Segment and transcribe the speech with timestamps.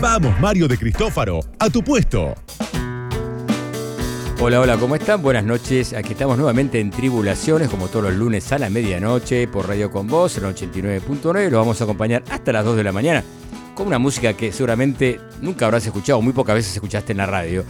[0.00, 2.34] Vamos, Mario de Cristófaro, a tu puesto.
[4.40, 5.20] Hola, hola, ¿cómo están?
[5.20, 5.92] Buenas noches.
[5.92, 10.06] Aquí estamos nuevamente en Tribulaciones, como todos los lunes a la medianoche, por Radio Con
[10.06, 11.50] Voz, en 89.9.
[11.50, 13.24] Los vamos a acompañar hasta las 2 de la mañana
[13.78, 17.64] con una música que seguramente nunca habrás escuchado, muy pocas veces escuchaste en la radio.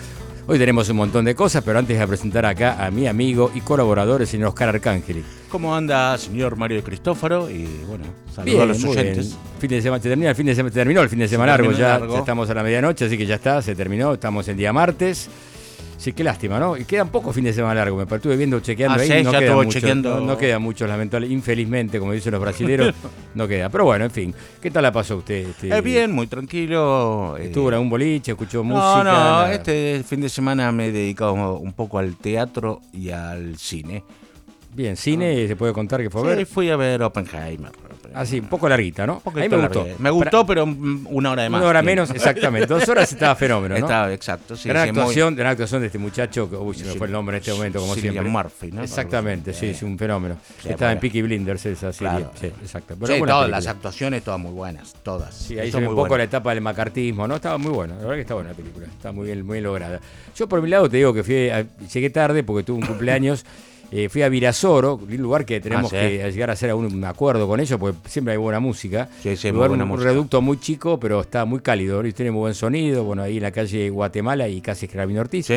[0.51, 3.61] Hoy tenemos un montón de cosas, pero antes de presentar acá a mi amigo y
[3.61, 5.23] colaborador, el señor Oscar Arcángeli.
[5.51, 7.51] ¿Cómo anda, señor Mario de Cristófaro?
[7.51, 9.27] Y bueno, saludos a los oyentes.
[9.29, 9.39] bien.
[9.61, 11.73] Fin de semana, se termina el fin de semana, terminó el fin de semana largo,
[11.73, 12.15] ya, largo.
[12.15, 15.29] ya estamos a la medianoche, así que ya está, se terminó, estamos en día martes.
[15.99, 16.77] Sí, qué lástima, ¿no?
[16.77, 18.09] Y quedan pocos fines de semana largos.
[18.09, 19.09] Me estuve viendo, chequeando Ah, ahí.
[19.09, 20.21] sí, no ya queda mucho, chequeando.
[20.21, 21.35] No, no queda mucho, lamentablemente.
[21.35, 22.95] Infelizmente, como dicen los brasileros,
[23.35, 23.69] no queda.
[23.69, 24.35] Pero bueno, en fin.
[24.63, 25.49] ¿Qué tal la pasó usted?
[25.49, 27.37] Este, Eh, bien, muy tranquilo.
[27.37, 28.31] eh, ¿Estuvo en algún boliche?
[28.31, 28.99] ¿Escuchó No, música?
[29.03, 29.53] no, nada?
[29.53, 34.05] este fin de semana me he dedicado un poco al teatro y al cine.
[34.75, 36.47] Bien, cine, ¿se puede contar que fue a Sí, ver?
[36.47, 37.73] fui a ver Oppenheimer.
[38.15, 39.15] Ah, sí, un poco larguita, ¿no?
[39.15, 39.81] Un a poquito mí me gustó.
[39.81, 39.95] larga.
[39.99, 41.61] Me gustó, pero una hora de más.
[41.61, 42.67] Una hora menos, exactamente.
[42.67, 43.81] Dos horas estaba fenómeno, ¿no?
[43.87, 44.69] Estaba, exacto, sí.
[44.69, 47.13] gran sí, muy- actuación, gran actuación de este muchacho, que uy, se me fue el
[47.13, 48.31] nombre en este momento, como Cillian siempre.
[48.33, 48.83] Murphy, ¿no?
[48.83, 50.37] Exactamente, sí, Eh, es un fenómeno.
[50.65, 50.99] Estaba en.
[51.01, 52.11] Peaky Blinders esa serie.
[52.11, 52.33] Claro.
[52.41, 52.95] Sí, exacto.
[52.99, 53.57] Pero Sí, buena todas película.
[53.59, 55.35] las actuaciones, todas muy buenas, todas.
[55.35, 57.37] Sí, ahí se ve un poco la etapa del macartismo, ¿no?
[57.37, 59.65] Estaba muy bueno, la verdad que está buena la película, está muy bien, muy bien
[59.65, 60.01] lograda.
[60.35, 63.45] Yo por mi lado te digo que fui a- llegué tarde porque tuve un cumpleaños,
[63.91, 66.19] eh, fui a Virasoro, un lugar que tenemos Ah, sí.
[66.19, 69.09] que llegar a hacer un, acuerdo con ellos, porque siempre hay buena música.
[69.23, 70.11] Sí, sí, lugar, buena un, música.
[70.11, 73.43] reducto muy chico, pero está muy cálido, y tiene muy buen sonido, bueno, ahí en
[73.45, 75.49] la calle Guatemala y casi Escravino Ortiz.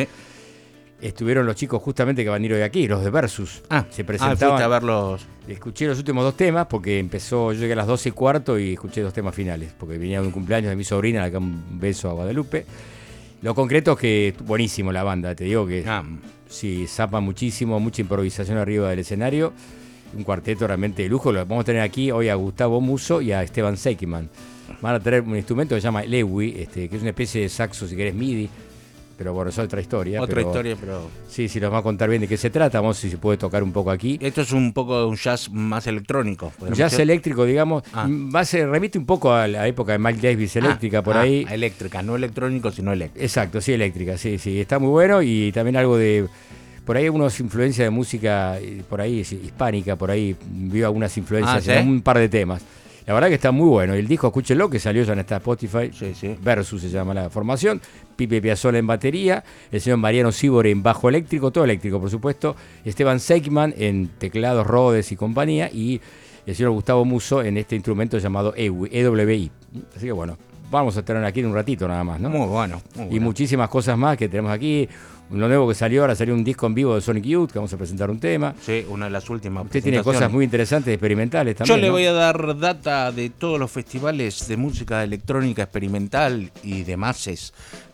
[1.00, 3.62] Estuvieron los chicos justamente que van a ir hoy aquí, los de Versus.
[3.68, 4.62] Ah, se ah, presentaban.
[4.62, 5.26] a verlos.
[5.48, 8.74] Escuché los últimos dos temas porque empezó, yo llegué a las 12 y cuarto y
[8.74, 12.08] escuché dos temas finales, porque venía de un cumpleaños de mi sobrina, acá un beso
[12.08, 12.64] a Guadalupe.
[13.42, 16.04] Lo concreto es que buenísimo la banda, te digo que Ah,
[16.48, 19.52] sí, zapa muchísimo, mucha improvisación arriba del escenario.
[20.16, 21.32] Un cuarteto realmente de lujo.
[21.32, 24.28] Lo vamos a tener aquí hoy a Gustavo Muso y a Esteban Seikiman.
[24.80, 27.48] Van a tener un instrumento que se llama Lewy, este, que es una especie de
[27.48, 28.48] saxo, si querés, MIDI.
[29.22, 30.20] Pero bueno, es otra historia.
[30.20, 31.08] otra pero- historia, pero.
[31.28, 32.80] Sí, sí, nos va a contar bien de qué se trata.
[32.80, 34.18] Vamos si se puede tocar un poco aquí.
[34.20, 36.52] Esto es un poco de un jazz más electrónico.
[36.72, 37.02] Jazz decir.
[37.02, 38.08] eléctrico, digamos, Ah.
[38.52, 41.46] remite un poco a la época de Mike Davis, eléctrica Ah, por ah, ahí.
[41.48, 43.24] Eléctrica, no electrónico, sino eléctrica.
[43.24, 46.26] Exacto, sí, eléctrica, sí, sí, está muy bueno y también algo de,
[46.84, 51.58] por ahí unas influencias de música, eh, por ahí hispánica, por ahí vio algunas influencias
[51.58, 51.70] Ah, ¿sí?
[51.70, 52.60] en un par de temas.
[53.06, 53.96] La verdad que está muy bueno.
[53.96, 56.36] Y el disco, escúchenlo, que salió ya en esta Spotify, Sí, sí.
[56.40, 57.80] Versus se llama la formación,
[58.16, 62.56] Pipe Piazzolla en batería, el señor Mariano Sibore en bajo eléctrico, todo eléctrico por supuesto,
[62.84, 66.00] Esteban Seikman en teclados, Rhodes y compañía, y
[66.46, 68.90] el señor Gustavo Muso en este instrumento llamado EWI.
[68.92, 69.50] EWI.
[69.96, 70.36] Así que bueno,
[70.70, 72.30] vamos a tener aquí en un ratito nada más, ¿no?
[72.30, 72.80] Muy bueno.
[72.96, 74.88] muy y muchísimas cosas más que tenemos aquí.
[75.32, 77.72] Lo nuevo que salió, ahora salió un disco en vivo de Sonic Youth, que vamos
[77.72, 78.54] a presentar un tema.
[78.60, 79.64] Sí, una de las últimas.
[79.64, 81.76] Usted tiene cosas muy interesantes, experimentales también.
[81.76, 81.92] Yo le ¿no?
[81.94, 87.26] voy a dar data de todos los festivales de música electrónica experimental y demás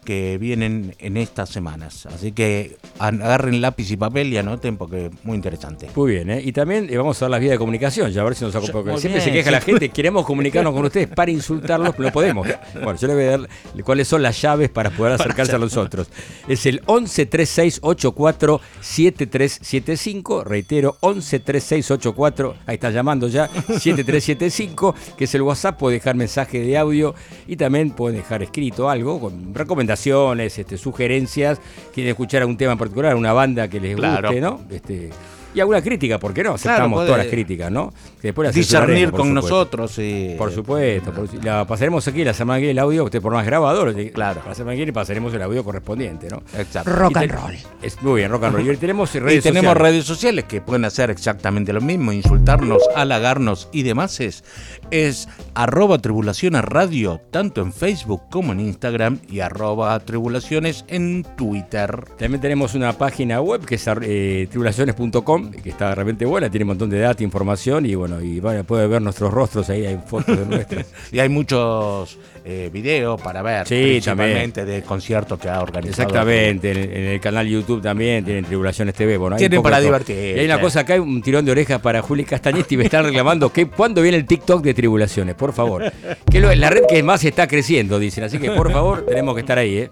[0.08, 2.06] que vienen en estas semanas.
[2.06, 5.90] Así que agarren lápiz y papel y anoten porque es muy interesante.
[5.94, 6.40] Muy bien, ¿eh?
[6.42, 8.54] Y también eh, vamos a dar las vías de comunicación, ya a ver si nos
[8.54, 12.48] muy Siempre se queja la gente, queremos comunicarnos con ustedes para insultarlos, pero no podemos.
[12.72, 13.48] Bueno, yo le voy a dar
[13.84, 16.08] cuáles son las llaves para poder acercarse a nosotros.
[16.48, 25.34] Es el 11 3684 7375, reitero, 11 3684, ahí está llamando ya, 7375, que es
[25.34, 27.14] el WhatsApp, puede dejar mensaje de audio
[27.46, 29.97] y también pueden dejar escrito algo con recomendaciones,
[30.58, 31.60] este, sugerencias,
[31.94, 34.28] quieren escuchar algún tema en particular, una banda que les Claro.
[34.28, 34.60] guste, ¿no?
[34.70, 35.10] Este,
[35.54, 36.54] y alguna crítica, ¿por qué no?
[36.54, 37.92] Aceptamos puede todas las críticas, ¿no?
[38.20, 39.48] Que después las Discernir con supuesto.
[39.48, 39.98] nosotros.
[39.98, 43.32] y- Por supuesto, por- la pasaremos aquí la semana que viene el audio, usted por
[43.32, 44.42] más grabador, Claro.
[44.46, 46.42] la semana que viene pasaremos el audio correspondiente, ¿no?
[46.58, 46.90] Exacto.
[47.10, 47.28] Y te-
[47.86, 48.70] Es, muy bien, rock and roll.
[48.72, 49.92] Y tenemos Y redes tenemos sociales.
[49.92, 54.20] redes sociales que pueden hacer exactamente lo mismo, insultarnos, halagarnos y demás.
[54.20, 54.44] Es,
[54.90, 62.04] es arroba tribulaciones radio, tanto en Facebook como en Instagram, y arroba tribulaciones en Twitter.
[62.18, 66.68] También tenemos una página web que es eh, tribulaciones.com que está realmente buena, tiene un
[66.68, 70.38] montón de data, información y bueno, y vaya, puede ver nuestros rostros ahí, hay fotos
[70.38, 70.86] de nuestras.
[71.12, 76.02] Y hay muchos eh, videos para ver, Sí, principalmente de conciertos que ha organizado.
[76.08, 79.16] Exactamente, en, en el canal YouTube también tienen Tribulaciones TV.
[79.16, 80.34] Bueno, hay Tienen para divertirse.
[80.36, 83.04] Y hay una cosa acá, hay un tirón de orejas para Juli Castañetti, me están
[83.04, 85.90] reclamando que cuándo viene el TikTok de Tribulaciones, por favor.
[86.30, 89.40] Que lo- la red que más está creciendo, dicen, así que por favor tenemos que
[89.40, 89.78] estar ahí.
[89.78, 89.90] ¿eh?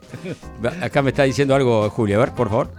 [0.80, 2.70] Acá me está diciendo algo Juli, a ver, por favor.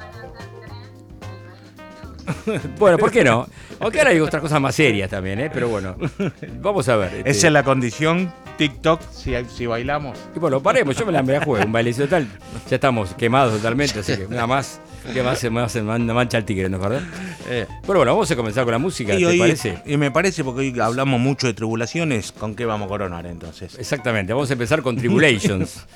[2.79, 3.47] Bueno, ¿por qué no?
[3.79, 5.49] Aunque ahora hay otras cosas más serias también, ¿eh?
[5.53, 5.95] pero bueno,
[6.61, 7.13] vamos a ver.
[7.15, 10.17] este, Esa es la condición TikTok si, si bailamos.
[10.35, 12.27] Y bueno, paremos, yo me la, me la juego, un bailecito tal.
[12.69, 14.81] Ya estamos quemados totalmente, así que nada más,
[15.13, 15.39] que más
[15.71, 17.01] se man- mancha el tigre, ¿no es verdad?
[17.47, 19.77] Pero bueno, vamos a comenzar con la música, Y, ¿te hoy- parece?
[19.85, 23.77] y me parece, porque hoy hablamos mucho de tribulaciones, ¿con qué vamos a coronar entonces?
[23.77, 25.85] Exactamente, vamos a empezar con Tribulations.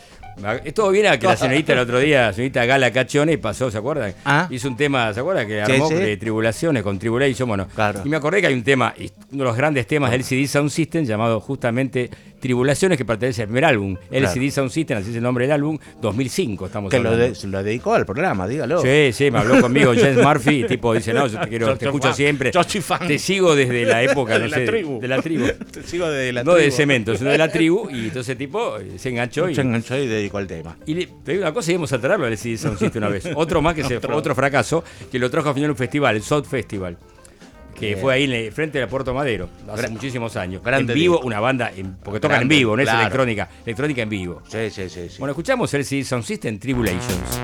[0.74, 3.78] Todo viene a que la señorita el otro día, la señorita Gala Cachone, pasó, ¿se
[3.78, 4.14] acuerdan?
[4.26, 4.48] Ah.
[4.50, 5.48] Hizo un tema, ¿se acuerdan?
[5.48, 5.96] Que armó sí.
[5.96, 7.68] de Tribulaciones con Tribulation, bueno.
[7.74, 8.02] Claro.
[8.06, 10.48] Y me acordé que hay un tema, y uno de los grandes temas del LCD
[10.48, 12.10] Sound System, llamado justamente
[12.40, 13.96] Tribulaciones, que pertenece al primer álbum.
[14.10, 17.28] LCD Sound System, así es el nombre del álbum, 2005 estamos Que lo, hablando.
[17.30, 18.82] de- se lo dedicó al programa, dígalo.
[18.82, 21.86] Sí, sí, me habló conmigo James Murphy, tipo dice, no, yo te quiero, Yo te
[21.86, 22.52] escucho fan, siempre.
[22.52, 23.08] yo soy fan.
[23.08, 25.00] Te sigo desde la época, no De la sé, tribu.
[25.00, 25.46] de la tribu.
[25.72, 26.76] Te sigo de la no de tribu.
[26.78, 27.88] cemento, sino de la tribu.
[27.92, 30.78] Y entonces tipo se enganchó y, Se enganchó y dedicó al tema.
[30.86, 33.28] y le, te digo una cosa íbamos a traerlo al CD Sound System una vez.
[33.36, 36.24] Otro más que se fue otro fracaso, que lo trajo al final un festival, el
[36.24, 36.98] South Festival.
[37.80, 40.62] Que fue ahí en el frente de Puerto Madero, hace muchísimos años.
[40.64, 41.26] en vivo, disco.
[41.28, 43.00] una banda, en- porque tocan Grande, en vivo, no claro.
[43.00, 44.42] es electrónica, electrónica en vivo.
[44.48, 45.10] Sí, sí, sí.
[45.10, 45.16] sí.
[45.18, 46.60] Bueno, escuchamos el CD Sound System.
[46.60, 47.40] Tribulations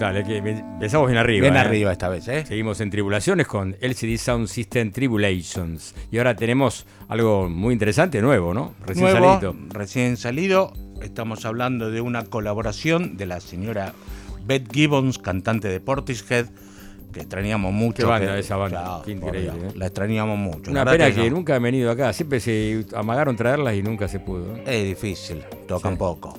[0.00, 1.42] Es que empezamos bien arriba.
[1.42, 1.58] Bien ¿eh?
[1.60, 2.44] arriba esta vez, ¿eh?
[2.46, 5.94] Seguimos en tribulaciones con LCD Sound System Tribulations.
[6.10, 8.74] Y ahora tenemos algo muy interesante, nuevo, ¿no?
[8.84, 9.54] Recién Nuevo, salido.
[9.70, 10.72] Recién salido.
[11.02, 13.92] Estamos hablando de una colaboración de la señora
[14.46, 16.46] Beth Gibbons, cantante de Portishead,
[17.12, 18.02] que extrañamos mucho.
[18.02, 19.76] Qué banda que- esa banda, qué increíble, Dios, ¿eh?
[19.78, 20.70] La extrañamos mucho.
[20.72, 21.36] Una pena que no.
[21.36, 22.12] nunca han venido acá.
[22.12, 24.56] Siempre se amagaron traerlas y nunca se pudo.
[24.56, 24.62] ¿eh?
[24.66, 25.98] Es difícil, tocan Sí.
[25.98, 26.36] poco.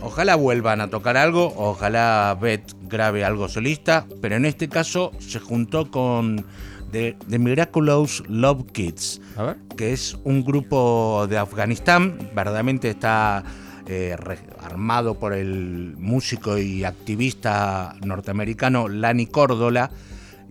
[0.00, 5.40] Ojalá vuelvan a tocar algo, ojalá Beth grabe algo solista, pero en este caso se
[5.40, 6.46] juntó con
[6.92, 9.56] The, The Miraculous Love Kids, A ver.
[9.76, 13.42] que es un grupo de Afganistán, verdaderamente está
[13.86, 19.90] eh, re- armado por el músico y activista norteamericano Lani Córdola,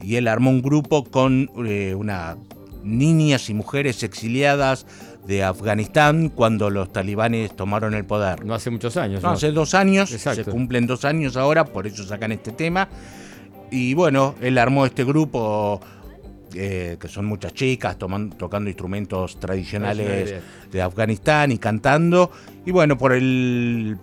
[0.01, 2.38] y él armó un grupo con eh, una
[2.84, 4.86] niñas y mujeres exiliadas
[5.27, 8.46] de Afganistán cuando los talibanes tomaron el poder.
[8.46, 9.22] No hace muchos años.
[9.22, 9.36] No, ¿no?
[9.36, 10.46] hace dos años, Exacto.
[10.46, 12.88] se cumplen dos años ahora, por eso sacan este tema.
[13.69, 15.81] Y bueno, él armó este grupo,
[16.53, 20.36] eh, que son muchas chicas toman- tocando instrumentos tradicionales
[20.72, 22.31] de Afganistán y cantando.
[22.65, 23.98] Y bueno, por el...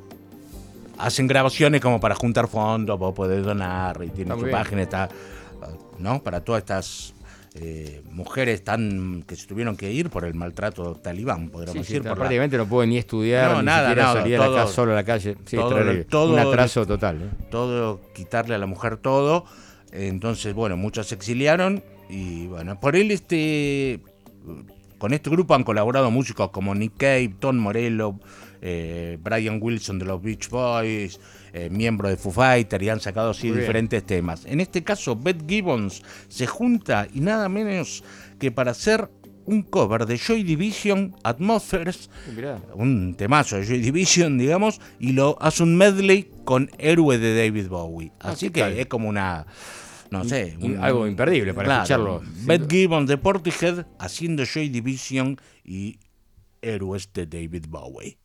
[0.99, 4.51] Hacen grabaciones como para juntar fondos, vos podés donar, y tiene su bien.
[4.53, 5.09] página, está,
[5.99, 6.23] ¿no?
[6.23, 7.14] Para todas estas
[7.55, 11.93] eh, mujeres tan que se tuvieron que ir por el maltrato talibán, podríamos Sí, sí,
[11.95, 12.03] decir.
[12.03, 14.45] por la- prácticamente no pueden ni estudiar, No, ni nada, siquiera nada, salir a la
[14.47, 15.37] todo- casa, solo a la calle.
[15.47, 15.57] Sí,
[16.09, 17.23] todo- Un atraso total.
[17.23, 17.45] ¿eh?
[17.51, 19.45] todo, quitarle a la mujer todo.
[19.93, 24.01] Entonces, bueno, muchos se exiliaron y bueno, por él este
[24.99, 28.19] con este grupo han colaborado músicos como Nick Cave, Tom Morello,
[28.63, 31.21] eh, Brian Wilson de los Beach Boys,
[31.57, 33.61] eh, miembro de Foo Fighter y han sacado así Muy bien.
[33.63, 34.45] diferentes temas.
[34.45, 38.03] En este caso, Beth Gibbons se junta y nada menos
[38.41, 39.09] que para hacer
[39.47, 42.59] un cover de Joy Division, Atmospheres, Mirá.
[42.75, 47.69] un temazo de Joy Division, digamos, y lo hace un medley con Héroe de David
[47.69, 48.11] Bowie.
[48.21, 48.73] Ah, Así ¿qué que tal?
[48.73, 49.47] es como una,
[50.11, 52.23] no sé, un- algo imperdible para escucharlo.
[52.47, 55.99] Beth Gibbons de Portishead haciendo Joy Division y
[56.63, 58.17] Héroes de David Bowie.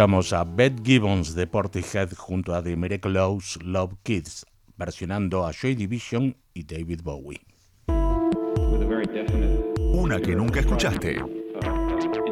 [0.00, 4.46] Escuchamos a Beth Gibbons de Portishead junto a The Miraculous Love Kids,
[4.78, 7.38] versionando a Joy Division y David Bowie.
[9.92, 11.22] Una que nunca escuchaste.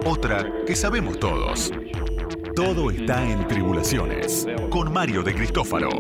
[0.06, 1.70] Otra que sabemos todos.
[2.56, 5.90] Todo está en Tribulaciones, con Mario de Cristófaro.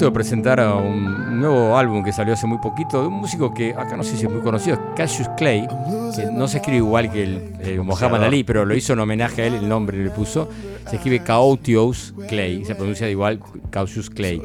[0.00, 3.52] Momento de presentar a un nuevo álbum que salió hace muy poquito de un músico
[3.52, 5.68] que acá no sé si es muy conocido, Cassius Clay,
[6.16, 9.42] que no se escribe igual que el, eh, Mohamed Ali, pero lo hizo en homenaje
[9.42, 10.48] a él, el nombre le puso.
[10.88, 14.40] Se escribe Caotios Clay, se pronuncia igual Cassius Clay.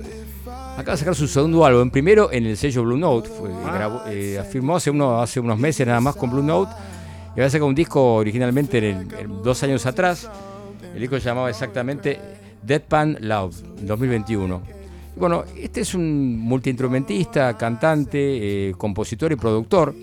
[0.78, 4.04] Acaba de sacar su segundo álbum, primero en el sello Blue Note, fue, ah.
[4.10, 6.74] eh, afirmó hace, uno, hace unos meses nada más con Blue Note,
[7.30, 10.30] y había sacado un disco originalmente en dos años atrás,
[10.94, 12.20] el disco se llamaba exactamente
[12.62, 14.75] Deadpan Love, 2021.
[15.16, 19.96] Bueno, este es un multiinstrumentista, cantante, eh, compositor y productor.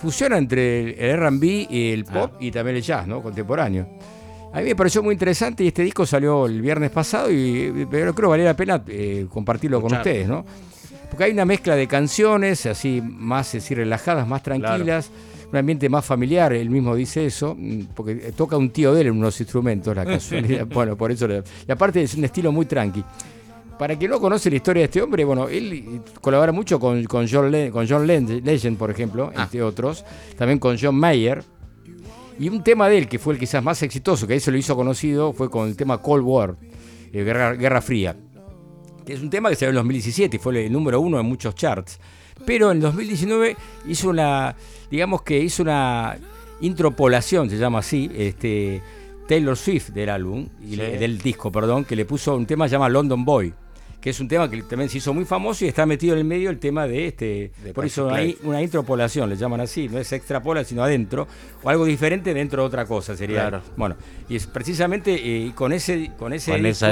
[0.00, 3.22] Fusiona entre el RB y el pop y también el jazz, ¿no?
[3.22, 3.86] Contemporáneo.
[4.52, 8.14] A mí me pareció muy interesante y este disco salió el viernes pasado y pero
[8.14, 10.44] creo que valía la pena eh, compartirlo con ustedes, ¿no?
[11.08, 15.10] Porque hay una mezcla de canciones, así más así, relajadas, más tranquilas,
[15.50, 19.06] un ambiente más familiar, él mismo dice eso, mm, porque toca un tío de él
[19.08, 20.66] en unos instrumentos, la casualidad.
[20.66, 21.28] bueno, por eso.
[21.66, 23.04] y aparte es un estilo muy tranqui.
[23.82, 27.26] Para quien no conoce la historia de este hombre, bueno, él colabora mucho con, con
[27.28, 29.42] John, con John Legend, por ejemplo, ah.
[29.42, 30.04] entre otros,
[30.38, 31.42] también con John Mayer.
[32.38, 34.56] Y un tema de él, que fue el quizás más exitoso, que ahí se lo
[34.56, 36.54] hizo conocido, fue con el tema Cold War,
[37.12, 38.16] eh, Guerra, Fría.
[39.04, 41.56] Que es un tema que salió en 2017 y fue el número uno en muchos
[41.56, 41.98] charts.
[42.46, 43.56] Pero en 2019
[43.88, 44.54] hizo una,
[44.92, 46.20] digamos que hizo una
[46.60, 48.80] intropolación, se llama así, este,
[49.26, 53.52] Taylor Swift del álbum, del disco, perdón, que le puso un tema llamado London Boy
[54.02, 56.24] que es un tema que también se hizo muy famoso y está metido en el
[56.24, 57.52] medio el tema de este.
[57.72, 61.28] por eso hay una intropolación, le llaman así, no es extrapola, sino adentro,
[61.62, 63.62] o algo diferente dentro de otra cosa sería.
[63.76, 63.94] Bueno,
[64.28, 66.86] y es precisamente eh, con ese con ese con, disco,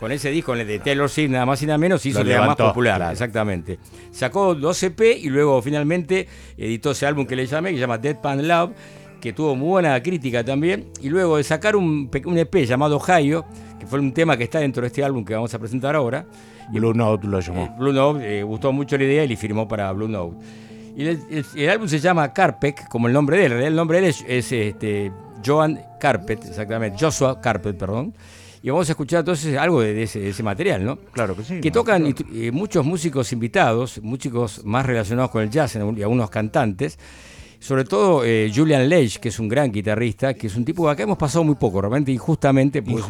[0.00, 3.12] con ese disco de Taylor Swift nada más y nada menos hizo el más popular,
[3.12, 3.78] exactamente.
[4.10, 7.98] Sacó dos EP y luego finalmente editó ese álbum que le llamé, que se llama
[7.98, 8.72] Dead Pan Love
[9.20, 13.44] que tuvo muy buena crítica también, y luego de sacar un, un EP llamado Ohio,
[13.78, 16.26] que fue un tema que está dentro de este álbum que vamos a presentar ahora.
[16.70, 17.64] Blue Note lo llamó.
[17.64, 20.36] Eh, Blue Note, eh, gustó mucho la idea y le firmó para Blue Note.
[20.96, 23.52] Y el, álbum se llama Carpet, como el nombre de él.
[23.52, 25.12] El nombre de él es, este,
[25.44, 28.14] Joan Carpet, exactamente, Joshua Carpet, perdón.
[28.60, 30.96] Y vamos a escuchar entonces algo de ese, material, ¿no?
[31.12, 31.60] Claro que sí.
[31.60, 36.98] Que tocan eh, muchos músicos invitados, músicos más relacionados con el jazz y algunos cantantes
[37.58, 40.90] sobre todo eh, Julian Leitch, que es un gran guitarrista, que es un tipo que
[40.90, 43.02] acá hemos pasado muy poco, realmente injustamente, porque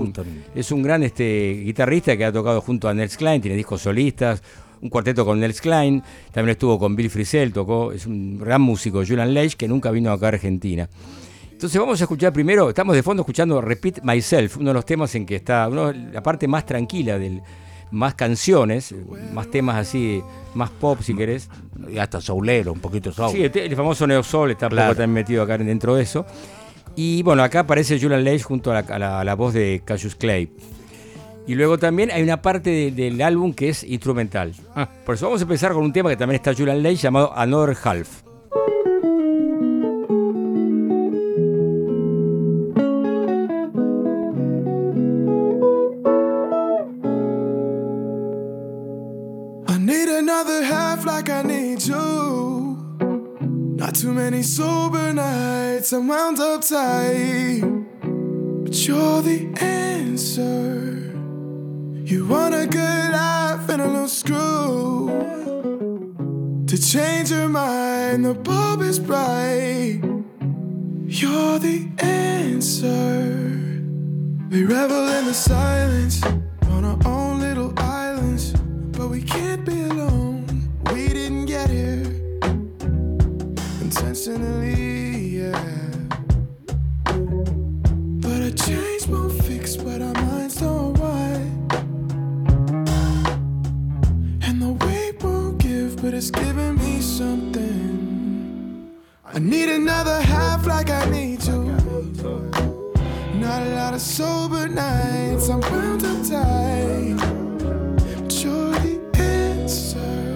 [0.55, 4.43] Es, un, gran este, guitarrista que ha tocado junto a Nels Klein, tiene discos solistas,
[4.81, 9.05] un cuarteto con Nels Klein, también estuvo con Bill Frisell, tocó, es un gran músico,
[9.07, 10.89] Julian Leitch, que nunca vino acá a Argentina.
[11.53, 15.15] Entonces vamos a escuchar primero, estamos de fondo escuchando Repeat Myself, uno de los temas
[15.15, 17.43] en que está, la parte más tranquila del,
[17.91, 18.95] más canciones,
[19.33, 20.23] más temas así,
[20.55, 21.49] más pop si querés.
[21.87, 23.33] Y hasta soulero, un poquito soul.
[23.33, 26.27] Sí, el, famoso Neo Soul está también metido acá dentro de eso.
[26.97, 30.51] Y bueno, acá aparece Julian Leigh junto a la, voz de Cassius Clay.
[31.47, 34.53] Y luego también hay una parte del álbum que es instrumental.
[34.75, 34.89] Ah.
[35.07, 37.77] Por eso vamos a empezar con un tema que también está Julian Leigh llamado Another
[37.83, 38.23] Half.
[54.01, 57.61] Too many sober nights, I'm wound up tight.
[58.63, 61.13] But you're the answer.
[62.05, 65.11] You want a good life and a little screw.
[66.69, 70.01] To change your mind, the bulb is bright.
[71.05, 72.93] You're the answer.
[74.49, 77.28] We revel in the silence on our own
[84.29, 85.63] intentionally, yeah.
[88.21, 91.73] But a change won't fix what our minds don't want.
[94.43, 98.91] And the weight won't give, but it's giving me something.
[99.25, 101.65] I need another half like I need you.
[103.35, 107.17] Not a lot of sober nights, I'm wound up tight.
[107.99, 110.28] But you're the answer.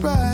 [0.00, 0.29] surprise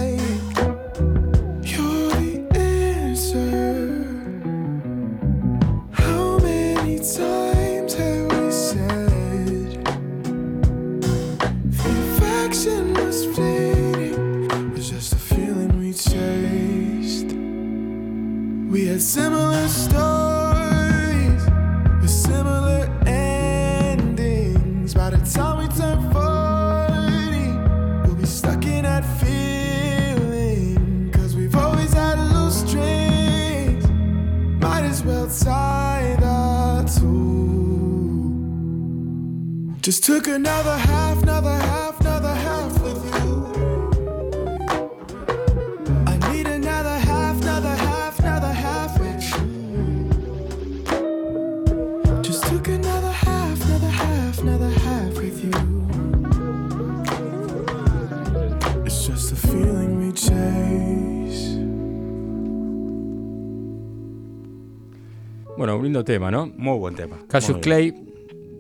[66.07, 66.47] tema, ¿no?
[66.57, 67.19] Muy buen tema.
[67.29, 67.59] Cassius.
[67.59, 67.93] Clay,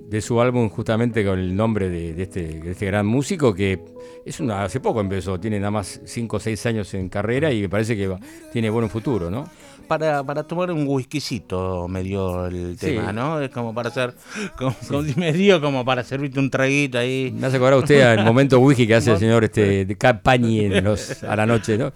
[0.09, 3.81] de su álbum justamente con el nombre de, de este, de este gran músico que
[4.27, 7.62] es una, hace poco empezó, tiene nada más 5 o 6 años en carrera y
[7.62, 8.19] me parece que va-
[8.53, 9.49] tiene buen futuro, ¿no?
[9.89, 12.87] Para, para tomar un whiskycito me dio el Sí.
[12.87, 13.41] tema, ¿no?
[13.41, 14.15] Es como para hacer,
[14.59, 17.33] como, como- me dio como para servirte un traguito ahí.
[17.39, 20.83] Me hace acordar usted al momento whisky que hace el señor este, de Campañi en
[20.83, 21.93] los, a la noche, ¿no?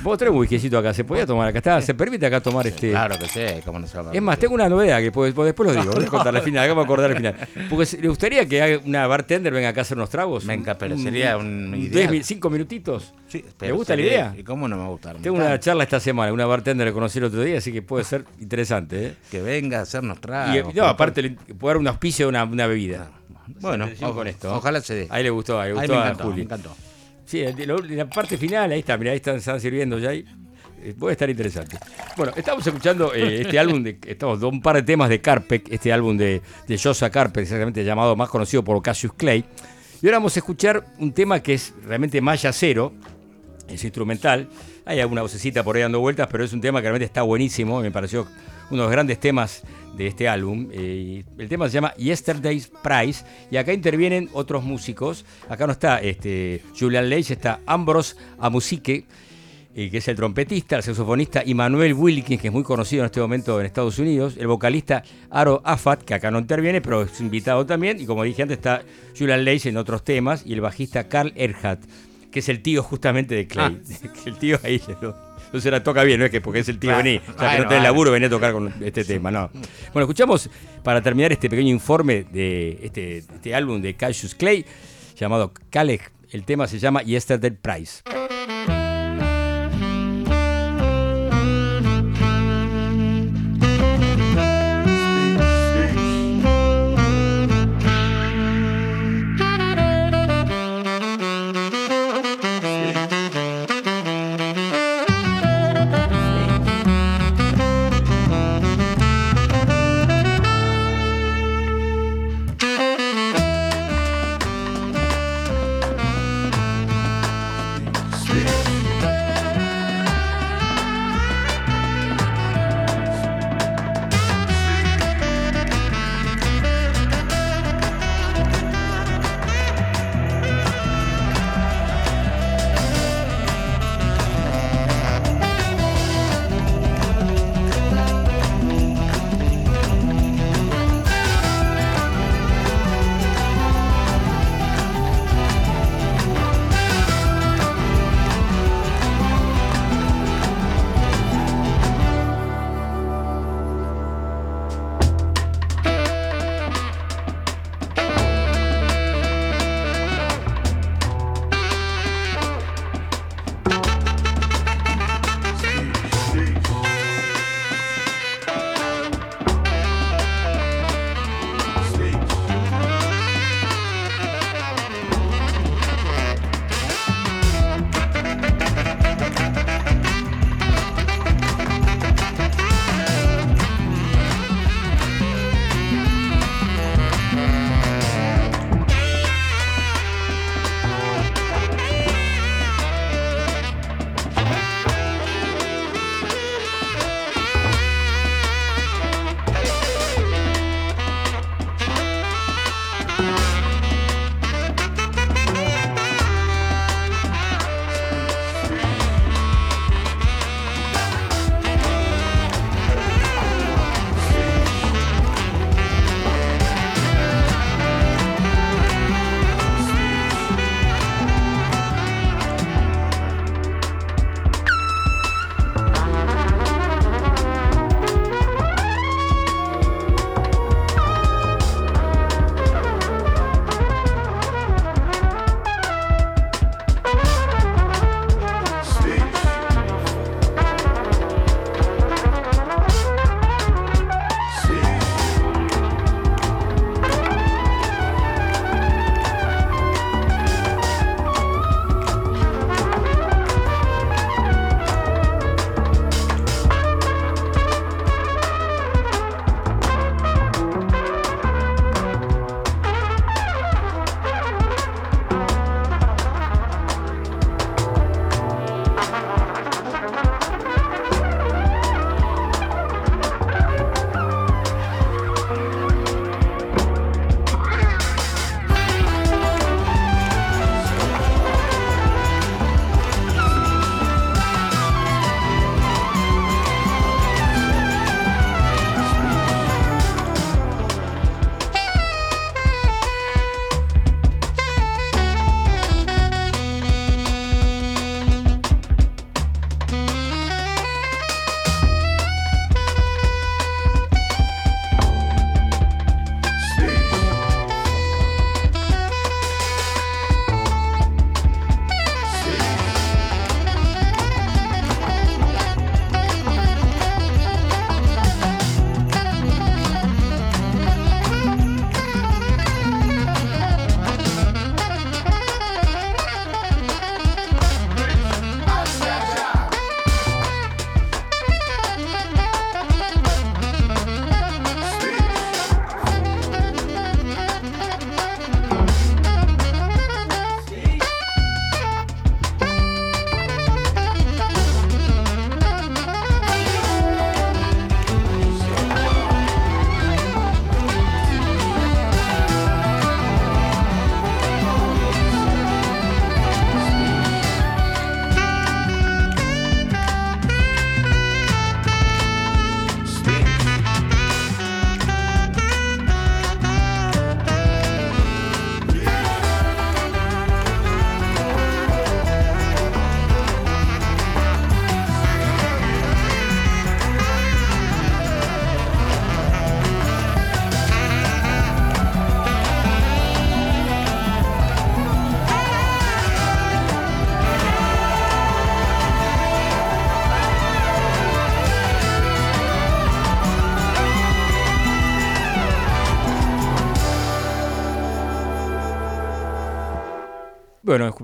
[0.00, 1.58] Vos un whiskycito acá, ¿se podía tomar acá?
[1.58, 2.88] Está, ¿Se permite acá tomar este...?
[2.90, 4.12] Claro que sí, cómo no se llama.
[4.14, 6.64] Es más, tengo una novedad que pues después lo digo, voy a contar al final,
[6.64, 7.34] hagamos acordar al final.
[7.68, 10.44] Porque ¿le gustaría que una bartender venga acá a hacer unos tragos?
[10.48, 12.24] Encanta, pero sería un ideal.
[12.24, 13.12] cinco minutitos.
[13.28, 14.34] Sí, ¿Le pero gusta la idea?
[14.38, 15.16] ¿Y cómo no me va a gustar?
[15.16, 18.04] Tengo una charla esta semana, una bartender que conocí el otro día, así que puede
[18.04, 19.06] ser interesante.
[19.06, 19.14] ¿eh?
[19.30, 20.74] Que venga a hacernos Y, tragos.
[20.74, 23.10] no, aparte, le- puede dar un auspicio de una, una bebida.
[23.60, 24.54] Bueno, Atención con o- esto.
[24.54, 25.06] ojalá se dé.
[25.10, 26.36] Ahí le gustó, ahí le Ahí gustó me a encantó, Juli.
[26.36, 26.76] me encantó.
[27.24, 30.10] Sí, lo- la parte final, ahí está, mira, ahí están, están sirviendo ya.
[30.10, 30.24] Ahí.
[30.82, 31.78] Eh, Puede estar interesante.
[32.16, 35.92] Bueno, estamos escuchando eh, este álbum, de, estamos un par de temas de Carpec, este
[35.92, 39.44] álbum de, de Josa Carpec, exactamente llamado más conocido por Cassius Clay.
[40.02, 42.92] Y ahora vamos a escuchar un tema que es realmente maya cero,
[43.66, 44.48] es instrumental.
[44.84, 47.80] Hay alguna vocecita por ahí dando vueltas, pero es un tema que realmente está buenísimo.
[47.80, 48.26] Me pareció
[48.70, 49.62] uno de los grandes temas
[49.96, 50.68] de este álbum.
[50.70, 53.24] Eh, el tema se llama Yesterday's Prize.
[53.50, 55.24] Y acá intervienen otros músicos.
[55.48, 59.06] Acá no está este, Julian Leitch, está Ambrose Amusique,
[59.78, 63.06] eh, que es el trompetista, el saxofonista, y Manuel Wilkins, que es muy conocido en
[63.06, 67.20] este momento en Estados Unidos, el vocalista Aro Afat, que acá no interviene, pero es
[67.20, 68.82] invitado también, y como dije antes está
[69.16, 71.84] Julian Leitch en otros temas, y el bajista Carl Erhardt,
[72.30, 73.78] que es el tío justamente de Clay.
[74.24, 74.80] Que el tío ahí
[75.52, 77.04] no, se la toca bien, no es que porque es el tío Claro.
[77.04, 79.50] vení, ya que Bueno, no tenés laburo, vení a tocar con este tema, no.
[79.92, 80.48] Bueno, escuchamos
[80.82, 84.64] para terminar este pequeño informe de este, este álbum de Cassius Clay,
[85.18, 86.12] llamado Calec.
[86.30, 88.02] El tema se llama Yesterday Price.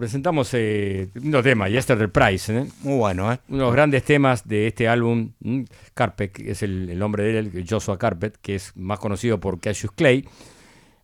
[0.03, 2.67] Presentamos eh, un tema, Yesterday Price, ¿eh?
[2.81, 3.39] Muy bueno, ¿eh?
[3.49, 5.63] uno de los grandes temas de este álbum, mm,
[5.95, 9.61] Carpet, que es el, el nombre de él, Joshua Carpet, que es más conocido por
[9.61, 10.27] Cassius Clay.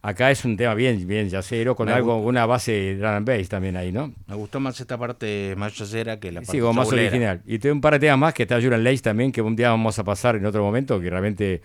[0.02, 2.28] Acá es un tema bien, bien yacero, con Me algo, gusta.
[2.28, 4.12] una base de drum and bass también ahí, ¿no?
[4.26, 7.40] Me gustó más esta parte más yacera que la parte Sí, como más original.
[7.46, 9.70] Y tengo un par de temas más que está Juran Lace también, que un día
[9.70, 11.62] vamos a pasar en otro momento, que realmente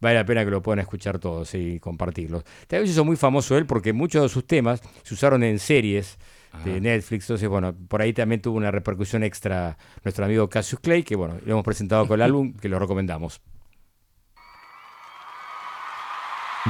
[0.00, 2.42] vale la pena que lo puedan escuchar todos y compartirlos.
[2.66, 6.16] También se hizo muy famoso él porque muchos de sus temas se usaron en series
[6.64, 11.02] de Netflix, entonces bueno, por ahí también tuvo una repercusión extra nuestro amigo Cassius Clay,
[11.02, 13.40] que bueno, lo hemos presentado con el álbum, que lo recomendamos.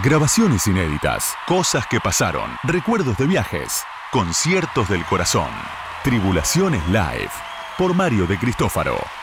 [0.05, 5.51] Grabaciones inéditas, cosas que pasaron, recuerdos de viajes, conciertos del corazón,
[6.05, 7.31] Tribulaciones Live,
[7.77, 9.20] por Mario de Cristófaro.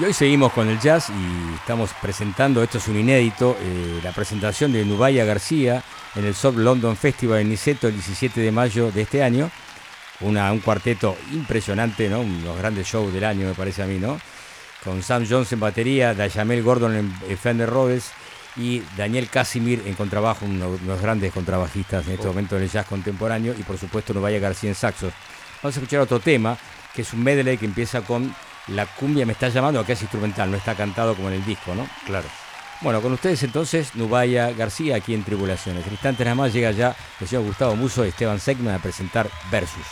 [0.00, 4.12] Y hoy seguimos con el jazz y estamos presentando, esto es un inédito, eh, la
[4.12, 5.82] presentación de Nubaya García
[6.14, 9.50] en el South London Festival en Niceto el 17 de mayo de este año.
[10.20, 12.20] Una, un cuarteto impresionante, ¿no?
[12.20, 14.20] Unos grandes shows del año, me parece a mí, ¿no?
[14.84, 18.12] Con Sam Jones en batería, Dayamel Gordon en, en Fender Rhodes
[18.54, 22.86] y Daniel Casimir en contrabajo, uno los grandes contrabajistas en este momento en el jazz
[22.86, 25.10] contemporáneo, y por supuesto Nubaya García en saxo.
[25.60, 26.56] Vamos a escuchar otro tema,
[26.94, 28.32] que es un medley que empieza con
[28.68, 31.74] La cumbia me está llamando, acá es instrumental, no está cantado como en el disco,
[31.74, 31.86] ¿no?
[32.06, 32.28] Claro.
[32.80, 35.84] Bueno, con ustedes entonces, Nubaya García aquí en Tribulaciones.
[35.86, 39.28] En instantes nada más llega ya el señor Gustavo Muso y Esteban Segman a presentar
[39.50, 39.86] Versus.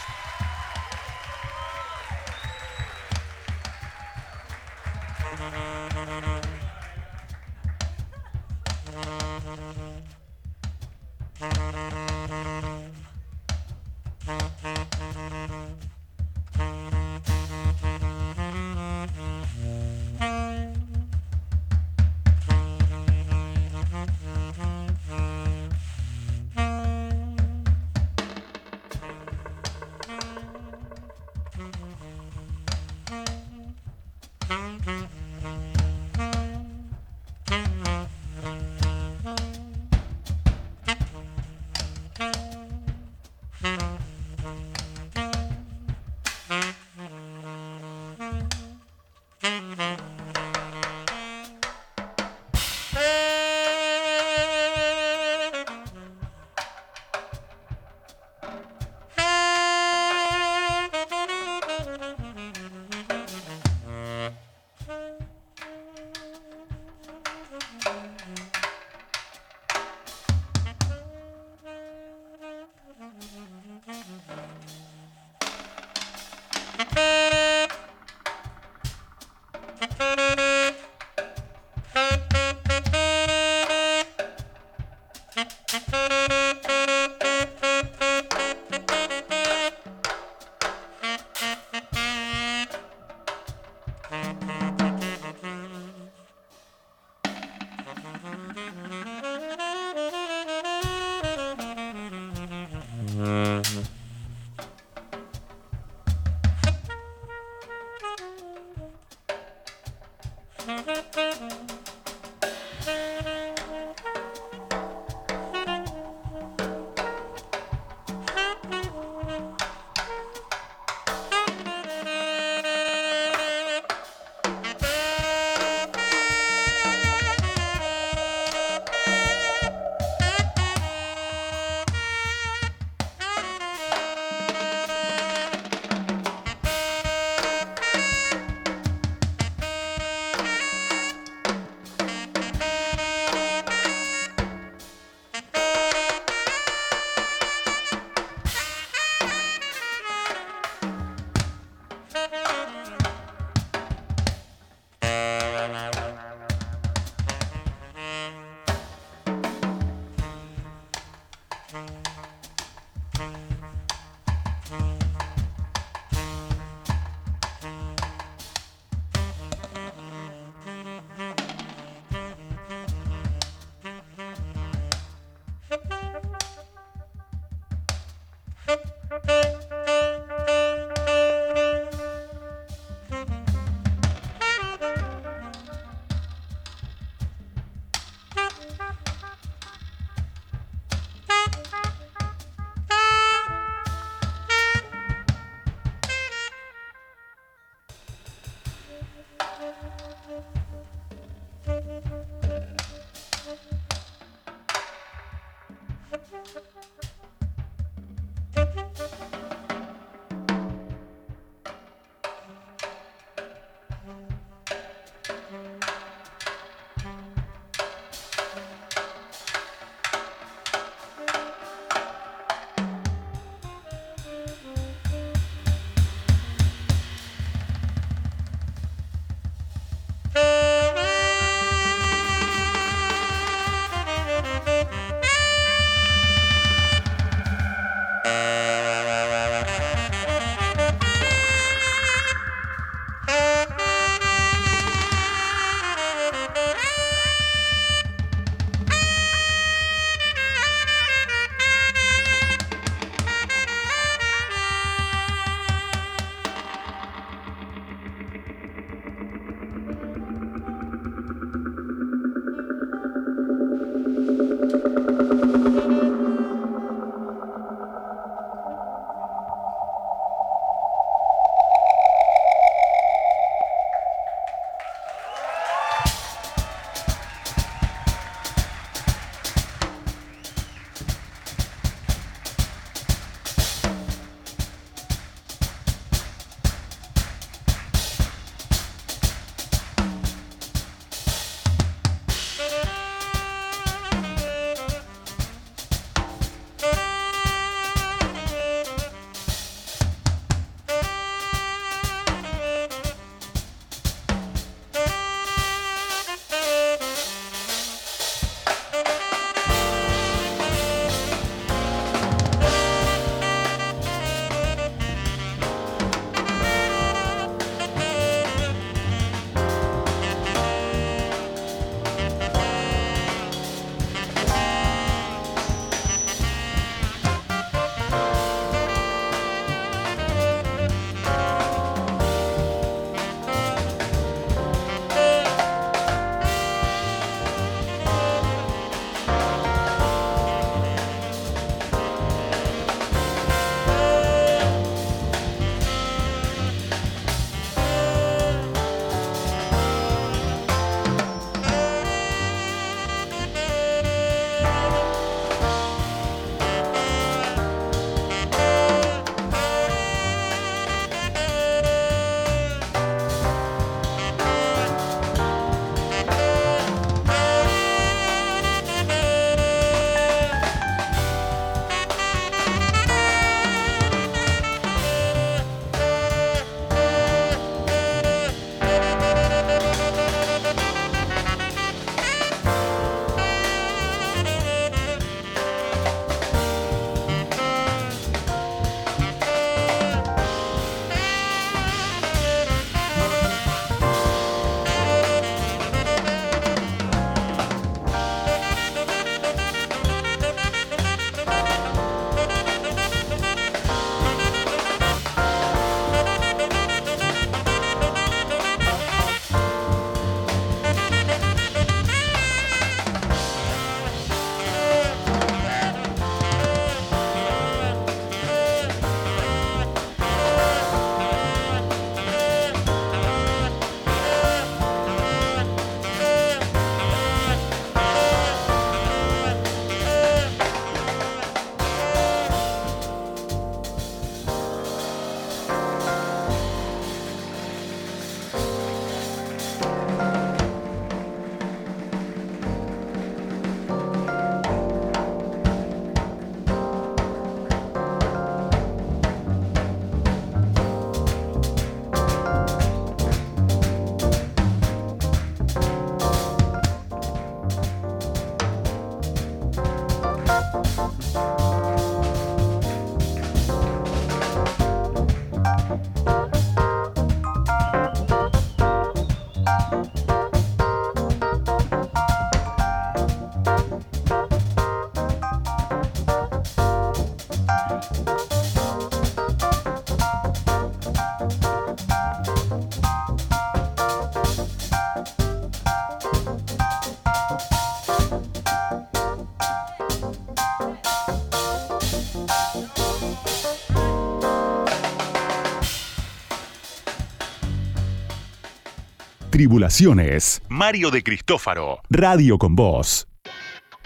[499.57, 500.61] Tribulaciones.
[500.69, 502.03] Mario de Cristófaro.
[502.11, 503.27] Radio con Voz.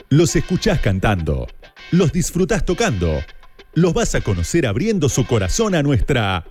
[0.08, 1.48] Los escuchás cantando.
[1.90, 3.18] Los disfrutás tocando.
[3.74, 6.44] Los vas a conocer abriendo su corazón a nuestra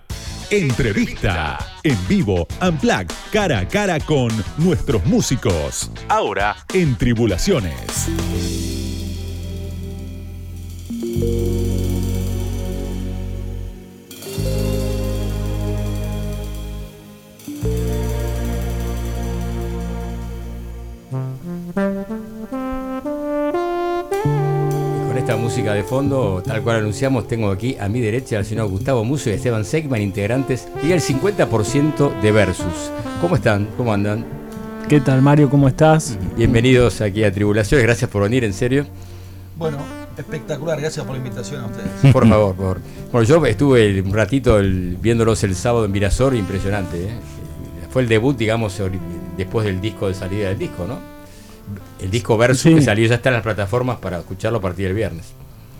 [0.50, 1.56] entrevista.
[1.82, 5.90] En vivo, Unplugged, cara a cara con nuestros músicos.
[6.10, 8.10] Ahora en Tribulaciones.
[25.10, 28.68] Con esta música de fondo, tal cual anunciamos, tengo aquí a mi derecha al señor
[28.68, 32.92] Gustavo Muso y Esteban Segman, integrantes, y el 50% de Versus.
[33.20, 33.66] ¿Cómo están?
[33.76, 34.24] ¿Cómo andan?
[34.88, 35.50] ¿Qué tal Mario?
[35.50, 36.16] ¿Cómo estás?
[36.36, 38.86] Bienvenidos aquí a Tribulaciones, gracias por venir, en serio.
[39.58, 39.78] Bueno,
[40.16, 41.90] espectacular, gracias por la invitación a ustedes.
[42.12, 42.80] Por favor, por favor.
[43.10, 47.02] Bueno, yo estuve un ratito el- viéndolos el sábado en Mirasol, impresionante.
[47.08, 47.10] ¿eh?
[47.90, 48.80] Fue el debut, digamos,
[49.36, 51.09] después del disco de salida del disco, ¿no?
[52.00, 52.74] El disco Versus Sí.
[52.74, 55.32] que salió ya está en las plataformas para escucharlo a partir del viernes.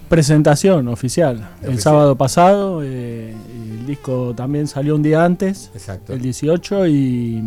[0.08, 1.50] Presentación oficial.
[1.62, 3.32] El sábado pasado, eh,
[3.78, 6.12] el disco también salió un día antes, Exacto.
[6.12, 7.42] el 18, y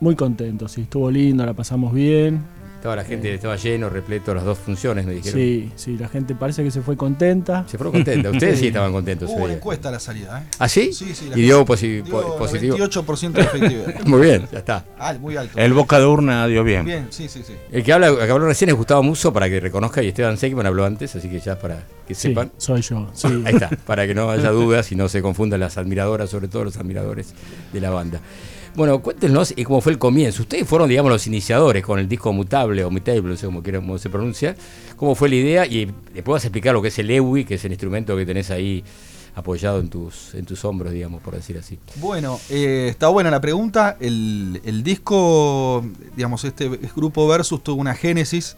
[0.00, 0.72] muy contentos.
[0.72, 2.42] Sí, estuvo lindo, la pasamos bien.
[2.78, 5.36] Estaba la gente, estaba lleno, repleto, las dos funciones, me dijeron.
[5.40, 7.64] Sí, sí, la gente parece que se fue contenta.
[7.66, 8.32] Se fueron contentos.
[8.32, 8.66] Ustedes sí Sí.
[8.68, 9.28] estaban contentos.
[9.28, 9.56] Hubo una veía.
[9.56, 10.46] encuesta a la salida, ¿eh?
[10.60, 10.92] ¿Ah, sí?
[10.92, 12.76] Sí, sí, la Y dio, posi- dio po- positivo.
[12.76, 14.00] 28% de efectividad.
[14.06, 14.84] Muy bien, ya está.
[14.96, 15.58] Ah, muy alto.
[15.58, 16.84] El boca de urna dio bien.
[16.84, 17.54] Bien, sí, sí, sí.
[17.72, 20.64] El que, habla, que habló recién es Gustavo Muso, para que reconozca, y Esteban Segman
[20.66, 22.52] habló antes, así que ya para que Sí, sepan.
[22.58, 23.08] soy yo.
[23.12, 23.26] Sí.
[23.44, 26.62] Ahí está, para que no haya dudas y no se confundan las admiradoras, sobre todo
[26.62, 27.34] los admiradores
[27.72, 28.20] de la banda.
[28.78, 30.42] Bueno, cuéntenos y cómo fue el comienzo.
[30.42, 33.80] Ustedes fueron, digamos, los iniciadores con el disco Mutable o Mutable, no sé cómo, quiera-
[33.80, 34.54] cómo se pronuncia.
[34.94, 35.66] ¿Cómo fue la idea?
[35.66, 38.24] Y después vas a explicar lo que es el EWI, que es el instrumento que
[38.24, 38.84] tenés ahí
[39.34, 41.76] apoyado en tus, en tus hombros, digamos, por decir así.
[41.96, 43.96] Bueno, eh, está buena la pregunta.
[43.98, 45.84] El, el disco,
[46.16, 48.56] digamos, este grupo Versus tuvo una génesis,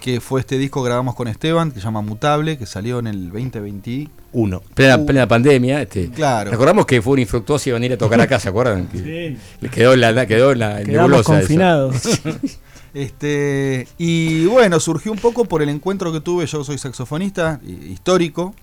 [0.00, 3.06] que fue este disco que grabamos con Esteban, que se llama Mutable, que salió en
[3.06, 4.08] el 2020.
[4.32, 4.62] Uno.
[4.74, 5.82] Plena, Uh, plena pandemia.
[5.82, 6.50] Este, claro.
[6.50, 8.86] Recordamos que fue un infructuoso y iban a ir a tocar acá, ¿se acuerdan?
[8.88, 9.38] Que Sí.
[9.60, 11.96] le quedó en la, quedó en la Quedamos confinados.
[12.94, 16.46] Este, y bueno, surgió un poco por el encuentro que tuve.
[16.46, 18.54] Yo soy saxofonista hi- histórico.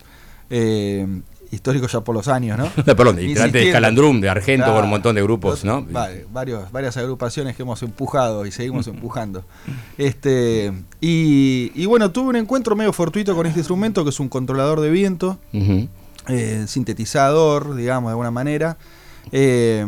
[0.49, 1.07] eh,
[1.53, 2.65] histórico ya por los años, ¿no?
[2.85, 3.69] No, perdón, de.
[3.71, 4.75] Calandrum, de Argento, Claro.
[4.75, 5.85] con un montón de grupos, ¿no?
[6.31, 9.43] Varios, varias agrupaciones que hemos empujado y seguimos empujando.
[9.97, 14.29] Este, y, y bueno, tuve un encuentro medio fortuito con este instrumento que es un
[14.29, 15.37] controlador de viento,
[16.27, 18.77] eh, sintetizador, digamos, de alguna manera.
[19.31, 19.85] Eh,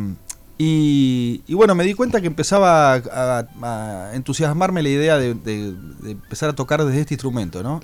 [0.57, 3.47] y, y bueno, me di cuenta que empezaba a, a-
[4.09, 7.79] a entusiasmarme la idea de, de- de empezar a tocar desde este instrumento, ¿no?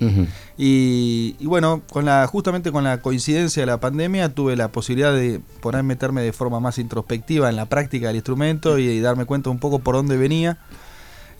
[0.56, 5.40] Y bueno, con la, justamente con la coincidencia de la pandemia tuve la posibilidad de
[5.60, 9.58] poder meterme de forma más introspectiva en la práctica del instrumento y, darme cuenta un
[9.58, 10.58] poco por dónde venía.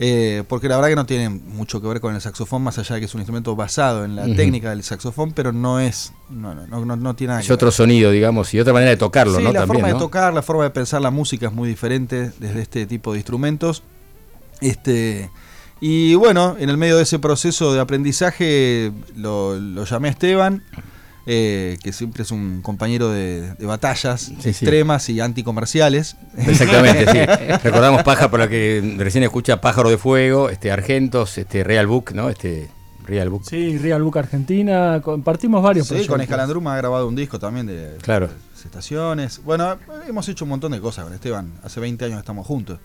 [0.05, 2.97] Eh, porque la verdad que no tiene mucho que ver con el saxofón, más allá
[2.97, 6.55] de que es un instrumento basado en la técnica del saxofón, pero no es, no,
[6.57, 7.73] no, no, no- tiene nada Es que otro ver.
[7.73, 9.53] sonido, digamos, y otra manera de tocarlo, Sí, ¿no?
[9.53, 12.63] la También, forma de tocar, la forma de pensar la música es muy diferente desde
[12.63, 13.85] este tipo de instrumentos.
[14.61, 15.31] Este,
[15.81, 20.65] y bueno, en el medio de ese proceso de aprendizaje lo, lo llamé a Esteban,
[21.27, 24.49] eh, que siempre es un compañero de, de batallas sí.
[24.49, 26.17] extremas y anticomerciales.
[26.37, 27.19] Exactamente, sí.
[27.65, 32.13] Recordamos Pájaro, por lo que recién escucha Pájaro de Fuego, este Argentos, este Real Book,
[32.15, 32.29] ¿no?
[32.29, 32.69] Este
[33.07, 33.43] Real Book.
[33.49, 36.21] Sí, Real Book Argentina, compartimos varios Sí, con.
[36.21, 38.29] Escalandruma ha grabado un disco también de Claro.
[38.29, 39.41] de estaciones.
[39.45, 39.77] Bueno,
[40.09, 41.53] hemos hecho un montón de cosas con Esteban.
[41.65, 42.79] Hace 20 años estamos juntos.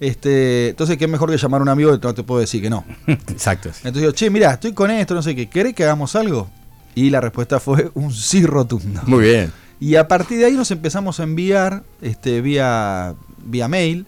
[0.00, 2.70] Este, entonces, ¿qué mejor que llamar a un amigo que no te puedo decir que
[2.70, 2.84] no?
[3.06, 3.68] Exacto.
[3.68, 6.48] Entonces digo, che, mira, estoy con esto, no sé qué, ¿querés que hagamos algo?
[6.94, 9.00] Y la respuesta fue un sí rotundo.
[9.06, 9.52] Muy bien.
[9.80, 13.14] Y a partir de ahí nos empezamos a enviar este, vía,
[13.44, 14.06] vía mail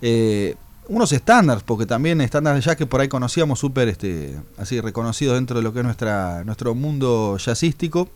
[0.00, 0.56] eh,
[0.88, 5.56] unos estándares, porque también estándares ya que por ahí conocíamos súper este, así reconocidos dentro
[5.56, 8.08] de lo que es nuestra, nuestro mundo jazzístico.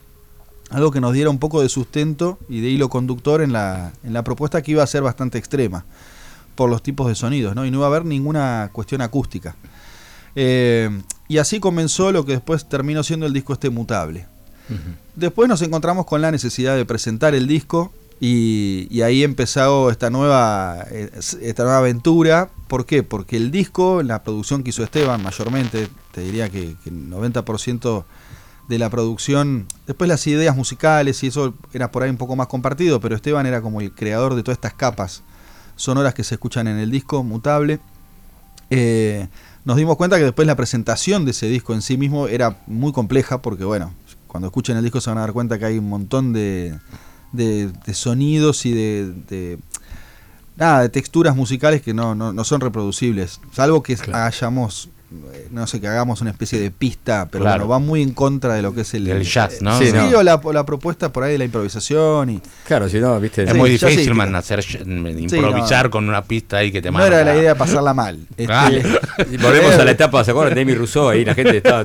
[0.70, 4.12] Algo que nos diera un poco de sustento y de hilo conductor en la, en
[4.12, 5.84] la propuesta que iba a ser bastante extrema
[6.56, 7.64] por los tipos de sonidos, ¿no?
[7.64, 9.54] Y no iba a haber ninguna cuestión acústica.
[10.34, 10.90] Eh,
[11.28, 14.26] y así comenzó lo que después terminó siendo el disco este mutable.
[15.14, 20.10] Después nos encontramos con la necesidad de presentar el disco y, y ahí empezó esta
[20.10, 21.10] nueva, eh,
[21.40, 22.50] esta nueva aventura.
[22.66, 23.02] ¿Por qué?
[23.02, 28.04] Porque el disco, la producción que hizo Esteban, mayormente, te diría que, que el 90%
[28.68, 32.48] de la producción, después las ideas musicales y eso era por ahí un poco más
[32.48, 35.22] compartido, pero Esteban era como el creador de todas estas capas
[35.76, 37.78] sonoras que se escuchan en el disco, mutable.
[38.70, 39.28] Eh,
[39.66, 42.92] nos dimos cuenta que después la presentación de ese disco en sí mismo era muy
[42.92, 43.92] compleja porque, bueno,
[44.28, 46.78] cuando escuchen el disco se van a dar cuenta que hay un montón de,
[47.32, 49.58] de, de sonidos y de, de,
[50.56, 53.40] nada, de texturas musicales que no, no, no son reproducibles.
[53.52, 54.88] Salvo que hayamos,
[55.50, 57.66] no sé, que hagamos una especie de pista, pero Claro.
[57.66, 59.78] bueno, va muy en contra de lo que es el, El jazz, ¿no?
[59.78, 60.18] Sí, Sí, no.
[60.18, 63.44] o la, o la propuesta por ahí de la improvisación y Claro, si no, viste.
[63.44, 66.98] Es Sí, muy difícil, sí, man, hacer, improvisar con una pista ahí que te no
[66.98, 67.20] manda.
[67.20, 68.18] era la idea pasarla mal.
[68.36, 68.70] Este, Ah.
[69.32, 71.08] Y Volvemos a la etapa, ¿se acuerdan de Amy Rousseau?
[71.08, 71.84] Ahí la gente estaba.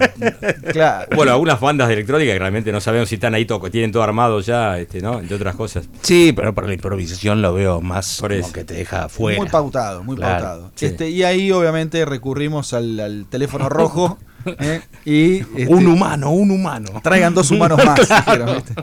[0.72, 1.08] claro.
[1.16, 4.04] Bueno, algunas bandas de electrónica que realmente no sabemos si están ahí, toco, tienen todo
[4.04, 5.20] armado ya, este, ¿no?
[5.20, 5.86] Entre otras cosas.
[6.02, 9.40] Sí, pero para la improvisación lo veo más Por como que te deja fuera.
[9.40, 10.72] Muy pautado, muy Claro, pautado.
[10.76, 10.86] sí.
[10.88, 14.18] Este, y ahí obviamente recurrimos al, al teléfono rojo
[14.60, 14.82] ¿eh?
[15.06, 16.90] y este, un humano, un humano.
[17.04, 18.00] traigan dos humanos más.
[18.00, 18.74] dijeron, ¿viste?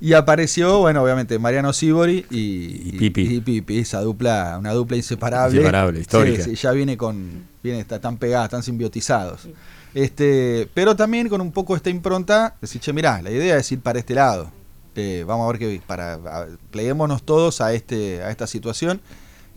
[0.00, 3.22] Y apareció, bueno, obviamente Mariano Sibori y, Y Pipi.
[3.36, 5.56] y Pipi, esa dupla, una dupla inseparable.
[5.58, 6.42] Inseparable, histórica.
[6.42, 9.48] Sí, sí, ya viene con, viene, está tan pegadas, están simbiotizados.
[9.94, 13.80] Este, pero también con un poco esta impronta, decir, che, mirá, la idea es ir
[13.80, 14.50] para este lado.
[14.96, 19.00] Eh, vamos a ver que para a- pleguémonos todos a este, a esta situación.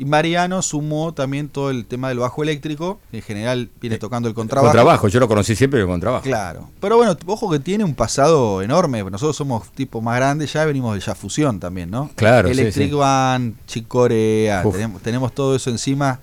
[0.03, 4.33] Y Mariano sumó también todo el tema del bajo eléctrico, en general viene tocando el
[4.35, 4.73] Con contrabajo.
[4.73, 6.23] trabajo, yo lo conocí siempre con trabajo.
[6.23, 6.69] Claro.
[6.81, 9.01] Pero bueno, ojo que tiene un pasado enorme.
[9.03, 12.09] Nosotros somos tipo más grandes, ya venimos de ya fusión también, ¿no?
[12.15, 12.95] Claro, sí, Electric sí.
[12.95, 14.73] Band, Chick Corea, Uf.
[14.73, 16.19] tenemos, tenemos todo eso encima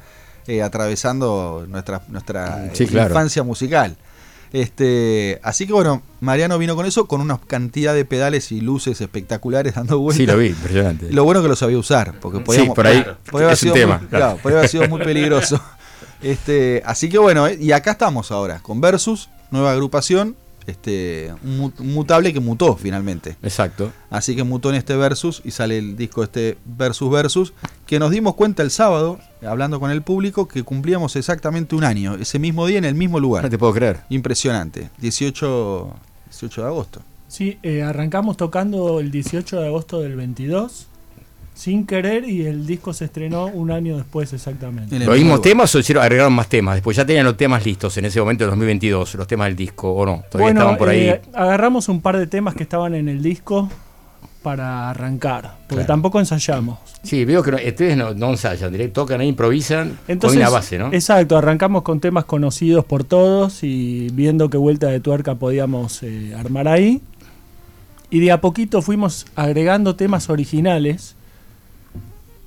[0.47, 3.09] eh, atravesando nuestra, nuestra Sí, eh, claro.
[3.11, 3.97] infancia musical.
[4.53, 9.01] Este, así que bueno, Mariano vino con eso, con una cantidad de pedales y luces
[9.01, 10.19] espectaculares dando vueltas.
[10.19, 11.13] Sí, lo vi, impresionante.
[11.13, 13.99] Lo bueno que lo sabía usar, porque podíamos, por ahí podía haber es sido tema,
[13.99, 14.25] muy, claro.
[14.25, 15.61] claro, podía haber sido muy peligroso.
[16.23, 20.37] Este, así que bueno, eh, y acá estamos ahora, con Versus, nueva agrupación,
[20.67, 23.37] este, un mu- un mutable que mutó finalmente.
[23.43, 23.93] Exacto.
[24.11, 27.53] Así que mutó en este Versus y sale el disco este Versus Versus,
[27.87, 32.15] que nos dimos cuenta el sábado, hablando con el público, que cumplíamos exactamente un año,
[32.17, 33.45] ese mismo día en el mismo lugar.
[33.45, 34.01] No te puedo creer.
[34.11, 35.95] Impresionante, 18,
[36.27, 37.03] 18 de agosto.
[37.29, 40.89] Sí, eh, arrancamos tocando el 18 de agosto del 22,
[41.55, 44.95] sin querer, y el disco se estrenó un año después exactamente.
[44.99, 46.77] ¿Los mismo mismos temas o hicieron, agregaron más temas?
[46.77, 49.93] Después ya tenían los temas listos en ese momento, en 2022, los temas del disco,
[49.93, 50.23] ¿o no?
[50.31, 51.09] Todavía estaban por ahí.
[51.09, 53.69] eh, agarramos un par de temas que estaban en el disco
[54.43, 55.87] para arrancar, porque Claro.
[55.87, 56.79] tampoco ensayamos.
[57.03, 60.49] Sí, veo que no- ustedes no, no ensayan, directo tocan ahí, improvisan Entonces, con una
[60.49, 60.87] base, ¿no?
[60.95, 66.35] Exacto, arrancamos con temas conocidos por todos y viendo qué vuelta de tuerca podíamos eh,
[66.39, 67.03] armar ahí.
[68.09, 71.17] Y de a poquito fuimos agregando temas originales,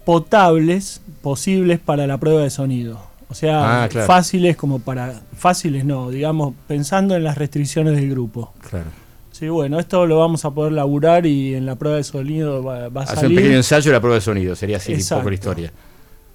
[0.06, 3.00] potables, posibles para la prueba de sonido.
[3.30, 4.06] O sea, Ah, claro.
[4.08, 5.22] fáciles como para...
[5.36, 8.54] Fáciles no, digamos, pensando en las restricciones del grupo.
[8.70, 8.86] Claro.
[9.32, 12.90] Sí, bueno, esto lo vamos a poder laburar y en la prueba de sonido va,
[12.90, 13.38] va a Hacer un salir.
[13.38, 15.72] pequeño ensayo de la prueba de sonido, sería así un poco la historia.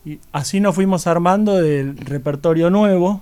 [0.04, 3.20] Y así nos fuimos armando del repertorio nuevo.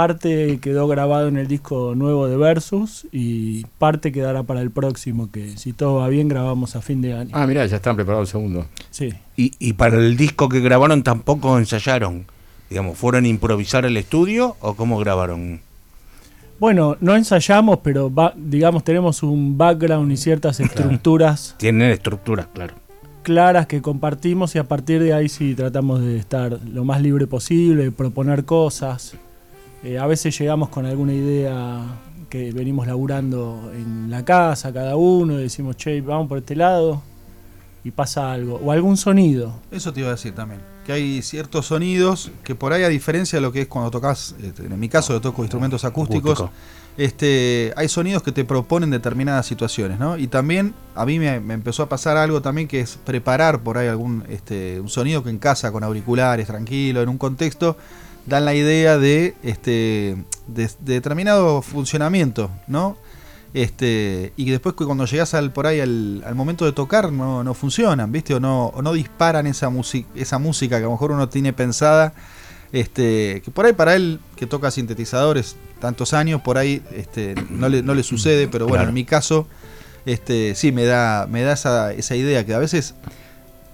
[0.00, 5.30] Parte quedó grabado en el disco nuevo de Versus y parte quedará para el próximo,
[5.32, 7.30] que si todo va bien grabamos a fin de año.
[7.32, 8.66] Ah, mirá, ya están preparados el segundo.
[8.90, 9.14] Sí.
[9.38, 12.26] Y, y para el disco que grabaron tampoco ensayaron.
[12.68, 15.62] Digamos, ¿fueron a improvisar el estudio o cómo grabaron?
[16.60, 22.74] Bueno, no ensayamos, pero va- digamos tenemos un background y ciertas estructuras Tienen estructuras, claro.
[23.22, 27.26] claras que compartimos y a partir de ahí sí tratamos de estar lo más libre
[27.26, 29.14] posible, de proponer cosas.
[29.86, 31.80] Eh, a veces llegamos con alguna idea
[32.28, 37.00] que venimos laburando en la casa cada uno y decimos, che, vamos por este lado
[37.84, 38.56] y pasa algo.
[38.64, 39.54] O algún sonido.
[39.70, 40.60] Eso te iba a decir también.
[40.84, 44.34] Que hay ciertos sonidos que por ahí, a diferencia de lo que es cuando tocas,
[44.42, 46.52] este, en mi caso yo toco instrumentos acústicos, Acústico.
[46.96, 50.18] este, hay sonidos que te proponen determinadas situaciones, ¿no?
[50.18, 53.78] Y también a mí me, me empezó a pasar algo también que es preparar por
[53.78, 57.76] ahí algún este, un sonido que en casa con auriculares, tranquilo, en un contexto,
[58.26, 60.16] dan la idea de este
[60.48, 62.96] de, de determinado funcionamiento, ¿no?
[63.54, 67.10] Este, y que después que cuando llegas al por ahí al, al momento de tocar
[67.10, 68.34] no, no funcionan, ¿viste?
[68.34, 71.52] O no, o no disparan esa, música esa música que a lo mejor uno tiene
[71.52, 72.12] pensada.
[72.72, 77.68] Este, que por ahí para él, que toca sintetizadores tantos años, por ahí este, no,
[77.68, 78.88] le, no le sucede, pero bueno, Claro.
[78.90, 79.46] en mi caso,
[80.04, 82.94] este, sí me da, me da esa, esa idea que a veces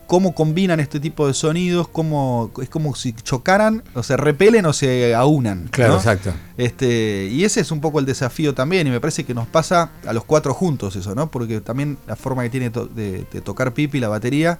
[0.06, 4.72] cómo combinan este tipo de sonidos, cómo, es como si chocaran, o se repelen o
[4.72, 5.68] se aunan.
[5.70, 5.98] Claro, ¿no?
[5.98, 6.32] exacto.
[6.58, 9.90] Este, y ese es un poco el desafío también, y me parece que nos pasa
[10.06, 11.30] a los cuatro juntos eso, ¿no?
[11.30, 14.58] Porque también la forma que tiene to- de, de tocar Pipi, la batería,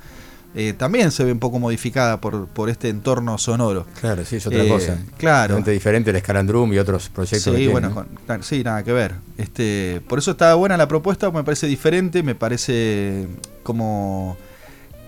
[0.55, 3.87] eh, también se ve un poco modificada por, por este entorno sonoro.
[4.01, 4.99] Claro, sí, es otra Eh, cosa.
[5.17, 5.57] claro.
[5.63, 7.55] Diferente el Scalandrum y otros proyectos.
[7.55, 7.95] Sí, que bueno, ¿no?
[7.95, 9.15] con- claro, sí, nada que ver.
[9.39, 13.29] Este, por eso está buena la propuesta, me parece diferente, me parece
[13.63, 14.37] como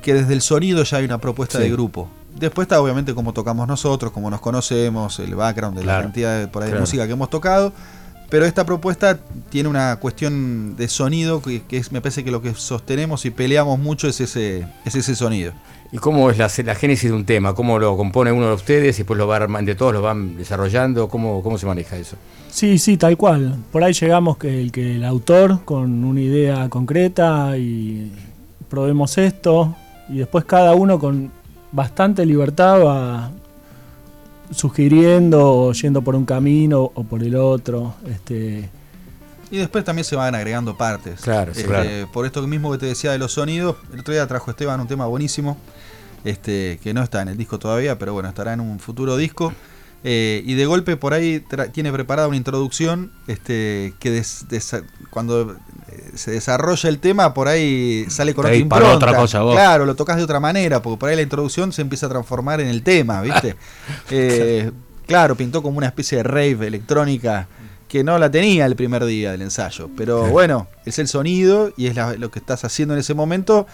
[0.05, 1.65] que desde el sonido ya hay una propuesta Sí.
[1.65, 2.09] de grupo.
[2.39, 6.49] Después está obviamente como tocamos nosotros, como nos conocemos, el background de la cantidad de,
[6.49, 6.83] por ahí de claro.
[6.83, 7.73] música que hemos tocado.
[8.29, 9.19] Pero esta propuesta
[9.51, 13.31] tiene una cuestión de sonido que, que es, me parece que lo que sostenemos y
[13.31, 15.53] peleamos mucho es ese, es ese sonido.
[15.93, 17.55] ¿Y cómo es la, la génesis de un tema?
[17.55, 19.47] ¿Cómo lo compone uno de ustedes y después lo va
[19.77, 21.09] todos lo van desarrollando?
[21.09, 22.17] ¿Cómo, ¿Cómo se maneja eso?
[22.51, 23.57] Sí, sí, tal cual.
[23.71, 28.11] Por ahí llegamos que el, que el autor con una idea concreta y
[28.69, 29.77] probemos esto
[30.09, 31.31] y después cada uno con
[31.73, 33.31] bastante libertad va
[34.51, 37.95] sugiriendo o yendo por un camino o por el otro.
[38.09, 38.69] Este,
[39.51, 41.21] Y después también se van agregando partes.
[41.21, 42.13] Claro, sí, Este, claro.
[42.13, 44.87] Por esto mismo que te decía de los sonidos, el otro día trajo Esteban un
[44.89, 45.57] tema buenísimo,
[46.25, 49.53] este, que no está en el disco todavía, pero bueno, estará en un futuro disco.
[50.07, 51.43] Eh, y de golpe por ahí
[51.73, 55.57] tiene preparada una introducción este, que des- des- cuando
[56.17, 58.95] se desarrolla el tema, por ahí sale con Te otra impronta.
[58.95, 59.55] otra cosa vos.
[59.55, 62.61] Claro, lo tocas de otra manera, porque por ahí la introducción se empieza a transformar
[62.61, 63.57] en el tema, ¿viste?
[64.11, 64.71] Eh,
[65.07, 67.47] claro, pintó como una especie de rave electrónica
[67.89, 69.89] que no la tenía el primer día del ensayo.
[69.97, 73.67] Pero bueno, es el sonido y es la- lo que estás haciendo en ese momento.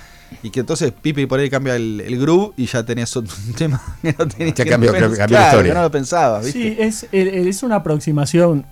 [0.42, 3.54] Y que entonces Pipi por ahí cambia el, el groove y ya tenías otro- un
[3.54, 5.72] tema que no tenías Ya que cambió- cambió la Claro, historia.
[5.72, 6.60] que no lo pensabas, ¿viste?
[6.60, 8.66] sí, es, es una aproximación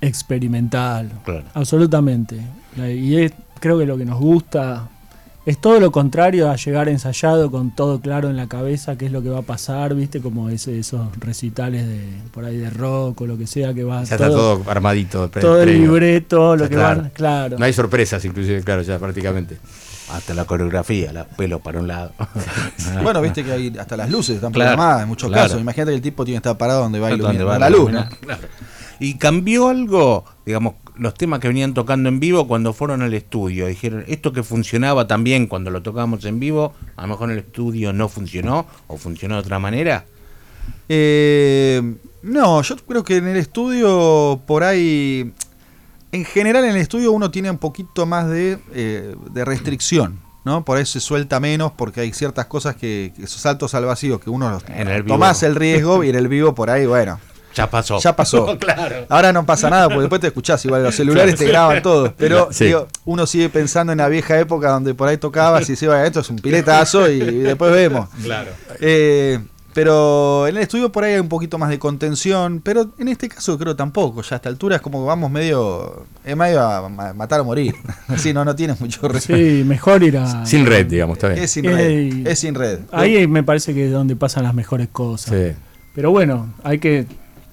[0.00, 1.44] experimental, Claro.
[1.54, 2.40] absolutamente.
[2.76, 4.88] Y es, creo que lo que nos gusta
[5.46, 9.12] es todo lo contrario a llegar ensayado con todo claro en la cabeza, qué es
[9.12, 10.20] lo que va a pasar, ¿viste?
[10.20, 12.00] Como ese, esos recitales de
[12.32, 15.28] por ahí de rock o lo que sea que va Ya está todo armadito.
[15.30, 17.00] pre- todo el libreto, lo que claro.
[17.02, 17.58] van, claro.
[17.58, 19.58] No hay sorpresas, inclusive, claro, ya prácticamente.
[20.12, 22.12] Hasta la coreografía, los pelos para un lado.
[23.02, 25.44] Bueno, viste que hay hasta las luces están Claro, programadas en muchos claro.
[25.44, 25.60] casos.
[25.60, 27.70] Imagínate que el tipo tiene que estar parado donde va a ¿Dónde iluminar va la
[27.70, 28.04] luz, ¿no?
[29.00, 33.66] ¿Y cambió algo, digamos, los temas que venían tocando en vivo cuando fueron al estudio?
[33.66, 37.44] Dijeron, esto que funcionaba también cuando lo tocábamos en vivo, a lo mejor en el
[37.44, 40.04] estudio no funcionó o funcionó de otra manera.
[40.88, 45.32] Eh, no, yo creo que en el estudio por ahí,
[46.12, 50.62] en general en el estudio uno tiene un poquito más de, eh, de restricción, ¿no?
[50.64, 54.20] Por ahí se suelta menos porque hay ciertas cosas que, que esos saltos al vacío
[54.20, 55.14] que uno los En el vivo.
[55.14, 57.18] tomás el riesgo y en el vivo por ahí, bueno,
[57.54, 57.98] Ya pasó.
[57.98, 58.56] ya pasó.
[58.60, 59.06] claro.
[59.08, 62.48] Ahora no pasa nada porque después te escuchás igual los celulares te graban todo, pero
[62.52, 62.66] Sí.
[62.66, 66.04] digo, uno sigue pensando en la vieja época donde por ahí tocabas y decía, "Bueno,
[66.04, 68.08] esto es un piletazo y después vemos.
[68.22, 68.50] Claro.
[68.80, 69.40] Eh,
[69.72, 73.28] pero en el estudio por ahí hay un poquito más de contención, pero en este
[73.28, 74.20] caso creo tampoco.
[74.22, 77.44] Ya a esta altura es como que vamos medio, es medio a ma- matar o
[77.44, 77.74] morir.
[78.08, 79.34] Así no, no tienes mucho resto.
[79.36, 80.44] Sí, mejor ir a...
[80.44, 81.44] Sin red, digamos, está bien.
[81.44, 82.10] Es sin Ey.
[82.10, 82.26] red.
[82.26, 82.80] Es sin red.
[82.90, 85.34] Ahí me parece que es donde pasan las mejores cosas.
[85.34, 85.56] Sí.
[85.94, 87.06] Pero bueno, hay que.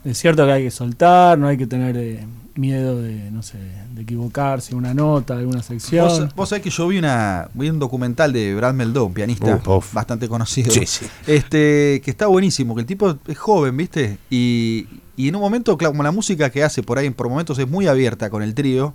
[0.05, 2.25] Es cierto que hay que soltar, no hay que tener eh,
[2.55, 3.57] miedo de, no sé,
[3.91, 6.07] de equivocarse, una nota, alguna sección.
[6.07, 9.61] Vos, vos sabés que yo vi, una, vi un documental de Brad Meldó, un pianista
[9.91, 10.71] bastante conocido.
[10.71, 11.05] Sí, sí.
[11.25, 14.17] Este, que está buenísimo, que el tipo es joven, ¿viste?
[14.29, 17.57] Y, y en un momento, claro, como la música que hace por ahí por momentos
[17.59, 18.93] es muy abierta con el trío,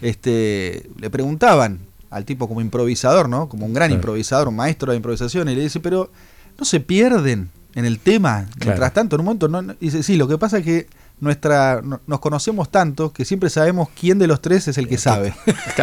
[0.00, 1.80] este, le preguntaban
[2.10, 3.48] al tipo como improvisador, ¿no?
[3.48, 6.10] Como un gran improvisador, un maestro de improvisación, y le dice, pero
[6.58, 8.46] no se pierden en el tema.
[8.64, 10.86] Mientras tanto, en un momento, no, no- dice, sí, lo que pasa es que
[11.20, 14.98] nuestra, no- nos conocemos tanto que siempre sabemos quién de los tres es el que
[14.98, 15.32] sabe.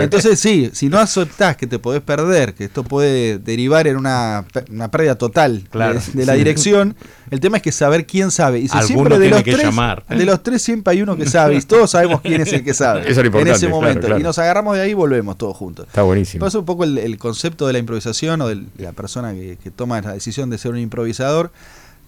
[0.00, 4.44] Entonces sí, si no aceptás que te podés perder, que esto puede derivar en una,
[4.70, 6.38] una pérdida total Claro, de, de la sí.
[6.38, 6.96] dirección,
[7.30, 8.58] el tema es que saber quién sabe.
[8.60, 10.04] Y si Alguno siempre de tiene los que tres, llamar.
[10.06, 12.74] de los tres siempre hay uno que sabe y todos sabemos quién es el que
[12.74, 13.00] sabe.
[13.08, 14.00] Eso es lo en importante, ese momento.
[14.06, 14.18] claro.
[14.20, 15.86] Y nos agarramos de ahí y volvemos todos juntos.
[15.86, 16.46] Está buenísimo.
[16.46, 19.70] Eso un poco el, el concepto de la improvisación o de la persona que, que
[19.70, 21.50] toma la decisión de ser un improvisador,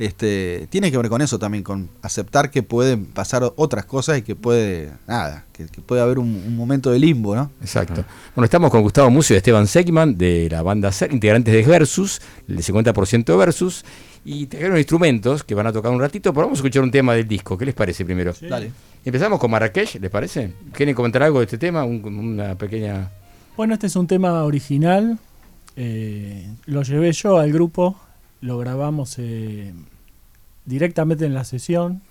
[0.01, 4.23] este, tiene que ver con eso también, con aceptar que pueden pasar otras cosas y
[4.23, 7.51] que puede, nada, que, que puede haber un, un momento de limbo, ¿no?
[7.61, 8.05] Exacto.
[8.35, 12.21] Bueno, estamos con Gustavo Mucio y Esteban Segman de la banda Ser, integrantes de Versus,
[12.49, 13.85] el de 50% Versus,
[14.25, 17.15] y trajeron instrumentos que van a tocar un ratito, pero vamos a escuchar un tema
[17.15, 17.57] del disco.
[17.57, 18.33] ¿Qué les parece primero?
[18.49, 18.73] Dale.
[19.05, 20.53] Empezamos con Marrakech, ¿les parece?
[20.73, 21.85] ¿Quieren comentar algo de este tema?
[21.85, 23.11] Un- una pequeña...
[23.57, 25.19] Bueno, este es un tema original.
[25.77, 27.99] eh, lo llevé yo al grupo,
[28.41, 29.72] lo grabamos eh,
[30.64, 32.03] directamente en la sesión.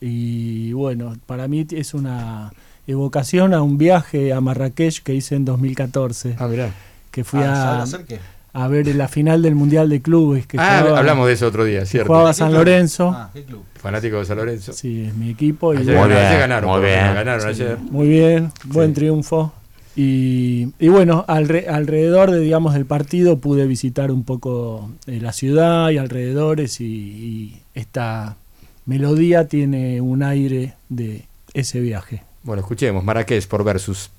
[0.00, 2.52] Y bueno, para mí es una
[2.86, 6.36] evocación a un viaje a Marrakech que hice en 2014.
[6.38, 6.70] Ah, mirá.
[7.10, 8.18] Que fui Ah, a, ¿sabes hacer qué?
[8.52, 10.46] a ver la final del Mundial de Clubes.
[10.46, 12.08] Que Ah, jugaba- hablamos de eso otro día, cierto.
[12.08, 13.10] jugaba San Lorenzo.
[13.14, 13.64] Ah, ¿qué club?
[13.80, 14.72] Fanático de San Lorenzo.
[14.72, 15.72] Sí, es mi equipo.
[15.74, 17.14] Y Ayer, ganaron, bien, ayer ganaron, muy bien.
[17.14, 17.78] ganaron ayer.
[17.78, 18.94] Muy bien, buen Sí.
[18.94, 19.52] triunfo.
[19.96, 25.32] Y, y bueno, alre- alrededor de, digamos, del partido pude visitar un poco eh, la
[25.32, 28.36] ciudad y alrededores y, y esta
[28.86, 32.22] melodía tiene un aire de ese viaje.
[32.42, 34.10] Bueno, escuchemos, Marrakech por Versus.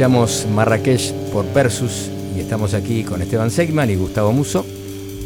[0.00, 4.64] Escuchamos Marrakech por Versus y estamos aquí con Esteban Segman y Gustavo Muso,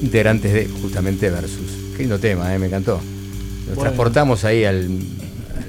[0.02, 1.92] integrantes de justamente Versus.
[1.92, 2.58] Qué lindo tema, ¿eh?
[2.58, 2.94] me encantó.
[2.96, 3.82] Nos Bueno.
[3.82, 4.88] transportamos ahí al,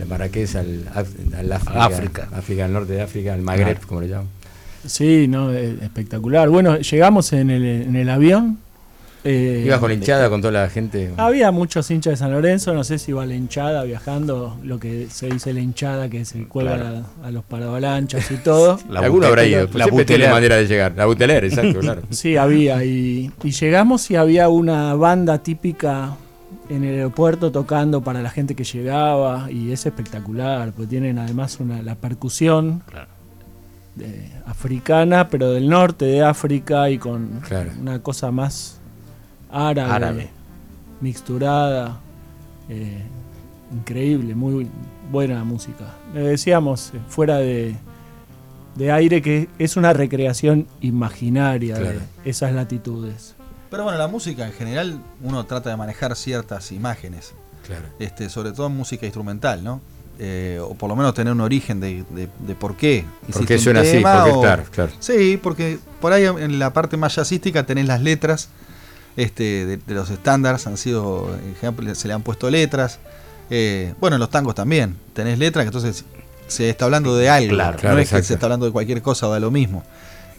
[0.02, 2.30] al Marrakech, al, África, África.
[2.34, 4.26] África, al norte de África, al Magreb, como le llaman.
[4.88, 6.50] Sí, no, eh, espectacular.
[6.50, 8.58] Bueno, llegamos en el, en el avión.
[9.26, 11.12] Eh, Ibas con hinchada, con toda la gente.
[11.18, 15.08] Había muchos hinchas de San Lorenzo, no sé si iba la hinchada viajando, lo que
[15.10, 18.80] se dice la hinchada, que se cuelga a, a los paravalanchas y todo.
[18.90, 20.34] La Alguno habrá ido, pues la siempre tiene butelera.
[20.34, 20.94] manera de llegar.
[20.96, 22.02] La butelera, exacto, claro.
[22.12, 22.84] Sí, había.
[22.86, 26.16] Y, y llegamos y había una banda típica
[26.70, 29.52] en el aeropuerto tocando para la gente que llegaba.
[29.52, 33.08] Y es espectacular, porque tienen además una, la percusión Claro.
[33.96, 37.72] de- africana, pero del norte de África y con Claro.
[37.82, 38.80] una cosa más
[39.52, 40.30] árabe, Árabe.
[41.02, 42.00] mixturada.
[42.70, 43.04] eh,
[43.74, 44.68] increíble, muy
[45.12, 45.94] buena música.
[46.14, 47.76] Le decíamos eh, fuera de,
[48.76, 52.00] de aire que es una recreación imaginaria Claro.
[52.24, 53.36] de esas latitudes.
[53.70, 57.34] Pero bueno, la música en general uno trata de manejar ciertas imágenes,
[57.66, 57.86] claro.
[58.00, 59.82] este, sobre todo en música instrumental, ¿no?
[60.18, 63.04] Eh, o por lo menos tener un origen de, de- de por qué.
[63.34, 63.92] ¿Por qué suena así?
[63.94, 64.92] tema ¿Por qué o- claro, claro.
[65.00, 68.48] Sí, porque por ahí en la parte más jazzística tenés las letras
[69.18, 73.00] este, de, de los estándares, han sido, ejemplo, se le han puesto letras.
[73.50, 76.04] Eh, bueno, en los tangos también tenés letras, que entonces
[76.48, 78.28] se está hablando de algo, Claro, no claro, es que exacto.
[78.28, 79.84] se está hablando de cualquier cosa o de lo mismo.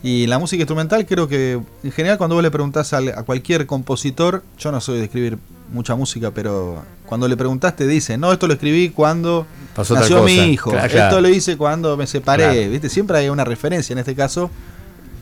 [0.03, 3.67] Y la música instrumental creo que en general cuando vos le preguntás al- a, cualquier
[3.67, 5.39] compositor, yo no soy de escribir
[5.73, 10.23] mucha música, pero cuando le preguntás te dice, no, esto lo escribí cuando Pasó nació
[10.23, 12.69] mi hijo, Claro, esto lo hice cuando me separé.
[12.69, 12.89] ¿viste?
[12.89, 14.51] Siempre hay una referencia en este caso.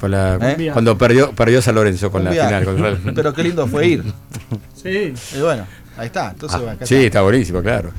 [0.03, 0.71] La- ¿Eh?
[0.73, 2.49] Cuando perdió, perdió San Lorenzo con Un la viaje.
[2.49, 2.65] final.
[2.65, 4.05] contra el- Pero qué lindo fue ir.
[4.75, 5.67] Sí, Y bueno,
[5.97, 6.31] ahí está.
[6.33, 7.07] Entonces, Ah, acá sí, está.
[7.07, 7.91] está buenísimo, claro.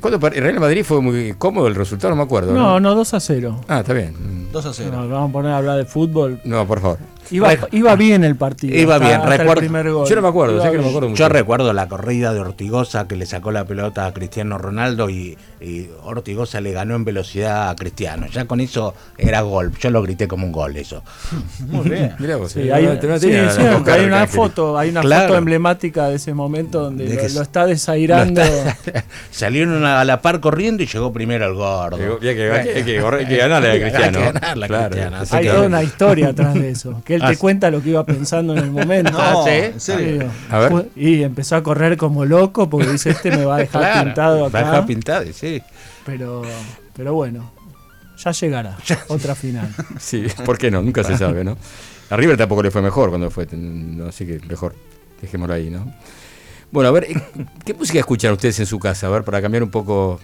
[0.00, 2.10] ¿Cuándo Real Madrid fue muy cómodo el resultado?
[2.10, 2.52] No me acuerdo.
[2.54, 3.60] no, no, 2 a 0.
[3.66, 4.14] Ah, está bien.
[4.52, 4.90] 2 a 0.
[4.92, 6.40] No, vamos a poner a hablar de fútbol.
[6.44, 6.98] No, por favor.
[7.30, 8.76] Iba, iba bien el partido.
[8.76, 10.08] Iba hasta- bien, hasta el recuerdo- primer gol.
[10.08, 10.90] Yo no me acuerdo, Iba sé que no me bien.
[10.90, 11.22] acuerdo mucho.
[11.22, 15.38] Yo recuerdo la corrida de Ortigosa que le sacó la pelota a Cristiano Ronaldo y,
[15.60, 18.26] y Ortigosa le ganó en velocidad a Cristiano.
[18.26, 19.72] Ya con eso era gol.
[19.80, 21.02] Yo lo grité como un gol eso.
[21.68, 22.14] Muy bien.
[22.18, 25.28] Mirá vos, Sí, eh, hay, no- sí, sí, boca hay una foto, hay una Claro.
[25.28, 28.42] foto emblemática de ese momento donde De lo, que lo s- está desairando.
[29.30, 32.18] Salieron a la par corriendo y llegó primero el gordo.
[32.18, 34.18] Que- Hay que, hay que- hay que- hay que ganarle a Hay Cristiano.
[34.66, 37.00] Claro, Cristiano, Hay toda una historia atrás de eso.
[37.12, 37.40] Que él Ah, te sí.
[37.40, 39.12] cuenta lo que iba pensando en el momento.
[39.12, 39.50] No, ¿sí?
[39.50, 40.30] ¿en serio?
[40.48, 40.88] A ver.
[40.96, 44.38] Y empezó a correr como loco porque dice, este me va a dejar Claro, pintado
[44.40, 44.58] va a acá.
[44.60, 45.62] dejar pintado, sí.
[46.06, 46.40] pero,
[46.96, 47.52] pero bueno,
[48.16, 48.78] ya llegará.
[49.08, 49.68] Otra final.
[50.00, 50.80] Sí, ¿por qué no?
[50.80, 51.58] Nunca se sabe, ¿no?
[52.08, 54.74] A River tampoco le fue mejor cuando fue, no, así que mejor,
[55.20, 55.92] dejémoslo ahí, ¿no?
[56.70, 57.14] Bueno, a ver, eh,
[57.66, 59.06] ¿qué música escuchan ustedes en su casa?
[59.06, 60.18] A ver, para cambiar un poco,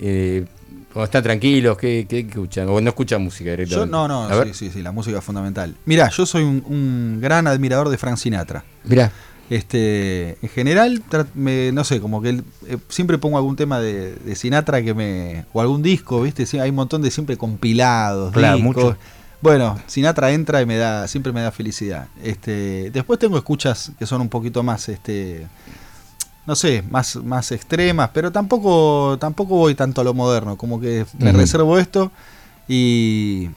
[0.00, 0.44] eh,
[0.92, 2.68] cuando están tranquilos, ¿qué, qué escuchan?
[2.68, 3.90] ¿O no escuchan música Yo, directamente?
[3.92, 5.74] no, no, ver, sí, sí, sí, la música es fundamental.
[5.86, 8.64] Mirá, yo soy un, un gran admirador de Frank Sinatra.
[8.84, 9.10] mirá,
[9.50, 11.02] Este, en general,
[11.34, 12.30] me- no sé, como que
[12.66, 15.44] eh, siempre pongo algún tema de, de Sinatra que me.
[15.52, 16.46] o algún disco, ¿viste?
[16.46, 18.84] Sí, hay un montón de siempre compilados, Claro, discos.
[18.84, 18.96] mucho.
[19.42, 22.06] Bueno, Sinatra entra y me da, siempre me da felicidad.
[22.22, 25.46] Este, después tengo escuchas que son un poquito más, este,
[26.46, 31.06] no sé, más, más extremas, pero tampoco, tampoco voy tanto a lo moderno, como que
[31.18, 32.10] me reservo esto
[32.68, 33.48] y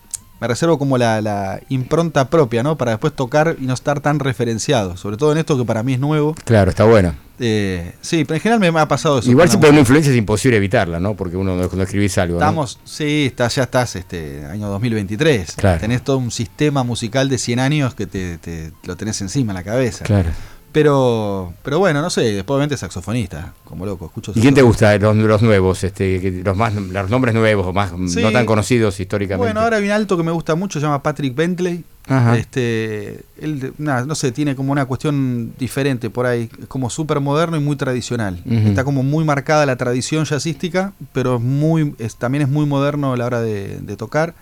[0.41, 2.77] me reservo como la, la impronta propia, ¿no?
[2.77, 5.93] Para después tocar y no estar tan referenciado, sobre todo en esto que para mí
[5.93, 6.35] es nuevo.
[6.43, 7.15] claro, está bueno.
[7.37, 9.29] Eh, sí, pero en general me ha pasado eso.
[9.29, 11.15] Igual si por una influencia es imposible evitarla, ¿no?
[11.15, 12.45] Porque uno no, no escribís algo, ¿no?
[12.45, 15.53] Estamos, sí, está, ya estás, este, año 2023.
[15.57, 15.79] Claro.
[15.81, 19.55] Tenés todo un sistema musical de 100 años que te, te- lo tenés encima en
[19.55, 20.05] la cabeza.
[20.05, 20.29] Claro.
[20.75, 24.97] Pero, pero bueno, no sé, después obviamente saxofonista, como loco, escucho ¿Y quién te gusta?
[24.97, 28.21] Los, los nuevos, este, los más, los nombres nuevos, más Sí.
[28.21, 29.45] no tan conocidos históricamente.
[29.45, 31.85] Bueno, ahora hay un alto que me gusta mucho, se llama Patrick Bentley.
[32.09, 32.37] Ajá.
[32.37, 37.21] Este, él, nada, no sé, tiene como una cuestión diferente por ahí, es como súper
[37.21, 38.41] moderno y muy tradicional.
[38.45, 43.13] Está como muy marcada la tradición jazzística, pero es muy, es- también es muy moderno
[43.13, 44.35] a la hora de, de tocar.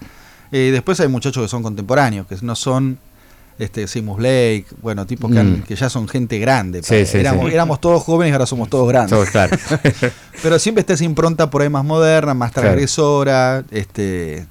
[0.51, 2.97] Eh, después hay muchachos que son contemporáneos, que no son
[3.59, 5.63] este Seamus Blake, bueno, tipos que, han- Mm.
[5.63, 6.81] que ya son gente grande.
[6.83, 7.53] Sí, sí, éramos, sí.
[7.53, 9.29] éramos todos jóvenes y ahora somos todos grandes.
[9.29, 9.55] Claro.
[10.41, 12.69] Pero siempre está esa impronta por ahí más moderna, más Claro.
[12.69, 14.47] transgresora, este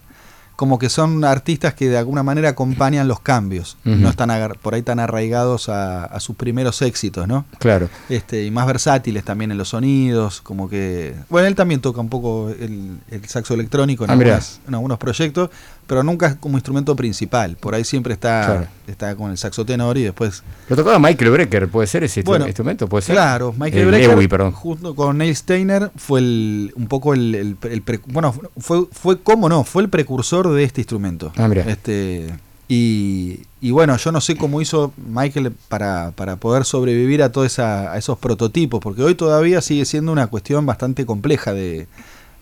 [0.55, 4.31] como que son artistas que de alguna manera acompañan los cambios, no están
[4.61, 7.47] por ahí tan arraigados a, a sus primeros éxitos, ¿no?
[7.59, 7.89] claro.
[8.09, 11.17] Este, y más versátiles también en los sonidos, como que...
[11.31, 14.35] Bueno, él también toca un poco el, el saxo electrónico en, Ah, mirá.
[14.35, 15.51] algunas- en algunos proyectos,
[15.87, 17.57] pero nunca como instrumento principal.
[17.57, 18.67] Por ahí siempre está, Claro.
[18.87, 22.47] está con el saxo tenor y después Lo tocaba Michael Brecker, ¿puede ser ese Bueno,
[22.47, 22.87] instrumento?
[22.89, 23.15] ¿Puede ser?
[23.15, 24.53] Claro, Michael Eh, Brecker, Lewy, perdón.
[24.53, 29.21] junto con Neil Steiner, fue el, un poco el, el- el pre- bueno, fue, fue
[29.21, 31.33] cómo no, fue el precursor de este instrumento.
[31.37, 31.63] Ah, mirá.
[31.63, 32.31] Este,
[32.69, 37.59] y, y bueno, yo no sé cómo hizo Michael para, para poder sobrevivir a todos
[37.59, 41.87] a esos prototipos, porque hoy todavía sigue siendo una cuestión bastante compleja de,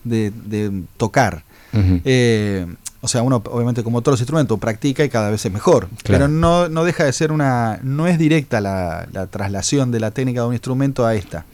[0.05, 1.43] de- de tocar.
[1.73, 2.65] Eh,
[3.01, 5.89] o sea, uno obviamente como todos los instrumentos practica y cada vez es mejor.
[6.03, 6.25] Claro.
[6.25, 7.79] Pero no, no deja de ser una...
[7.81, 11.45] No es directa la, la traslación de la técnica de un instrumento a esta,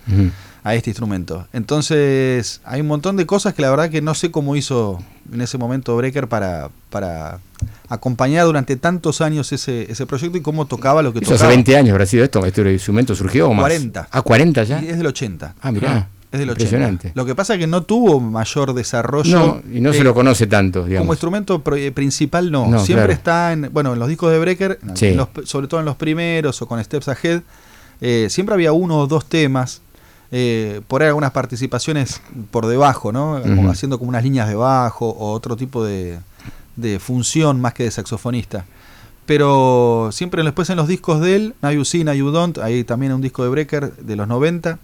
[0.64, 1.48] a este instrumento.
[1.54, 5.40] Entonces, hay un montón de cosas que la verdad que no sé cómo hizo en
[5.40, 7.40] ese momento Brecker para, para
[7.88, 11.50] acompañar durante tantos años ese, ese proyecto y cómo tocaba lo que Eso hace tocaba.
[11.52, 13.64] 20 años habrá sido esto, este instrumento surgió o más.
[13.64, 14.10] 40.
[14.12, 14.82] Ah, 40 ya.
[14.82, 15.56] Y es del 80.
[15.62, 16.10] Ah, mirá.
[16.32, 16.64] Es del 80.
[16.64, 17.12] Impresionante.
[17.16, 19.38] Lo que pasa es que no tuvo mayor desarrollo.
[19.40, 21.04] No, y no se eh, lo conoce tanto, digamos.
[21.06, 23.14] Como instrumento eh, principal no, No, siempre claro.
[23.14, 25.14] está en, bueno, en los discos de Brecker, Sí.
[25.14, 27.42] los- sobre todo en los primeros o con Steps Ahead,
[28.02, 29.82] eh, siempre había uno o dos temas,
[30.32, 32.22] eh, por ahí algunas participaciones
[32.52, 33.42] por debajo, ¿no?
[33.42, 36.20] Como haciendo como unas líneas de bajo o otro tipo de,
[36.76, 38.66] de función más que de saxofonista.
[39.26, 42.84] Pero siempre después en los discos de él, Now You See, Now You Don't, hay
[42.84, 44.80] también un disco de Brecker de los 90,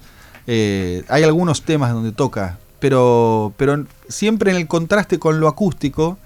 [0.47, 6.17] eh, hay algunos temas donde toca, pero, pero siempre en el contraste con lo acústico,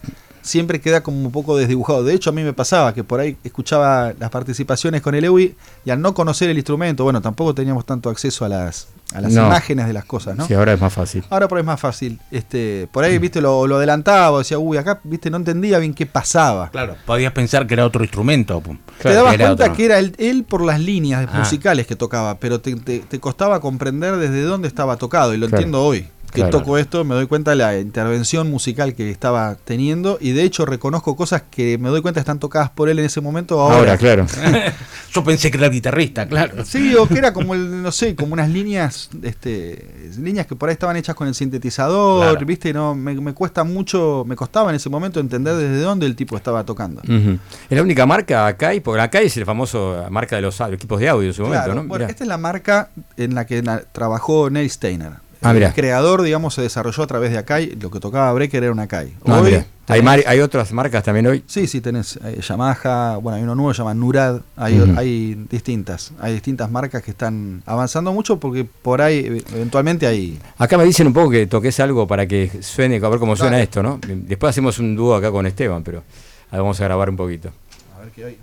[0.48, 2.04] siempre queda como un poco desdibujado.
[2.04, 5.56] De hecho, a mí me pasaba que por ahí escuchaba las participaciones con el EWI
[5.86, 9.34] y al no conocer el instrumento, bueno, tampoco teníamos tanto acceso a las, a las
[9.34, 9.46] No.
[9.46, 10.48] imágenes de las cosas, ¿no?
[10.48, 11.24] Sí, ahora es más fácil.
[11.30, 12.20] Ahora por ahí es más fácil.
[12.32, 16.06] Este, por ahí, viste, lo, lo adelantaba, decía, uy, acá, viste, no entendía bien qué
[16.06, 16.70] pasaba.
[16.72, 18.62] Claro, podías pensar que era otro instrumento.
[19.02, 19.76] Te dabas Era cuenta otro.
[19.76, 21.40] que era él, él por las líneas Ah.
[21.40, 25.48] musicales que tocaba, pero te, te- te costaba comprender desde dónde estaba tocado, y lo
[25.48, 25.58] Claro.
[25.58, 26.08] entiendo hoy.
[26.32, 26.60] Que Claro.
[26.60, 30.66] toco esto, me doy cuenta de la intervención musical que estaba teniendo, y de hecho
[30.66, 33.78] reconozco cosas que me doy cuenta están tocadas por él en ese momento ahora.
[33.78, 34.26] Ahora, claro.
[35.14, 36.66] Yo pensé que era guitarrista, claro.
[36.66, 40.70] Sí, o que era como el, no sé, como unas líneas, este, líneas que por
[40.70, 42.46] ahí estaban hechas con el sintetizador, Claro.
[42.46, 46.16] viste, no, me, me cuesta mucho, me costaba en ese momento entender desde dónde el
[46.16, 47.02] tipo estaba tocando.
[47.04, 51.10] Es la única marca Akai, porque Akai es el famoso marca de los equipos de
[51.10, 51.88] audio en su momento, Claro, ¿no?
[51.88, 52.12] bueno, Mirá.
[52.12, 55.14] esta es la marca en la que trabajó Neil Steiner.
[55.42, 57.76] Ah, el creador, digamos, se desarrolló a través de Akai.
[57.80, 59.14] Lo que tocaba Brecker era un Akai.
[59.26, 59.64] Ah, Hoy.
[59.90, 61.44] ¿Hay, mar- hay otras marcas también hoy.
[61.48, 66.12] Sí, sí, tenés eh, Yamaha, bueno, hay uno nuevo, se llama Nurad, hay, hay distintas,
[66.20, 70.38] hay distintas marcas que están avanzando mucho porque por ahí eh, eventualmente hay...
[70.58, 73.52] Acá me dicen un poco que toques algo para que suene, a ver cómo suena
[73.54, 73.64] Dale.
[73.64, 73.98] esto, ¿no?
[74.06, 76.04] Después hacemos un dúo acá con Esteban, pero
[76.52, 77.52] ahora vamos a grabar un poquito.
[77.96, 78.38] A ver qué hay.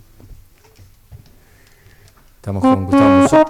[2.37, 3.45] Estamos con Gustavo Musso.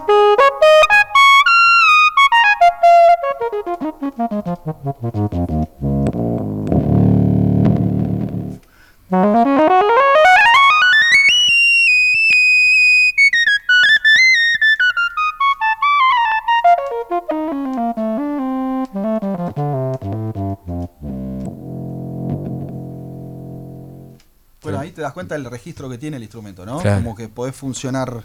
[24.62, 26.78] Bueno, ahí te das cuenta del registro que tiene el instrumento, ¿no?
[26.80, 27.02] Claro.
[27.02, 28.24] Como que podés funcionar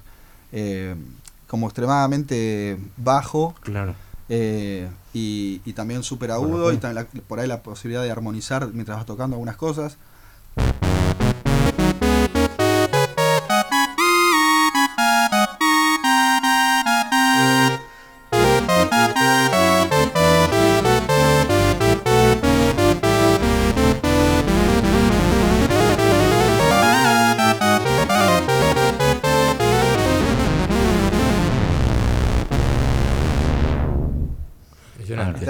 [0.53, 0.95] eh,
[1.47, 3.93] como extremadamente bajo Claro.
[4.29, 8.67] eh, y, y también súper agudo y también la- por ahí la posibilidad de armonizar
[8.73, 9.97] mientras vas tocando algunas cosas.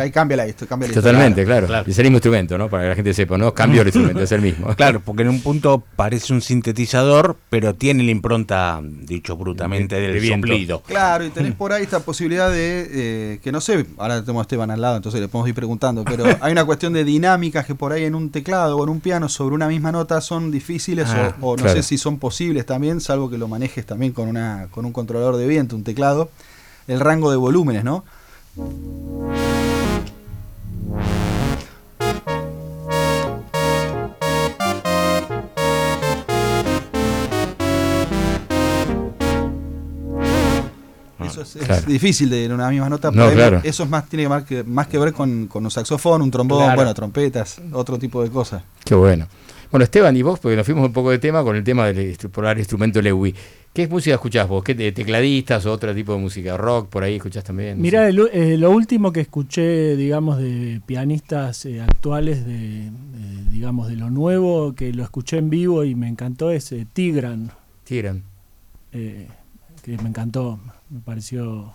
[0.01, 1.67] Ahí cambia la, esto, cambia la Totalmente, claro.
[1.67, 1.89] claro.
[1.89, 2.69] Es el mismo instrumento, ¿no?
[2.69, 4.73] Para que la gente sepa, no cambio el instrumento, es el mismo.
[4.75, 10.01] Claro, porque en un punto parece un sintetizador, pero tiene la impronta, dicho brutamente, De-
[10.01, 10.47] del de viento.
[10.47, 10.81] soplido.
[10.83, 14.43] Claro, y tenés por ahí esta posibilidad de, eh, que no sé, ahora tengo a
[14.43, 17.75] Esteban al lado, entonces le podemos ir preguntando, pero hay una cuestión de dinámicas que
[17.75, 21.07] por ahí en un teclado o en un piano sobre una misma nota son difíciles
[21.09, 21.77] Ah, o, o no claro.
[21.81, 25.35] sé si son posibles también, salvo que lo manejes también con, una, con un controlador
[25.37, 26.29] de viento, un teclado,
[26.87, 28.03] el rango de volúmenes, ¿no?
[41.41, 43.11] Eso es, difícil de en una misma nota.
[43.11, 43.61] No, claro.
[43.63, 46.59] Eso es más, tiene más que, más que ver con, con un saxofón, un trombón,
[46.59, 46.75] Claro.
[46.75, 48.63] bueno, trompetas, otro tipo de cosas.
[48.83, 49.27] Qué bueno.
[49.71, 51.97] Bueno, Esteban, y vos, porque nos fuimos un poco de tema con el tema del
[51.99, 53.35] el instrumento Lewy.
[53.71, 54.63] ¿Qué música escuchás vos?
[54.63, 56.57] ¿Qué te- tecladistas o otro tipo de música?
[56.57, 57.77] ¿Rock por ahí escuchás también?
[57.77, 58.09] No Mirá, sé.
[58.09, 62.57] el eh, lo último que escuché, digamos, de pianistas eh, actuales, de,
[62.89, 66.87] de, digamos, de lo nuevo, que lo escuché en vivo y me encantó, es eh,
[66.91, 67.51] Tigran,
[67.83, 68.23] Tigran.
[68.91, 69.27] eh,
[69.83, 70.59] que me encantó,
[70.89, 71.71] me pareció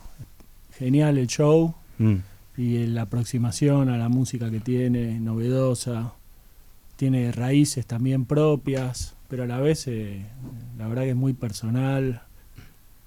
[0.78, 2.14] genial el show Mm.
[2.56, 6.12] y la aproximación a la música que tiene, novedosa.
[6.96, 10.24] tiene raíces también propias, pero a la vez eh,
[10.78, 12.22] la verdad que es muy personal.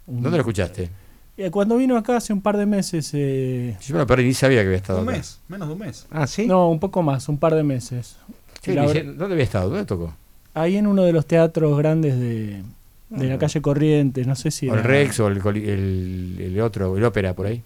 [0.07, 0.89] Un- ¿Dónde lo escuchaste?
[1.37, 4.65] Eh, Cuando vino acá hace un par de meses, eh, Yo me ni sabía que
[4.67, 5.17] había estado Un acá.
[5.17, 6.05] mes, menos de un mes.
[6.11, 6.45] Ah, sí.
[6.47, 8.17] no, un poco más, un par de meses.
[8.61, 9.69] Sí, La ¿Dónde había estado?
[9.69, 10.13] ¿Dónde tocó?
[10.53, 12.63] Ahí en uno de los teatros grandes de,
[13.09, 16.61] de la calle Corrientes, no sé si ¿O el era Rex o el, el, el
[16.61, 17.61] otro, el ópera por ahí?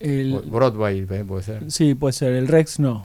[0.00, 1.70] el- Broadway también puede ser.
[1.70, 3.04] sí, puede ser, el Rex no.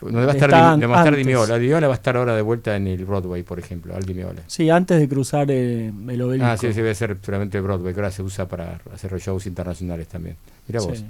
[0.00, 1.18] Donde va a estar, Está Di- va a estar antes.
[1.18, 1.58] Di Meola.
[1.58, 4.12] Di Meola va a estar ahora de vuelta en el Broadway, por ejemplo, al Di
[4.12, 4.42] Meola.
[4.48, 6.46] Sí, antes de cruzar eh, el obelisco.
[6.46, 10.06] Ah, sí, sí, debe ser seguramente Broadway, que ahora se usa para hacer shows internacionales
[10.08, 10.36] también.
[10.68, 10.98] Mira vos.
[10.98, 11.04] Sí.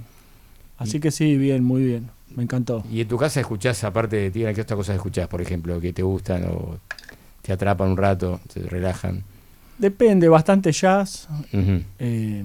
[0.77, 2.09] Así que sí, bien, muy bien.
[2.35, 2.83] Me encantó.
[2.89, 5.91] ¿Y en tu casa escuchás, aparte de Tina, qué otras cosas escuchás, por ejemplo, que
[5.91, 6.77] te gustan o
[7.41, 9.23] te atrapan un rato, te relajan?
[9.77, 11.27] Depende, bastante jazz.
[11.99, 12.43] Eh,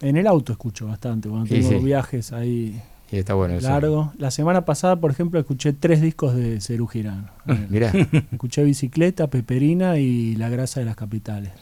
[0.00, 1.76] en el auto escucho bastante, cuando tengo sí.
[1.76, 2.80] viajes ahí
[3.10, 3.68] Y está bueno eso.
[3.68, 4.14] largos.
[4.18, 7.30] La semana pasada, por ejemplo, escuché tres discos de Cerú Girán.
[7.46, 7.92] Eh, Mirá,
[8.32, 11.52] escuché Bicicleta, Peperina y La Grasa de las Capitales.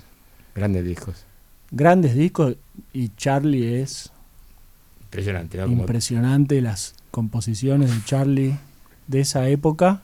[0.55, 1.25] grandes discos.
[1.71, 2.57] Grandes discos
[2.93, 4.11] y Charlie es
[5.07, 8.57] Impresionante, impresionante las composiciones de Charlie
[9.07, 10.03] de esa época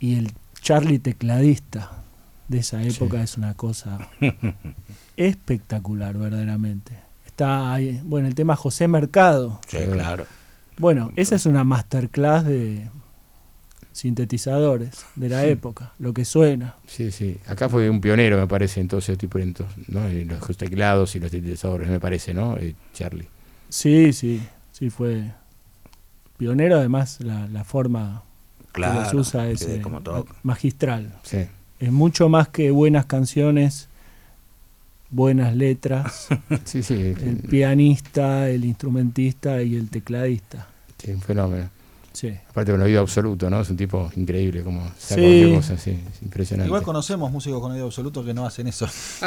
[0.00, 2.03] y el Charlie tecladista
[2.48, 3.98] de esa época es una cosa
[5.16, 6.92] espectacular verdaderamente.
[7.26, 9.60] Está ahí, bueno, el tema José Mercado.
[9.66, 10.26] Sí, claro.
[10.78, 12.88] Bueno, esa es una masterclass de
[13.92, 16.74] sintetizadores de la época, lo que suena.
[16.86, 17.38] Sí, sí.
[17.46, 19.54] Acá fue un pionero, me parece, en todo ese tipo de
[19.88, 20.06] ¿no?
[20.08, 22.56] En los teclados y los sintetizadores, me parece, ¿no?
[22.56, 23.28] Eh, Charlie.
[23.68, 24.42] Sí, sí,
[24.72, 25.30] sí fue
[26.36, 28.22] pionero además la, la forma
[28.72, 29.08] Claro.
[29.08, 29.80] que los usa es eh,
[30.42, 31.14] magistral.
[31.22, 31.46] Sí.
[31.80, 33.88] Es mucho más que buenas canciones,
[35.10, 36.28] buenas letras,
[36.64, 36.94] Sí, sí.
[36.94, 40.66] el pianista, el instrumentista y el tecladista.
[40.98, 41.68] sí, un fenómeno.
[42.12, 42.32] Sí.
[42.48, 43.60] Aparte con oído absoluto, ¿no?
[43.60, 45.20] Es un tipo increíble, como saca Sí.
[45.20, 46.68] cualquier cosa, sí, es impresionante.
[46.68, 48.86] Igual conocemos músicos con oído absoluto que no hacen eso.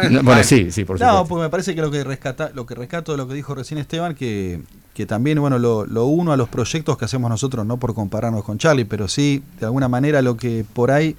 [0.09, 1.27] No, bueno, sí, sí, por No, supuesto.
[1.27, 3.77] porque me parece que lo que rescata, lo que rescato de lo que dijo recién
[3.77, 4.61] Esteban, que,
[4.93, 8.45] que también, bueno, lo, lo uno a los proyectos que hacemos nosotros, no por compararnos
[8.45, 11.17] con Charlie, pero sí, de alguna manera, lo que por ahí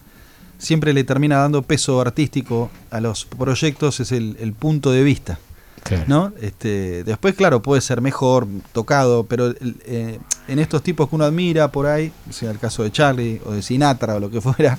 [0.59, 5.39] siempre le termina dando peso artístico a los proyectos es el, el punto de vista.
[5.85, 6.05] Claro.
[6.09, 6.33] ¿no?
[6.43, 10.19] Este, después, claro, puede ser mejor tocado, pero eh,
[10.49, 13.63] en estos tipos que uno admira por ahí, sea el caso de Charlie o de
[13.63, 14.79] Sinatra o lo que fuera,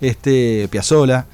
[0.00, 1.24] este Piazzolla,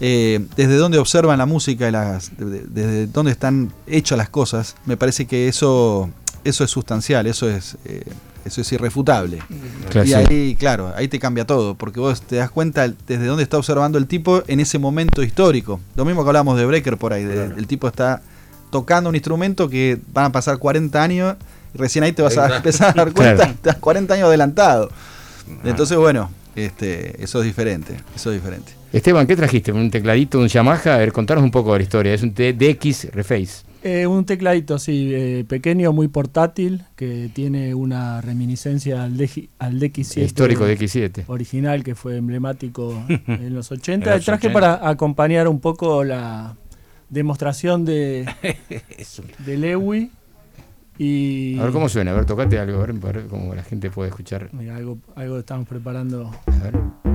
[0.00, 4.28] eh, desde donde observan la música y las, de- de- desde dónde están hechas las
[4.28, 6.10] cosas, me parece que eso,
[6.44, 8.02] eso es sustancial, eso es, eh,
[8.46, 9.38] eso es irrefutable.
[9.90, 10.14] Claro, y sí.
[10.14, 13.98] ahí, claro, ahí te cambia todo, porque vos te das cuenta desde dónde está observando
[13.98, 15.80] el tipo en ese momento histórico.
[15.96, 18.22] Lo mismo que hablamos de Breaker por ahí, de- el tipo está
[18.70, 21.36] tocando un instrumento que van a pasar 40 años
[21.74, 23.52] y recién ahí te vas a empezar a dar cuenta, Claro.
[23.56, 24.90] estás 40 años adelantado.
[25.64, 28.72] Entonces, bueno, este, eso es diferente, eso es diferente.
[28.92, 29.72] Esteban, ¿qué trajiste?
[29.72, 30.94] ¿Un tecladito, un Yamaha?
[30.94, 32.14] A ver, contanos un poco de la historia.
[32.14, 33.64] Es un T- DX Reface.
[33.86, 39.78] Eh, un tecladito, sí, eh, pequeño, muy portátil, que tiene una reminiscencia al, DX al
[39.78, 40.24] DX7.
[40.24, 41.24] Histórico de X7.
[41.28, 44.10] Original, que fue emblemático en los 80.
[44.10, 44.52] En los Traje 80.
[44.52, 46.56] para acompañar un poco la
[47.10, 48.28] demostración de,
[49.46, 50.10] de Lewy.
[50.98, 53.62] Y A ver cómo suena, a ver, tocate algo, a ver, a ver cómo la
[53.62, 54.48] gente puede escuchar.
[54.52, 56.32] Mira, algo, algo estamos preparando.
[56.46, 57.05] A ver.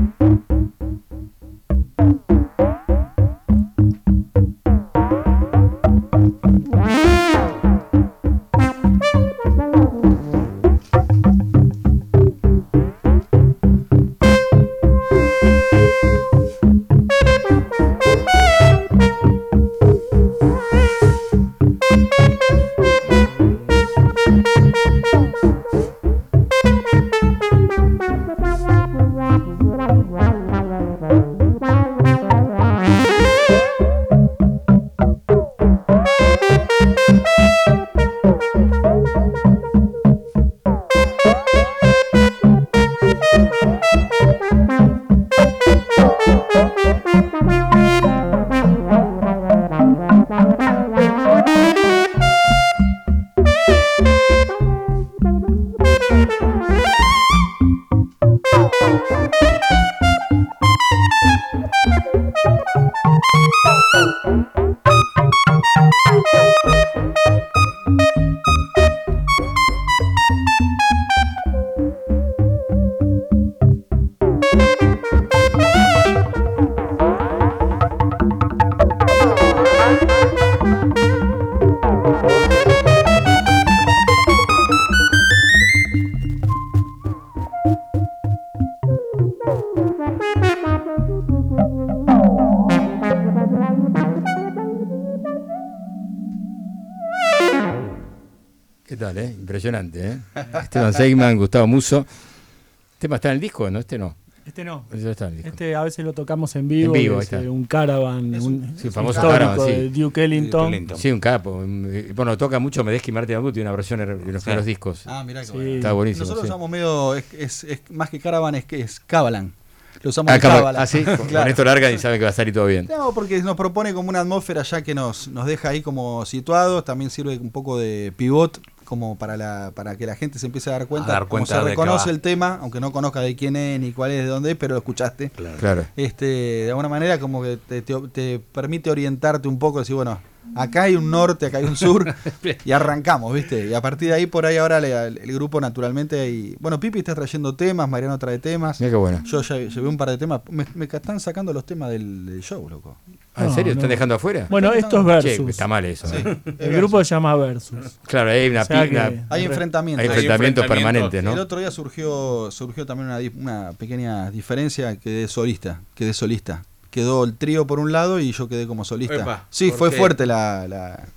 [100.93, 101.99] Seigman, Gustavo Muso.
[101.99, 103.69] ¿Este tema está en el disco?
[103.69, 103.79] ¿No?
[103.79, 104.15] Este no.
[104.45, 104.85] Este no.
[104.91, 105.49] Ese no está en el disco.
[105.51, 106.95] Este a veces lo tocamos en vivo.
[106.95, 109.71] En vivo, es, un caravan, un, sí, famoso histórico caravan, sí.
[109.71, 110.87] de Duke Ellington.
[110.95, 111.51] Sí, un capo.
[111.51, 114.45] un- Bueno, toca mucho Medeski y Martin Agut, tiene una versión de los Sí.
[114.45, 115.03] primeros discos.
[115.05, 115.53] Ah, mirá que Sí.
[115.53, 115.69] bueno.
[115.75, 116.23] Está buenísimo.
[116.23, 116.49] Nosotros sí.
[116.49, 119.53] usamos medio, es, es- es- más que Caravan, es que es Cabalan.
[120.01, 120.81] Lo usamos Ah, Cábala.
[120.81, 121.03] ah, sí,
[121.43, 122.87] con, esto larga y sabe que va a salir todo bien.
[122.89, 126.83] No, porque nos propone como una atmósfera ya que nos, nos deja ahí como situados,
[126.83, 128.59] también sirve un poco de pivot
[128.91, 131.29] como para la para que la gente se empiece a dar cuenta, A dar como
[131.45, 134.11] cuenta se de qué reconoce el tema, aunque no conozca de quién es ni cuál
[134.11, 135.29] es de dónde es, pero lo escuchaste.
[135.59, 135.85] Claro.
[135.95, 140.19] Este, de alguna manera como que te, te- te permite orientarte un poco, decir, bueno,
[140.55, 142.13] acá hay un norte, acá hay un sur,
[142.65, 143.67] y arrancamos, ¿viste?
[143.67, 146.99] Y a partir de ahí, por ahí ahora le- el, grupo naturalmente, y, bueno, Pipi
[146.99, 149.21] está trayendo temas, Mariano trae temas, Mira qué bueno.
[149.25, 152.41] yo ya llevé un par de temas, me, me están sacando los temas del, del
[152.41, 152.97] show, loco.
[153.33, 153.73] Ah, ¿En No, serio?
[153.73, 153.79] no.
[153.79, 154.47] ¿Están dejando afuera?
[154.49, 155.49] Bueno, esto es Che, Versus.
[155.51, 156.05] está mal eso.
[156.13, 156.37] ¿eh?
[156.59, 157.97] El grupo se llama Versus.
[158.05, 158.97] Claro, hay una, O sea que-
[159.29, 160.05] Hay enfrentamientos.
[160.05, 160.65] enfrentamientos enfrentamientos.
[160.67, 161.31] permanentes, ¿no?
[161.33, 163.19] El otro día surgió surgió también una,
[163.61, 166.63] una pequeña diferencia, quedé solista, quedé solista.
[166.91, 169.15] Quedó el trío por un lado y yo quedé como solista.
[169.15, 169.97] Epa, sí, ¿por fue qué?
[169.97, 171.07] fuerte la, la-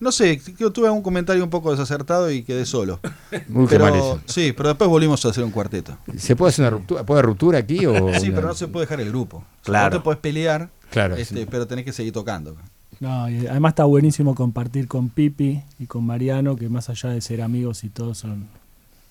[0.00, 3.00] No sé, yo tuve un comentario un poco desacertado y quedé solo.
[3.48, 4.20] Muy mal pero, eso.
[4.26, 5.98] sí, pero después volvimos a hacer un cuarteto.
[6.16, 7.04] ¿Se puede hacer una ruptura?
[7.04, 9.38] ¿Puede ruptura aquí o Sí, una- pero no se puede dejar el grupo.
[9.38, 9.90] O sea, Claro.
[9.96, 11.46] No te puedes pelear, Claro, este, sí.
[11.50, 12.54] pero tenés que seguir tocando.
[13.00, 17.20] No, y además está buenísimo compartir con Pipi y con Mariano, que más allá de
[17.20, 18.46] ser amigos y todos son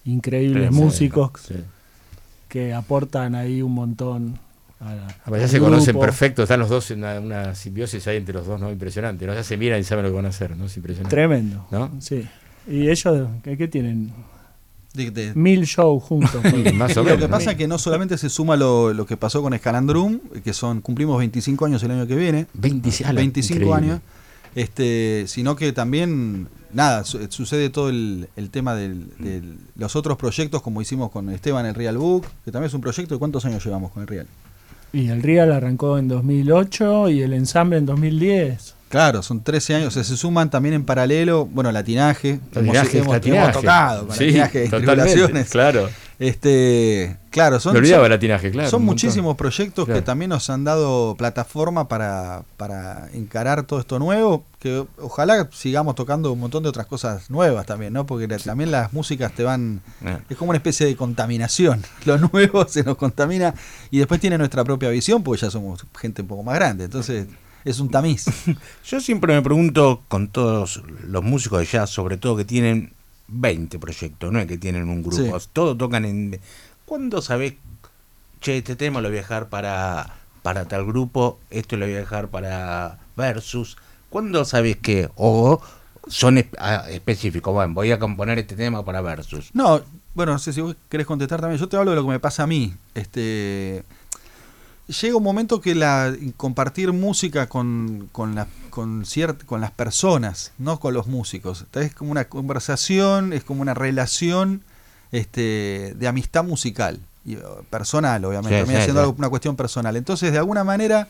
[0.05, 1.55] increíbles Sí, sí, músicos Sí.
[2.49, 4.39] que aportan ahí un montón.
[4.79, 6.01] A la- Aparte, ya se conocen grupo.
[6.05, 8.71] perfecto, están los dos en una, una simbiosis ahí entre los dos, ¿no?
[8.71, 9.33] Impresionante, ¿no?
[9.33, 10.65] Ya se miran y saben lo que van a hacer, ¿no?
[10.65, 11.15] Es impresionante.
[11.15, 11.65] Tremendo.
[11.71, 11.91] ¿No?
[11.99, 12.27] Sí.
[12.67, 14.11] Y ellos, ¿qué, qué tienen?
[14.93, 16.41] De- de- Mil shows juntos.
[16.75, 19.17] Más o Y lo que pasa es que no solamente se suma lo, lo que
[19.17, 23.55] pasó con Escalandrum, que son cumplimos 25 años el año que viene, 20 ala, 25
[23.65, 23.91] increíble.
[23.91, 24.01] años,
[24.55, 28.95] este, sino que también, nada, su- sucede todo el, el tema de
[29.75, 33.15] los otros proyectos, como hicimos con Esteban, el Real Book, que también es un proyecto
[33.15, 34.27] de cuántos años llevamos con el Real.
[34.95, 38.73] Y el Real arrancó en 2008 y el ensamble en 2010.
[38.89, 42.93] Claro, son 13 años, o sea, se suman también en paralelo, bueno, latinaje, Latinaje, hemos,
[42.95, 43.41] hemos- latinaje.
[43.43, 45.45] hemos tocado Sí, latinaje totalmente.
[45.49, 45.89] Claro.
[46.19, 48.69] Este, claro, son, Me olvidaba son- el latinaje, claro.
[48.69, 48.95] Son un montón.
[49.07, 49.99] muchísimos proyectos Claro.
[49.99, 55.95] que también nos han dado plataforma para, para encarar todo esto nuevo, que ojalá sigamos
[55.95, 58.05] tocando un montón de otras cosas nuevas también, ¿no?
[58.05, 59.81] Porque también las músicas te van...
[60.03, 60.17] Eh.
[60.29, 61.83] Es como una especie de contaminación.
[62.05, 63.53] Lo nuevo se nos contamina
[63.91, 66.85] y después tiene nuestra propia visión porque ya somos gente un poco más grande.
[66.85, 67.27] Entonces
[67.63, 68.25] es un tamiz.
[68.85, 72.93] Yo siempre me pregunto con todos los músicos de jazz, sobre todo que tienen
[73.27, 75.47] 20 proyectos, no es que tienen un grupo, Sí.
[75.53, 76.39] todos tocan en...
[76.85, 77.55] ¿Cuándo sabés,
[78.41, 81.99] che, este tema lo voy a dejar para, para tal grupo, esto lo voy a
[81.99, 83.77] dejar para Versus?
[84.09, 85.59] ¿Cuándo sabés que, o
[86.07, 89.49] son espe- ah, específicos, bueno, voy a componer este tema para Versus?
[89.53, 89.81] No,
[90.13, 91.59] bueno, no sé si vos querés contestar también.
[91.59, 92.73] Yo te hablo de lo que me pasa a mí.
[92.93, 93.83] Este,
[94.87, 100.51] llega un momento que la compartir música con, con, la- con, ciert- con las personas,
[100.57, 101.65] no con los músicos.
[101.73, 104.61] Es como una conversación, es como una relación
[105.11, 106.99] este, de amistad musical.
[107.25, 108.65] Y, uh, personal, obviamente.
[108.65, 108.97] Sí, sí, sí.
[108.97, 109.95] algo- una cuestión personal.
[109.95, 111.07] Entonces, de alguna manera,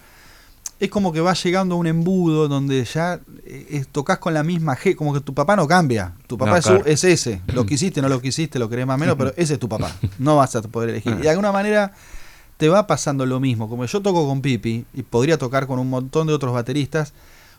[0.80, 3.16] es como que va llegando a un embudo donde ya
[3.46, 6.14] eh, eh, tocas con la misma G, como que tu papá no cambia.
[6.28, 6.86] Tu papá No, es, claro.
[6.86, 7.42] es ese.
[7.48, 9.92] Lo quisiste, no lo quisiste, lo querés más o menos, pero ese es tu papá.
[10.18, 11.14] No vas a poder elegir.
[11.20, 11.92] Y de alguna manera
[12.58, 13.70] te va pasando lo mismo.
[13.70, 17.14] Como yo toco con Pipi y podría tocar con un montón de otros bateristas,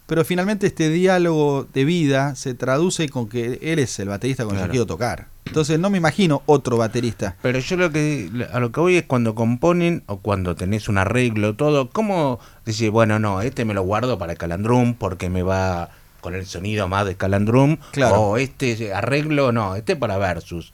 [0.07, 4.57] pero finalmente este diálogo de vida se traduce con que él es el baterista con
[4.57, 5.29] el que quiero tocar.
[5.47, 7.37] Entonces no me imagino otro baterista.
[7.43, 10.99] Pero yo lo que a lo que voy es cuando componen o cuando tenés un
[10.99, 15.91] arreglo, todo, ¿cómo decís, bueno, no, este me lo guardo para Calandrum porque me va
[16.21, 17.79] con el sonido más de Calandrum?
[17.93, 18.21] Claro.
[18.21, 20.73] O este arreglo, no, este para Versus.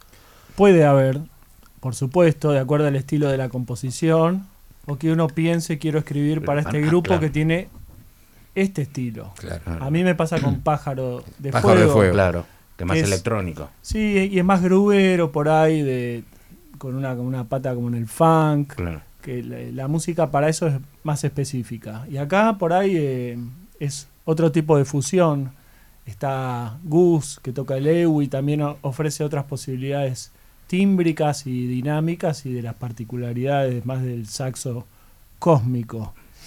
[0.56, 1.20] Puede haber,
[1.82, 4.46] por supuesto, de acuerdo al estilo de la composición,
[4.86, 7.20] o que uno piense quiero escribir para este Ah, grupo claro.
[7.20, 7.68] que tiene
[8.54, 9.32] este estilo.
[9.36, 9.62] Claro.
[9.84, 11.92] A mí me pasa con Pájaro de Pájaro de Fuego.
[11.94, 12.12] Fuego.
[12.14, 12.46] Claro,
[12.76, 13.68] que más Es- electrónico.
[13.82, 16.22] Sí, y es más grubero por ahí, de,
[16.78, 18.74] con, una, con una pata como en el funk.
[18.76, 19.00] Claro.
[19.20, 22.06] que la, la música para eso es más específica.
[22.08, 23.38] Y acá por ahí eh,
[23.80, 25.50] es otro tipo de fusión.
[26.06, 30.32] Está Gus, que toca el EWI, también ofrece otras posibilidades
[30.76, 34.86] tímbricas y dinámicas y de las particularidades más del saxo
[35.38, 36.14] cósmico.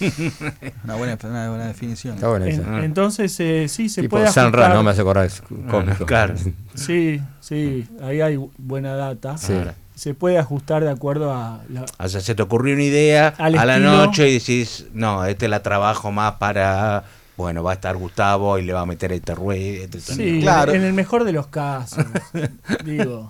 [0.84, 2.16] Una buena, una buena definición.
[2.16, 5.26] Está En- entonces eh, sí, se tipo puede San Ra, no me hace acordar.
[5.26, 5.40] Es
[5.70, 6.04] cómico.
[6.06, 6.34] claro.
[6.74, 9.38] Sí, sí, ahí hay bu- buena data.
[9.38, 9.54] Sí.
[9.94, 13.48] Se puede ajustar de acuerdo a la, O sea, se te ocurrió una idea a
[13.64, 17.04] la noche y decís, no, este la trabajo más para
[17.36, 19.84] bueno, va a estar Gustavo y le va a meter este ruido.
[19.84, 20.00] Este.
[20.00, 20.72] Sí, Claro.
[20.72, 22.04] en el mejor de los casos.
[22.84, 23.28] digo.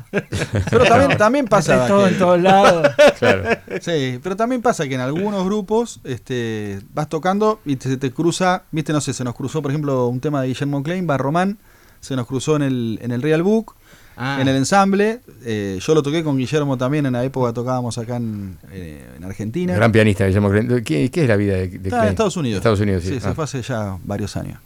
[0.70, 1.86] Pero también, también pasa.
[1.86, 2.88] Todo que- en todos lados.
[3.18, 3.42] Claro.
[3.80, 8.10] Sí, pero también pasa que en algunos grupos este, vas tocando y te, se te
[8.12, 11.16] cruza, viste, no sé, se nos cruzó, por ejemplo, un tema de Guillermo Klein, va
[11.16, 11.58] Román,
[12.00, 13.74] se nos cruzó en el, en el Real Book,
[14.16, 15.20] Ah, en el ensamble.
[15.44, 19.24] eh, yo lo toqué con Guillermo también, en la época tocábamos acá en, eh, en
[19.24, 19.74] Argentina.
[19.74, 20.50] Gran pianista, Guillermo.
[20.84, 22.02] ¿Qué, qué es la vida de, de Está Klein?
[22.04, 22.56] en Estados Unidos.
[22.58, 23.20] Estados Unidos, sí.
[23.20, 23.34] se Ah.
[23.34, 24.58] fue hace ya varios años.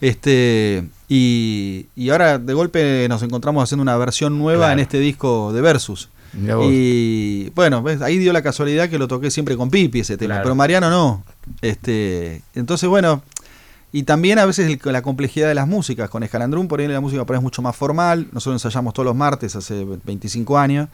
[0.00, 4.72] Este y, y ahora de golpe nos encontramos haciendo una versión nueva Claro.
[4.74, 6.08] en este disco de Versus.
[6.70, 8.02] Y bueno, ¿ves?
[8.02, 10.42] ahí dio la casualidad que lo toqué siempre con Pipi ese tema, Claro.
[10.42, 11.24] pero Mariano no.
[11.62, 13.22] Este, entonces bueno,
[13.96, 16.10] y también a veces el- la complejidad de las músicas.
[16.10, 18.26] Con Escalandrún por ahí la música por ahí es mucho más formal.
[18.32, 20.88] Nosotros ensayamos todos los martes hace 25 años.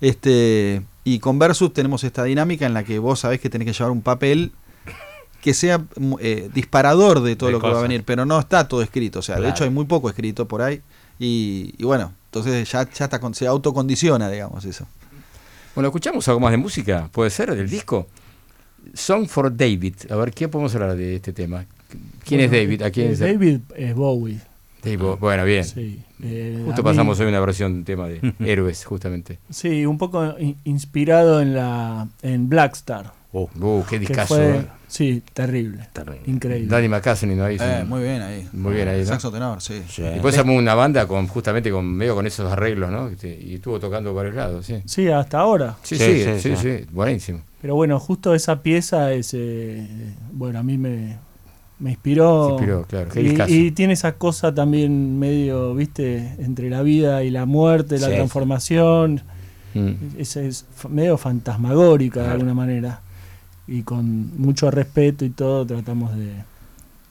[0.00, 3.72] Este, y con Versus tenemos esta dinámica en la que vos sabés que tenés que
[3.72, 4.52] llevar un papel
[5.42, 5.84] que sea
[6.20, 9.20] eh, disparador de todo De lo que va a venir, pero no está todo escrito.
[9.20, 10.80] O sea, de hecho hay muy poco escrito por ahí.
[11.18, 14.86] Y, y bueno, entonces ya, ya está, con- se autocondiciona, digamos, eso.
[15.74, 18.08] Bueno, escuchamos algo más de música, puede ser, del disco.
[18.94, 19.94] Song for David.
[20.10, 21.64] A ver, ¿qué podemos hablar de este tema?
[22.24, 22.82] ¿Quién es David?
[22.82, 24.38] ¿A quién eh, es David es Bowie.
[24.82, 24.98] David?
[25.20, 25.64] Bueno, bien.
[25.64, 26.00] Sí.
[26.22, 29.38] Eh, Justo mí- pasamos hoy una versión de tema de héroes, justamente.
[29.50, 33.12] Sí, un poco in- inspirado en la en Blackstar.
[33.32, 34.34] uh, Uh, qué discazo.
[34.36, 34.66] fue, eh.
[34.88, 35.86] sí, terrible.
[35.92, 36.20] terrible.
[36.26, 36.68] Increíble.
[36.68, 37.44] Danny McCaslin, ¿no?
[37.44, 38.48] Ahí Eh, un- muy bien ahí.
[38.52, 39.06] Muy bien ahí, ¿no?
[39.06, 39.82] Saxo tenor, sí.
[39.88, 40.02] Sí.
[40.02, 43.08] Después armó una banda con justamente con medio con esos arreglos, ¿no?
[43.08, 44.82] Este, Y estuvo tocando por varios lados, sí.
[44.86, 45.76] Sí, hasta ahora.
[45.82, 46.78] Sí, Sí, sí, sí, sí, sí.
[46.78, 47.40] sí, buenísimo.
[47.60, 49.86] Pero bueno, justo esa pieza es, eh,
[50.32, 51.18] bueno, a mí me,
[51.80, 52.46] me inspiró.
[52.46, 53.10] Se inspiró, claro,
[53.48, 58.08] Y, y tiene esa cosa también medio, viste, entre la vida y la muerte, la
[58.08, 59.22] Sí, transformación.
[59.74, 59.92] Mm.
[60.18, 63.00] Es, medio fantasmagórica de alguna manera.
[63.66, 66.32] Y con mucho respeto y todo tratamos de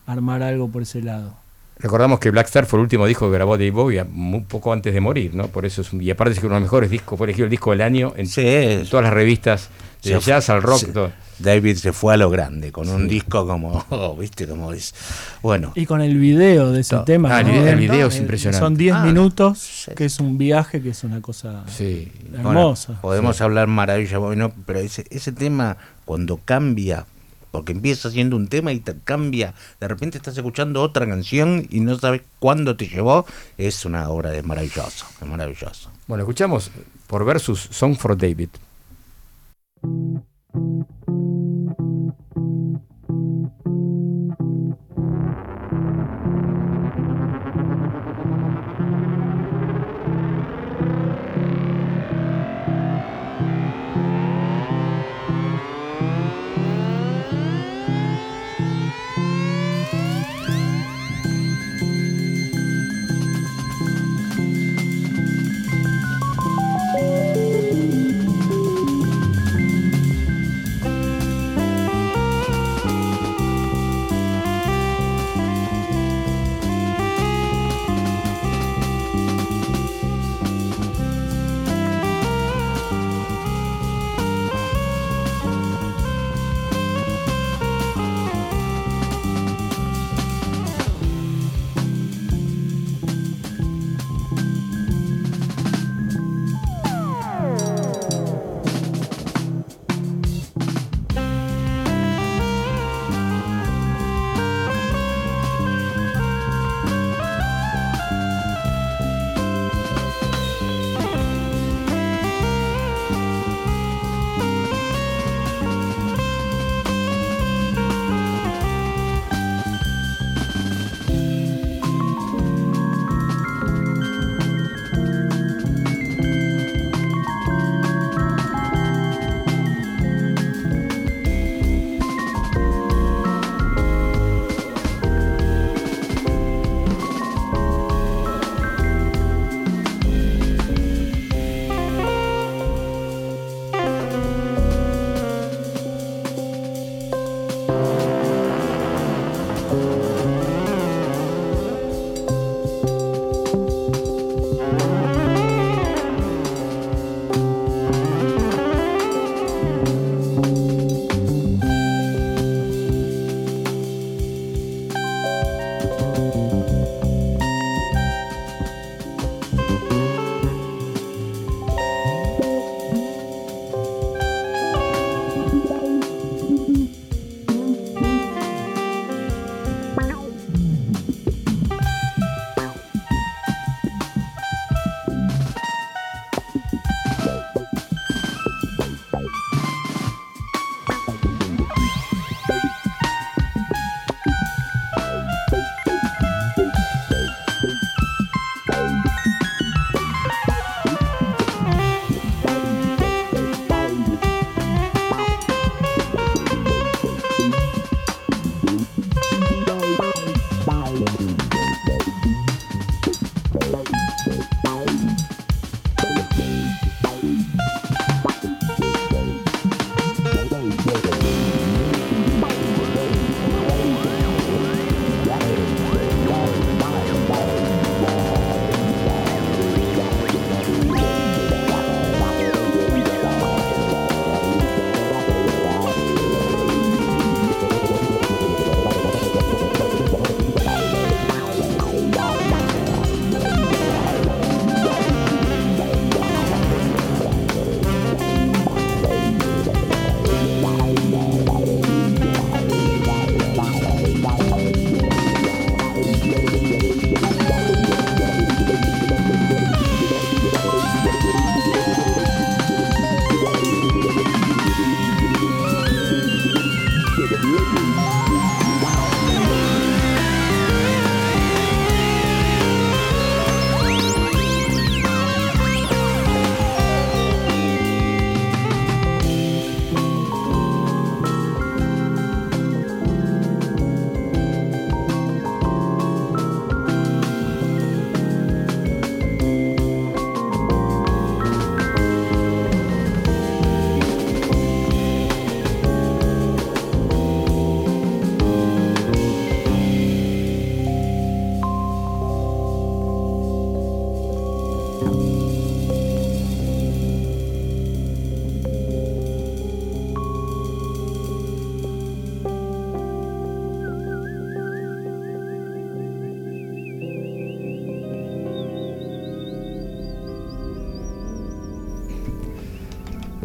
[0.06, 1.34] armar algo por ese lado.
[1.82, 4.94] Recordamos que Black Star fue el último disco que grabó Dave Bowie un poco antes
[4.94, 5.48] de morir, ¿no?
[5.48, 7.46] Por eso es un, y aparte es que uno de los mejores discos, fue elegido
[7.46, 9.70] el disco del año en, Sí, en todas las revistas
[10.04, 11.12] de jazz al rock, todo.
[11.40, 14.94] David se fue a lo grande, con un disco como, oh, viste, como es.
[15.42, 17.06] Bueno, Y con el video de ese No.
[17.06, 17.30] tema.
[17.34, 17.54] Ah, el ¿no?
[17.54, 18.60] video- el video es Eh, impresionante.
[18.66, 19.92] Son 10 Ah, minutos, sí.
[19.96, 22.12] que es un viaje, que es una cosa Sí.
[22.30, 23.00] bueno, hermosa.
[23.02, 27.06] podemos hablar maravilla, bueno, pero ese, ese tema, cuando cambia,
[27.52, 31.80] porque empieza siendo un tema y te cambia, de repente estás escuchando otra canción y
[31.82, 33.26] no sabes cuándo te llevó,
[33.58, 35.92] es una obra de maravilloso, es maravilloso.
[36.08, 36.72] Bueno, escuchamos
[37.08, 38.50] por versus Song for David.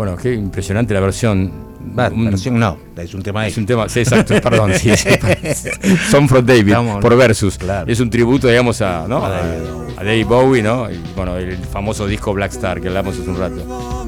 [0.04, 1.50] Bueno, qué impresionante la versión.
[1.98, 4.90] Va, Un- versión no, es un tema Es un tema, sí, exacto, perdón, sí.
[6.10, 7.56] Son from David, Estamos- por Versus.
[7.56, 7.90] claro.
[7.90, 9.24] Es un tributo, digamos, a, ¿no?
[9.24, 10.26] A a, David.
[10.26, 10.90] Bowie, ¿no?
[10.90, 14.06] Y bueno, el famoso disco Black Star que hablamos hace un rato.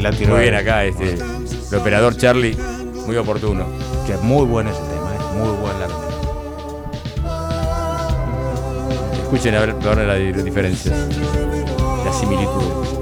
[0.00, 2.56] La muy bien acá, este, el operador Charlie,
[3.06, 3.66] muy oportuno.
[4.04, 5.86] Que es muy bueno ese tema, es muy buena.
[9.22, 10.92] Escuchen a ver, a ver las di- diferencias,
[12.04, 12.97] las similitudes.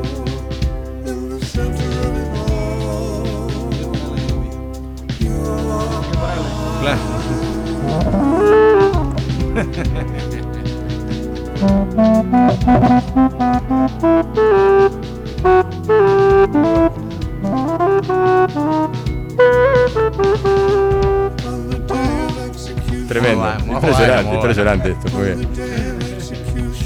[23.09, 25.49] Tremendo, bueno, impresionante, bueno, impresionante esto, muy bien.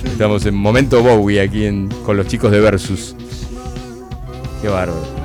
[0.05, 3.15] Estamos en momento Bowie aquí en- con los chicos de Versus.
[4.61, 5.20] Qué bárbaro.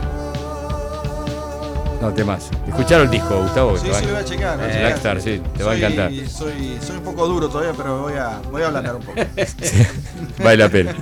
[2.01, 2.49] No, temas.
[2.67, 3.77] Escucharon el disco, Gustavo.
[3.77, 4.59] Sí, sí, lo voy a checar.
[4.59, 4.79] Eh, checar.
[4.81, 6.11] Blackstar, sí, te va a Soy- encantar.
[6.29, 9.19] Soy, soy un poco duro todavía, pero voy a, voy a ablandar un poco.
[10.43, 10.95] vale la pena.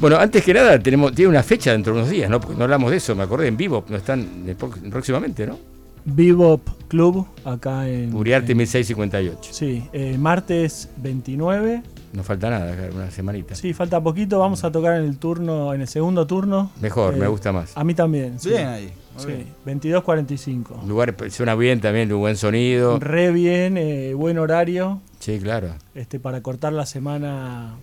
[0.00, 2.40] Bueno, antes que nada, tenemos, tiene una fecha dentro de unos días, ¿no?
[2.40, 4.54] Porque no hablamos de eso, me acordé, en vivo, no están eh,
[4.90, 5.58] próximamente, ¿no?
[6.04, 8.14] Bebop Club, acá en.
[8.14, 9.50] Uriarte en- 1658.
[9.52, 11.82] Sí, eh, martes 29.
[12.14, 13.54] No falta nada, una semanita.
[13.54, 14.38] Sí, falta poquito.
[14.38, 16.70] Vamos a tocar en el turno, en el segundo turno.
[16.80, 17.76] Mejor, Eh, me gusta más.
[17.76, 18.38] A mí también.
[18.40, 18.50] sí.
[18.50, 18.90] Bien ahí.
[19.18, 19.26] Sí,
[19.64, 19.80] bien.
[19.80, 20.82] 22.45.
[20.82, 22.98] Un lugar suena bien también, buen sonido.
[22.98, 27.74] Re bien, eh, buen horario Sí, claro, este, para cortar la semana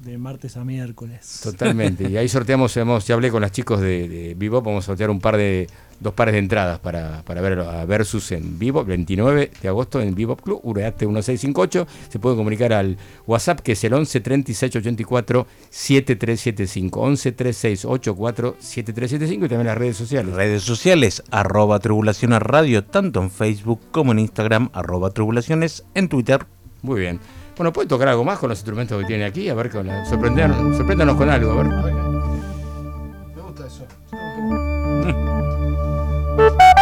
[0.00, 1.40] de martes a miércoles.
[1.42, 2.08] totalmente.
[2.10, 5.10] Y ahí sorteamos, hemos, ya hablé con los chicos de, de Vivo, vamos a sortear
[5.10, 5.66] un par de,
[6.00, 10.14] dos pares de entradas para, para ver a Versus en Vivo, 29 de agosto en
[10.14, 11.86] Vivo Club, Ureate 1658.
[12.08, 12.96] Se puede comunicar al
[13.26, 17.00] WhatsApp que es el 11 36 84 7375.
[17.00, 20.34] 11 36 84 7375 y también las redes sociales.
[20.34, 26.46] Redes sociales, arroba tribulaciones radio, tanto en Facebook como en Instagram, arroba tribulaciones, en Twitter.
[26.82, 27.20] Muy bien.
[27.56, 29.48] Bueno, ¿puede tocar algo más con los instrumentos que tiene aquí?
[29.48, 32.33] A ver, con la, sorpréndanos con algo, a ver.
[36.36, 36.73] Tremendo,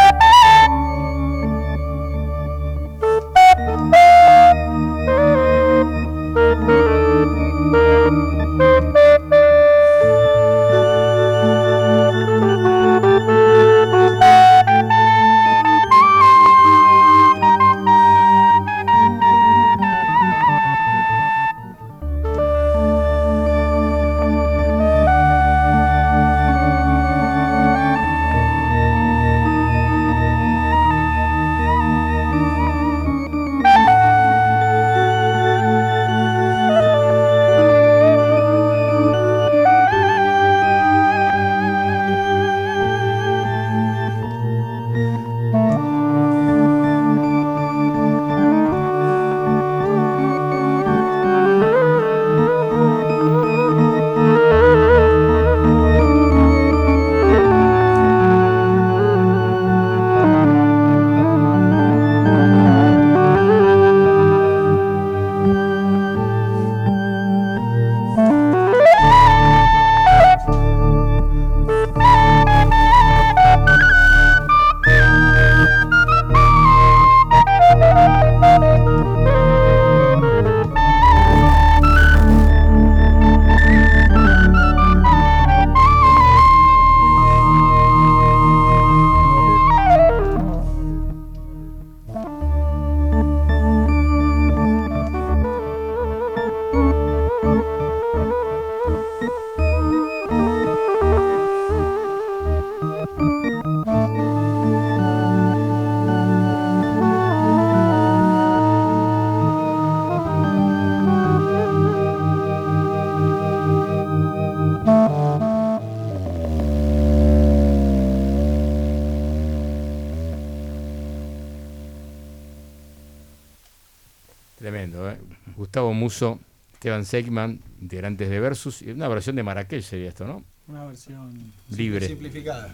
[126.13, 126.39] Muso,
[126.73, 130.43] Esteban Seigman, integrantes de Versus, una versión de Marrakech sería esto, ¿no?
[130.67, 131.31] Una versión.
[131.75, 132.07] Libre.
[132.07, 132.71] Simplificada.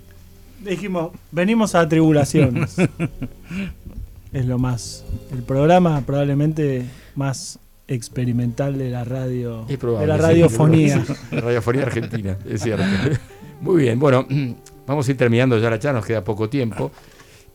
[0.64, 2.76] Dijimos, venimos a tribulaciones.
[4.32, 5.04] es lo más.
[5.30, 6.86] El programa probablemente
[7.16, 9.66] más experimental de la radio.
[9.68, 11.04] Es probable, de la radiofonía.
[11.04, 12.84] sí, La radiofonía argentina, es cierto.
[13.60, 14.26] Muy bien, bueno,
[14.86, 16.90] vamos a ir terminando ya la charla, nos queda poco tiempo.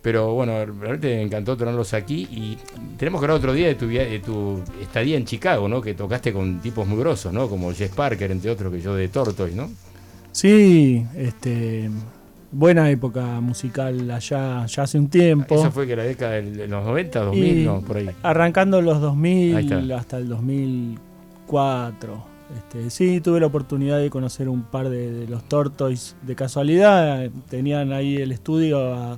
[0.05, 2.59] Pero bueno, realmente me encantó tenerlos aquí y
[2.95, 5.81] tenemos que hablar otro día de tu, via- de tu estadía en Chicago, ¿no?
[5.81, 7.49] Que tocaste con tipos muy grosos, ¿no?
[7.49, 9.67] Como Jess Parker, entre otros, que yo de Tortoise, ¿no?
[10.31, 11.89] Sí, este,
[12.51, 15.55] buena época musical allá, ya hace un tiempo.
[15.55, 18.07] Esa fue que la década de los 90, 2000, Y no, por ahí.
[18.21, 19.97] Arrancando los Ahí 2000 está.
[19.97, 22.35] hasta el 2004.
[22.55, 27.27] Este, sí, tuve la oportunidad de conocer un par de, de los Tortoise de casualidad.
[27.49, 29.17] Tenían ahí el estudio a,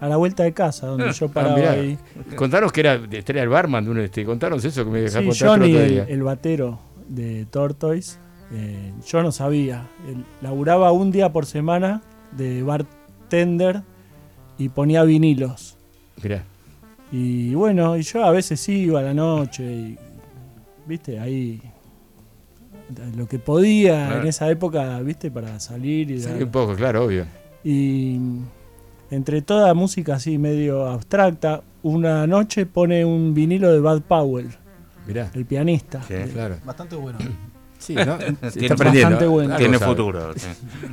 [0.00, 1.70] a la vuelta de casa, donde yo Ah, paraba mirá.
[1.72, 1.98] ahí.
[2.34, 5.38] Contanos que era, era el barman de uno, este, contanos eso que me dejaste Sí,
[5.44, 6.04] contar Johnny, el día.
[6.08, 6.78] el batero
[7.08, 8.16] de Tortoise,
[8.52, 9.86] eh, yo no sabía.
[10.08, 12.02] Él laburaba un día por semana
[12.32, 13.82] de bartender
[14.58, 15.76] y ponía vinilos.
[16.22, 16.44] Mirá,
[17.12, 19.98] Y bueno, y yo a veces iba a la noche y,
[20.86, 21.60] viste, ahí
[23.16, 24.22] lo que podía Claro.
[24.22, 27.24] en esa época, viste, para salir y sí, dar- un poco, claro, obvio.
[27.64, 28.18] y
[29.10, 34.50] entre toda música así medio abstracta, una noche pone un vinilo de Bad Powell,
[35.06, 36.02] Mirá, el pianista.
[36.02, 36.56] sí, claro.
[36.64, 37.18] Bastante bueno.
[37.80, 38.18] Sí, ¿no?
[38.18, 39.08] Tiene Está aprendiendo.
[39.12, 39.56] bastante bueno.
[39.56, 40.34] Tiene futuro.
[40.36, 40.46] sí.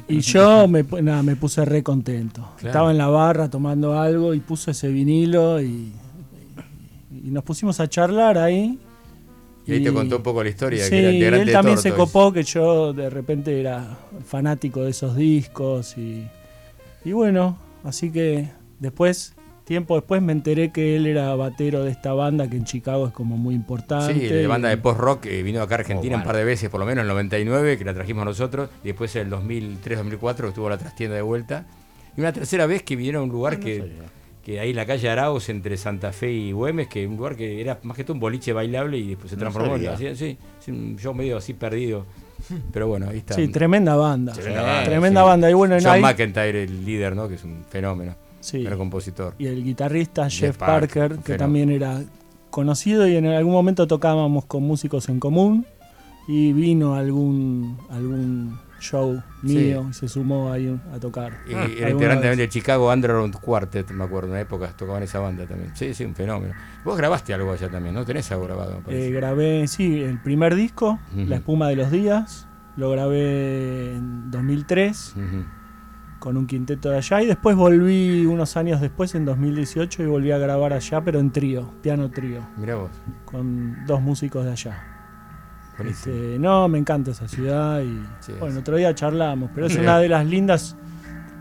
[0.08, 2.52] Y yo me, nada, me puse re contento.
[2.56, 2.68] Claro.
[2.70, 5.92] Estaba en la barra tomando algo y puso ese vinilo y,
[7.12, 8.80] y nos pusimos a charlar ahí.
[9.66, 11.78] Y ahí te contó un poco la historia, Sí, que era integrante él de también
[11.78, 13.86] se copó que yo de repente era
[14.26, 16.26] fanático de esos discos y,
[17.04, 17.58] y bueno,
[17.88, 18.50] así que
[18.80, 23.08] después, tiempo después me enteré que él era batero de esta banda que en Chicago
[23.08, 24.14] es como muy importante.
[24.14, 26.44] Sí, de y- banda de post-rock que vino acá a Argentina Oh, un par de
[26.44, 29.30] veces, por lo menos en el 99, que la trajimos nosotros, y después en el
[29.32, 31.66] 2003-2004 que estuvo la trastienda de vuelta.
[32.16, 33.92] Y una tercera vez que vinieron a un lugar que,
[34.44, 37.62] que ahí en la calle Arauz, entre Santa Fe y Güemes, que un lugar que
[37.62, 40.38] era más que todo un boliche bailable y después se No transformó en así, sí,
[40.60, 42.06] sí, un show medio así perdido.
[42.72, 43.34] Pero bueno, ahí está.
[43.36, 44.34] Sí, tremenda banda.
[44.34, 45.28] Tremenda banda, Tremenda sí.
[45.28, 45.50] banda.
[45.50, 47.28] Y bueno, en John ahí- McIntyre, el líder, ¿no?
[47.28, 48.16] Que es un fenómeno.
[48.40, 48.66] Sí.
[48.66, 49.34] Era compositor.
[49.40, 52.02] y el guitarrista Jeff Jeff Parker, que también era
[52.50, 55.66] conocido y en algún momento tocábamos con músicos en común
[56.30, 58.27] y vino algún algún
[58.80, 61.40] show mío y se sumó ahí a tocar.
[61.48, 65.04] Y Ah, era integrante también del Chicago Underground Quartet, me acuerdo, en una época tocaban
[65.04, 65.72] esa banda también.
[65.76, 66.54] Sí, sí, un fenómeno.
[66.84, 68.06] Vos grabaste algo allá también, ¿no?
[68.06, 68.82] Tenés algo grabado.
[68.88, 71.00] Eh, grabé, sí, el primer disco.
[71.16, 75.46] La espuma de los días, lo grabé en 2003 Ujú.
[76.20, 80.32] con un quinteto de allá y después volví unos años después, en 2018, y volví
[80.32, 82.92] a grabar allá, pero en trío, piano trío, Mirá vos.
[83.26, 84.84] con dos músicos de allá.
[85.86, 88.62] Este, no, me encanta esa ciudad y Sí, bueno, es.
[88.62, 89.80] otro día charlamos, pero es Sí.
[89.80, 90.76] una de las lindas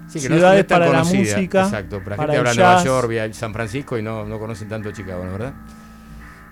[0.09, 1.37] Sí, ciudades no para la conocida.
[1.37, 2.85] música, Exacto, para la para gente habla de Nueva.
[2.85, 5.53] York, San Francisco y no, no conocen tanto Chicago, ¿no verdad?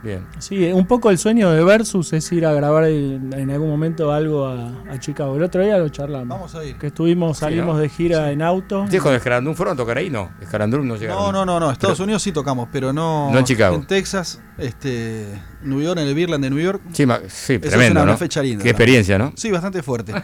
[0.05, 0.27] Bien.
[0.39, 4.13] Sí, un poco el sueño de Versus es ir a grabar en, en algún momento
[4.13, 5.35] algo a, a Chicago.
[5.37, 6.29] El otro día lo charlamos.
[6.29, 6.77] Vamos a ir.
[6.77, 7.81] Que estuvimos, Sí, salimos ¿no?
[7.81, 8.83] de gira en auto.
[8.83, 10.11] ¿Ustedes con Escarandún fueron a tocar ahí?
[10.11, 11.23] No, Escarandún no llegaron.
[11.23, 11.71] No, no, no, no.
[11.71, 13.31] Estados Unidos sí tocamos, pero no.
[13.33, 13.77] No en Chicago.
[13.77, 15.27] En Texas, este,
[15.63, 16.83] New York, en el Beerland de New York.
[16.93, 18.19] Sí, ma- sí es tremendo, una ¿no?
[18.19, 19.33] fecha linda, Qué experiencia, ¿no?
[19.37, 20.13] Sí, bastante fuerte.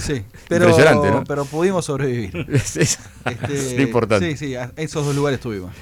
[0.00, 0.24] Sí.
[0.48, 1.24] Pero, Impresionante, ¿no?
[1.24, 2.46] pero pudimos sobrevivir.
[2.52, 4.30] Es, es- Este, es importante.
[4.30, 5.72] Sí, sí, a esos dos lugares estuvimos.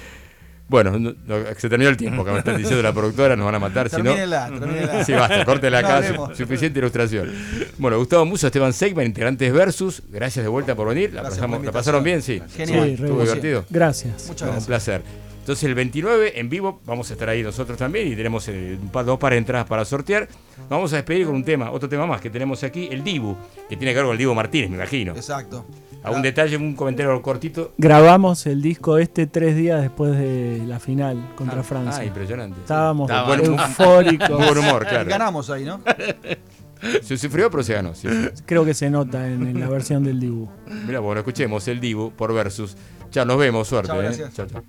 [0.69, 3.55] Bueno, no- no, se terminó el tiempo, que me están diciendo la productora, nos van
[3.55, 3.89] a matar.
[3.89, 5.03] si no- Termínela.
[5.05, 6.01] Sí, basta, córtela acá,
[6.35, 7.31] suficiente ilustración.
[7.77, 11.13] Bueno, Gustavo Muso, Esteban Seigman, integrantes Versus, gracias de vuelta por venir.
[11.13, 12.41] La, Gracias pasamos- la pasaron bien, sí.
[12.55, 12.85] Genial.
[12.85, 13.65] Sí, Estuvo divertido.
[13.69, 14.27] Gracias.
[14.27, 14.67] Muchas No, un gracias.
[14.67, 15.01] placer.
[15.43, 18.87] Entonces el 29 en vivo vamos a estar ahí nosotros también y tenemos eh, un
[18.87, 20.29] par, dos pares de entradas para sortear.
[20.57, 23.35] Nos vamos a despedir con un tema, otro tema más que tenemos aquí, el Dibu,
[23.67, 25.11] que tiene que ver con el Dibu Martínez, me imagino.
[25.13, 25.65] Exacto.
[26.01, 27.73] ¿Algún detalle, un comentario cortito?
[27.77, 32.03] Grabamos el disco este tres días después de la final contra Ah, Francia.
[32.03, 32.61] Ah, impresionante.
[32.61, 34.29] Estábamos Estaba eufóricos.
[34.29, 35.09] Muy buen humor, claro.
[35.09, 35.81] Ganamos ahí, ¿no?
[37.01, 37.95] Se sufrió, pero se ganó.
[37.95, 38.07] sí.
[38.45, 40.51] Creo que se nota en, en la versión del dibujo.
[40.85, 42.75] Mira, bueno, escuchemos el Dibu por Versus.
[43.11, 43.87] Ya nos vemos, suerte.
[43.87, 44.05] Chao, ¿eh?
[44.05, 44.33] gracias.
[44.33, 44.63] Chao, chao.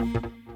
[0.00, 0.49] thank you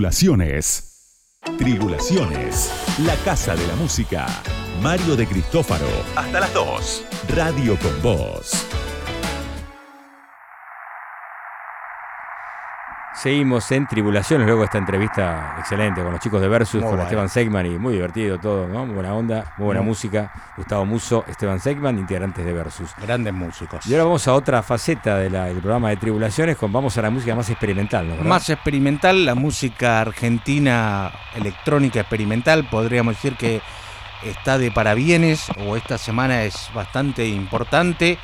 [0.00, 0.84] Tribulaciones.
[1.58, 2.70] Tribulaciones.
[3.04, 4.26] La Casa de la Música.
[4.80, 5.86] Mario de Cristófaro.
[6.16, 7.04] Hasta las 2.
[7.36, 8.59] Radio con Voz.
[13.20, 17.00] Seguimos en Tribulaciones, luego de esta entrevista excelente con los chicos de Versus, Muy con.
[17.00, 18.86] Esteban Segman y muy divertido todo, ¿no?
[18.86, 19.84] Muy buena onda, muy buena Mm.
[19.84, 20.32] música.
[20.56, 22.94] Gustavo Muso, Esteban Segman, integrantes de Versus.
[22.96, 23.86] Grandes músicos.
[23.86, 27.10] Y ahora vamos a otra faceta de del programa de Tribulaciones, con, vamos a la
[27.10, 28.24] música más experimental, ¿no?
[28.24, 33.60] Más experimental, la música argentina electrónica experimental, podríamos decir que
[34.24, 38.18] está de parabienes o esta semana es bastante importante.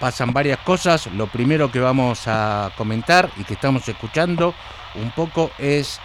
[0.00, 1.06] Pasan varias cosas.
[1.08, 4.54] Lo primero que vamos a comentar y que estamos escuchando
[4.94, 6.00] un poco es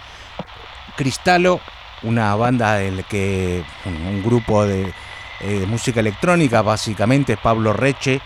[0.96, 1.60] Cristalo,
[2.02, 4.92] una banda en la que un, grupo de,
[5.40, 8.20] eh, de música electrónica, básicamente es Pablo Reche,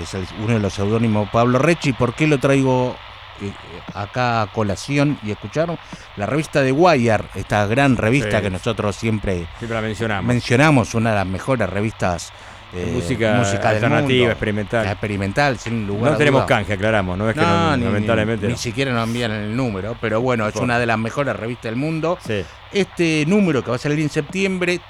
[0.00, 1.90] es el- uno de los seudónimos Pablo Reche.
[1.90, 2.96] ¿Y por qué lo traigo
[3.40, 3.52] eh,
[3.94, 5.78] acá a colación y escucharon?
[6.16, 8.42] La revista de Wire, esta gran revista Sí.
[8.44, 10.24] que nosotros siempre Siempre la mencionamos.
[10.26, 12.32] mencionamos, una de las mejores revistas
[12.74, 14.30] eh, música, del alternativa, mundo.
[14.32, 14.86] experimental.
[14.86, 16.46] experimental, sin lugar No a tenemos duda.
[16.46, 18.58] canje, aclaramos, no es que no- ni- lamentablemente ni, no.
[18.58, 21.76] siquiera nos envían el número, pero bueno, es Por- una de las mejores revistas del
[21.76, 22.18] mundo.
[22.26, 22.44] Sí.
[22.72, 24.80] Este número que va a salir en septiembre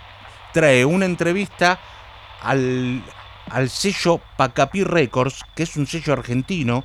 [0.52, 1.78] trae una entrevista
[2.42, 3.02] al,
[3.50, 6.84] al sello Pacapí Records, que es un sello argentino,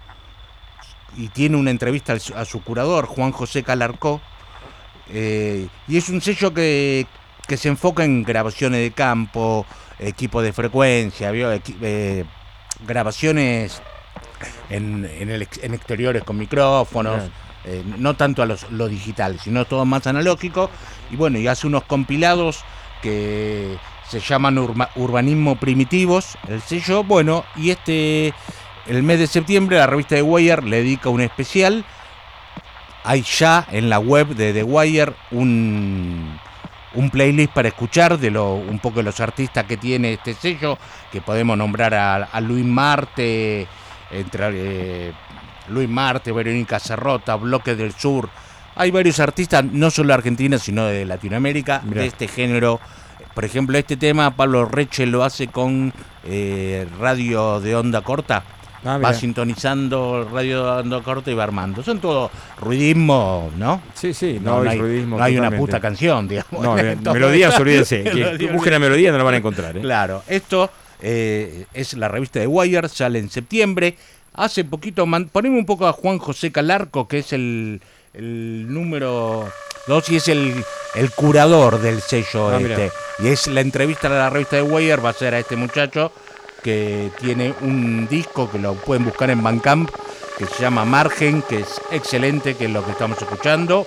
[1.17, 4.21] y tiene una entrevista a su curador, Juan José Calarcó,
[5.09, 7.05] eh, y es un sello que,
[7.47, 9.65] que se enfoca en grabaciones de campo,
[10.03, 12.25] equipo de frecuencia, eh,
[12.85, 13.81] grabaciones
[14.69, 17.23] en, en, el ex- en exteriores con micrófonos,
[17.65, 20.69] eh, no tanto a los, lo digital, sino todo más analógico.
[21.11, 22.63] Y bueno, y hace unos compilados
[23.01, 23.77] que
[24.09, 27.03] se llaman Urma- Urbanismo Primitivos, el sello.
[27.03, 28.33] Bueno, y este,
[28.87, 31.85] el mes de septiembre, la revista de Wire le dedica un especial.
[33.05, 36.39] Hay ya en la web de The Wire un,
[36.95, 40.77] un playlist para escuchar de lo, un poco de los artistas que tiene este sello,
[41.11, 43.67] que podemos nombrar a, a Luis Marte,
[44.11, 45.13] entre eh,
[45.69, 48.29] Luis Marte, Verónica Serrota, Bloque del Sur.
[48.75, 52.01] Hay varios artistas, no solo de Argentina, sino de Latinoamérica, Mirá.
[52.01, 52.79] de este género.
[53.33, 55.93] Por ejemplo, este tema Pablo Reche lo hace con
[56.25, 58.43] eh, radio de onda corta.
[58.85, 61.83] Ah, va sintonizando radio de onda corta y va armando.
[61.83, 62.29] Son todo
[62.59, 63.81] ruidismo, ¿no?
[63.93, 65.17] Sí, sí, no, hay, hay, ruidismo.
[65.17, 66.61] no hay una puta canción, digamos.
[66.61, 66.75] No,
[67.13, 68.03] melodías, olvídense.
[68.37, 69.77] Que- busquen la melodía, no la van a encontrar.
[69.77, 69.81] ¿eh?
[69.81, 70.69] Claro, esto
[71.01, 73.95] eh, es la revista de Wire, sale en septiembre.
[74.33, 77.81] Hace poquito, poneme un poco a Juan José Calarco, que es el,
[78.13, 79.47] el número
[79.87, 80.63] dos y es el,
[80.95, 82.91] el curador del sello Ah, este.
[83.19, 86.11] Y es la entrevista de la revista de Wire, va a ser a este muchacho
[86.63, 89.89] que tiene un disco que lo pueden buscar en Bandcamp,
[90.37, 93.85] que se llama Margen, que es excelente, que es lo que estamos escuchando.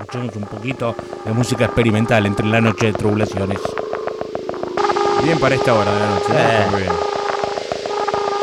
[0.00, 0.94] Escuchemos un poquito
[1.24, 3.60] de música experimental entre la noche de tribulaciones.
[5.22, 6.26] Bien para esta hora de la noche.
[6.28, 6.38] ¿no?
[6.38, 6.58] Eh.
[6.58, 6.92] Está muy bien.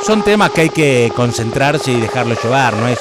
[0.05, 2.99] Son temas que hay que concentrarse y dejarlo llevar, no es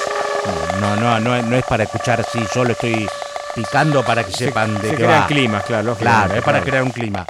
[0.79, 3.07] no no no, es- no es para escuchar así, solo estoy
[3.55, 5.27] picando para que sepan de Se qué crean va.
[5.27, 5.95] climas, claro.
[5.95, 6.65] Claro, es para claro.
[6.65, 7.25] crear un clima.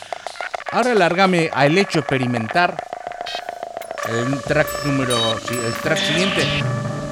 [0.73, 2.75] Ahora largame al hecho experimentar
[4.09, 5.15] el track número
[5.51, 6.41] el track siguiente.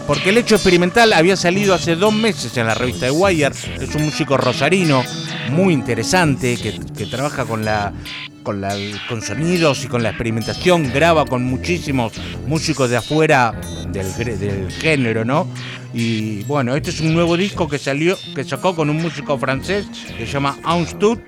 [0.07, 3.53] Porque el hecho experimental había salido hace dos meses en la revista de Wire.
[3.79, 5.03] Es un músico rosarino
[5.51, 7.93] muy interesante que, que trabaja con la
[8.41, 8.75] con la
[9.07, 10.91] con sonidos y con la experimentación.
[10.91, 12.13] Graba con muchísimos
[12.47, 13.53] músicos de afuera
[13.89, 15.47] del, del género, ¿no?
[15.93, 19.85] Y bueno, este es un nuevo disco que salió, que sacó con un músico francés
[20.17, 21.19] que se llama Anstud.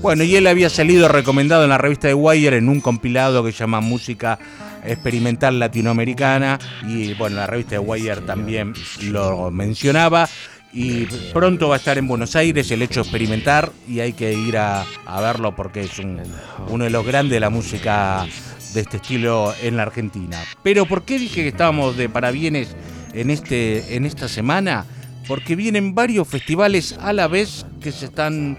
[0.00, 3.52] Bueno, y él había salido recomendado en la revista de Wire en un compilado que
[3.52, 4.38] se llama Música
[4.84, 6.58] Experimental Latinoamericana.
[6.86, 10.28] Y bueno, la revista de Wire también lo mencionaba.
[10.72, 14.56] Y pronto va a estar en Buenos Aires el hecho experimentar y hay que ir
[14.56, 16.20] a, a verlo porque es un-
[16.68, 18.24] uno de los grandes de la música
[18.72, 20.38] de este estilo en la Argentina.
[20.62, 22.76] Pero ¿por qué dije que estábamos de parabienes
[23.12, 24.84] en, este, en esta semana?
[25.26, 28.56] Porque vienen varios festivales a la vez que se están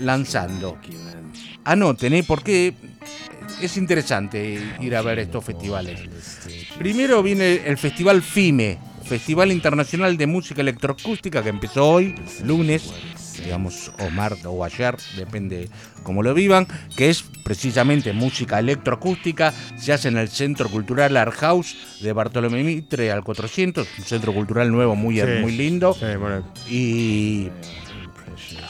[0.00, 0.78] lanzando.
[1.64, 2.24] Anoten, ¿eh?
[2.26, 2.74] porque
[3.60, 6.00] es interesante ir a ver estos festivales.
[6.78, 12.14] Primero viene el Festival FIME, Festival Internacional de Música Electroacústica, que empezó hoy,
[12.44, 12.92] lunes,
[13.42, 15.68] digamos, o martes o ayer, depende
[16.02, 21.34] cómo lo vivan, que es precisamente música electroacústica, se hace en el Centro Cultural Art
[21.34, 25.26] House de Bartolomé Mitre al 400, un centro cultural nuevo muy, Sí.
[25.40, 25.94] muy lindo.
[25.94, 27.48] Sí, bueno, Y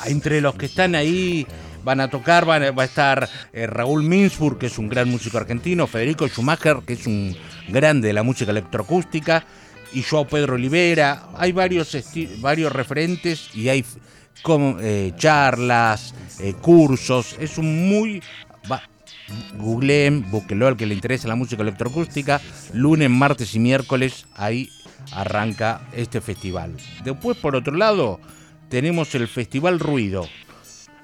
[0.06, 1.47] entre los que están ahí
[1.85, 5.09] van a tocar, van a- va a estar eh, Raúl Minsburg, que es un gran
[5.10, 7.36] músico argentino, Federico Schumacher, que es un
[7.68, 9.44] grande de la música electroacústica,
[9.93, 11.28] y Joao Pedro Olivera.
[11.36, 11.97] Hay varios,
[12.39, 13.85] varios referentes y hay
[14.81, 17.36] eh, charlas, eh, cursos.
[17.39, 18.22] Es un muy...
[19.56, 20.26] Googleen,
[20.66, 22.40] al que le interese la música electroacústica.
[22.74, 24.68] Lunes, martes y miércoles, ahí
[25.12, 26.74] arranca este festival.
[27.05, 28.20] Después, por otro lado,
[28.74, 30.28] tenemos el Festival Ruido,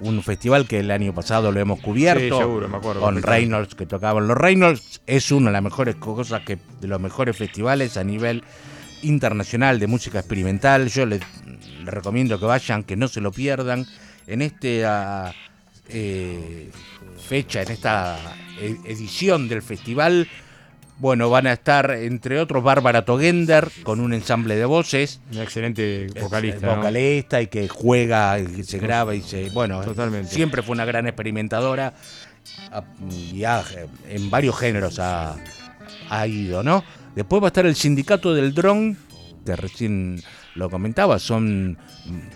[0.01, 2.37] un festival que el año pasado lo hemos cubierto.
[2.37, 2.99] seguro, me acuerdo.
[2.99, 5.01] Con Reynolds, que tocaban los Reynolds.
[5.07, 8.43] Es una de las mejores cosas que, de los mejores festivales a nivel
[9.03, 10.89] internacional de música experimental.
[10.89, 11.21] Yo les,
[11.85, 13.85] recomiendo que vayan, que no se lo pierdan.
[14.27, 15.33] En esta
[15.87, 16.69] eh,
[17.25, 18.19] fecha, en esta
[18.59, 20.27] e-, edición del festival,
[21.01, 25.19] bueno, van a estar, entre otros, Bárbara Togender con un ensamble de voces.
[25.31, 26.75] Una excelente vocalista.
[26.75, 29.49] vocalista y que juega, y se graba y se.
[29.49, 30.31] Bueno, Totalmente.
[30.31, 31.95] siempre fue una gran experimentadora
[33.33, 35.37] y en varios géneros ha,
[36.27, 36.83] ido, ¿no?
[37.15, 38.95] Después va a estar el Sindicato del Dron,
[39.43, 40.21] que recién
[40.53, 41.79] lo comentaba, son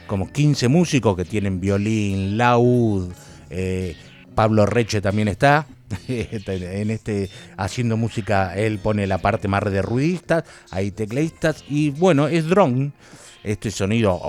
[0.07, 3.11] como 15 músicos que tienen violín, laúd,
[3.51, 3.95] eh,
[4.33, 5.67] Pablo Reche también está.
[6.07, 12.27] en este haciendo música él pone la parte más de ruidistas, hay teclistas y bueno,
[12.27, 12.91] es drone,
[13.45, 14.19] este sonido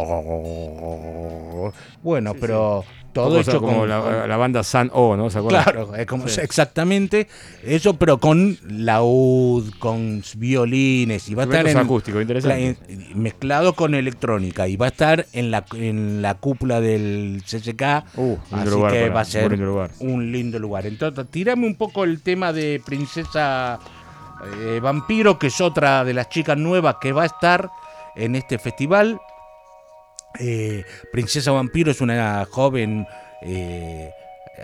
[2.02, 5.28] bueno, pero todo hecho como la, banda San O, ¿no?
[5.48, 7.28] Claro, es como exactamente
[7.64, 12.76] eso, pero con laúd, con violines y va a estar en, acústico, interesante.
[13.14, 18.36] mezclado con electrónica y va a estar en la en la cúpula del CCK, uh,
[18.52, 19.59] así que va a ser
[20.01, 20.86] un lindo lugar.
[20.86, 23.78] Entonces, tirame un poco el tema de Princesa
[24.44, 27.70] eh, Vampiro, que es otra de las chicas nuevas que va a estar
[28.16, 29.20] en este festival.
[30.38, 33.06] Eh, Princesa Vampiro es una joven
[33.43, 34.10] eh,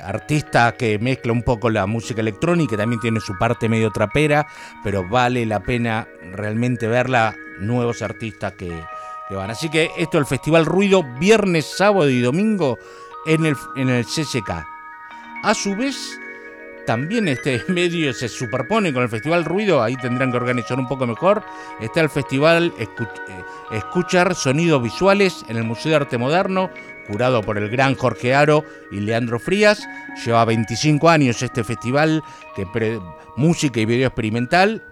[0.00, 4.46] artista que mezcla un poco la música electrónica, también tiene su parte medio trapera,
[4.82, 8.70] pero vale la pena realmente verla, nuevos artistas que,
[9.30, 9.50] van.
[9.50, 12.78] Así que esto es el Festival Ruido, viernes, sábado y domingo
[13.24, 14.66] en el, en el CCK.
[15.42, 16.18] A su vez,
[16.86, 21.06] también este medio se superpone con el Festival Ruido, ahí tendrán que organizar un poco
[21.06, 21.42] mejor.
[21.80, 22.88] Está el Festival eh,
[23.72, 26.70] Escuchar Sonidos Visuales en el Museo de Arte Moderno,
[27.06, 29.86] curado por el gran Jorge Aro y Leandro Frías.
[30.24, 32.22] Lleva 25 años este festival,
[32.54, 32.66] que
[33.36, 34.82] música y video experimental.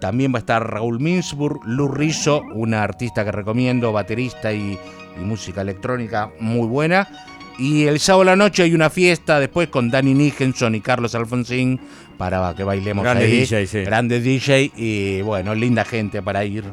[0.00, 4.78] También va a estar Raúl Minsburg, Luz Rizzo, una artista que recomiendo, baterista y
[5.16, 7.08] música electrónica muy buena.
[7.58, 11.14] Y el sábado a la noche hay una fiesta después con Danny Nijenson y Carlos
[11.14, 11.80] Alfonsín
[12.16, 13.82] para que bailemos Grande DJ, sí.
[13.82, 16.64] Grande DJ y bueno, linda gente para ir.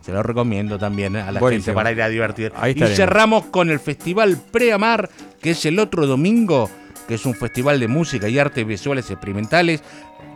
[0.00, 2.52] Se lo recomiendo también a la gente para ir a divertir.
[2.74, 5.08] y cerramos con el Festival Preamar,
[5.40, 6.68] que es el otro domingo,
[7.06, 9.82] que es un festival de música y artes visuales experimentales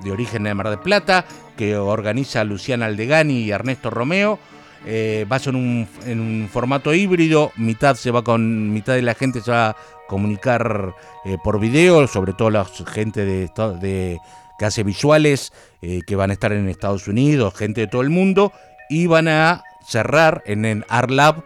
[0.04, 1.24] de origen de Mar del Plata,
[1.56, 4.38] que organiza Luciana Aldegani y Ernesto Romeo
[4.88, 9.02] eh, va a ser un, en un formato híbrido, mitad se va con, mitad de
[9.02, 9.76] la gente se va a
[10.06, 10.94] comunicar
[11.24, 13.50] eh, por video, sobre todo la gente de,
[13.80, 14.20] de
[14.56, 15.52] que hace visuales,
[15.82, 18.52] eh, que van a estar en Estados Unidos, gente de todo el mundo,
[18.88, 21.42] y van a cerrar en el Art Lab,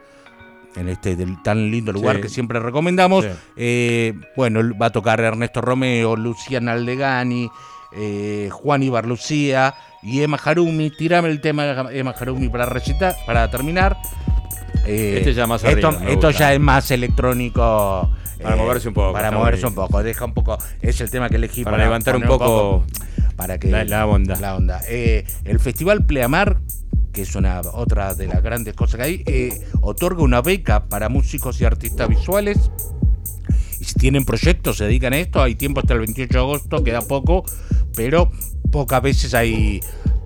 [0.77, 3.25] en este tan lindo lugar que siempre recomendamos.
[4.37, 7.51] bueno, va a tocar Ernesto Romeo, Luciana Aldegani,
[8.51, 10.91] Juan Ibar Lucía, y Emma Harumi.
[10.91, 13.97] Tirame el tema de Emma Harumi para recitar, para terminar.
[14.87, 18.11] Eh, este ya más Esto, esto ya es más electrónico.
[18.43, 19.13] Para moverse un poco.
[19.13, 20.03] Para moverse un poco.
[20.03, 20.59] Deja un poco.
[20.81, 22.85] Es el tema que elegí para, levantar un poco,
[23.37, 24.37] para que la, onda.
[24.41, 24.81] La onda.
[24.89, 26.59] Eh, el Festival Pleamar,
[27.13, 31.09] que es una otra de las grandes cosas que hay, eh, otorga una beca para
[31.09, 32.71] músicos y artistas visuales.
[33.95, 37.45] Tienen proyectos, se dedican a esto, hay tiempo hasta el 28 de agosto, queda poco,
[37.95, 38.31] pero
[38.71, 39.81] pocas veces hay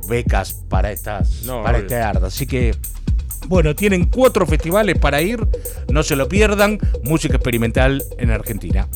[0.08, 2.26] becas para estas para este arte.
[2.26, 2.74] Así que
[3.48, 5.46] bueno, tienen cuatro festivales para ir,
[5.92, 8.88] no se lo pierdan, música experimental en Argentina.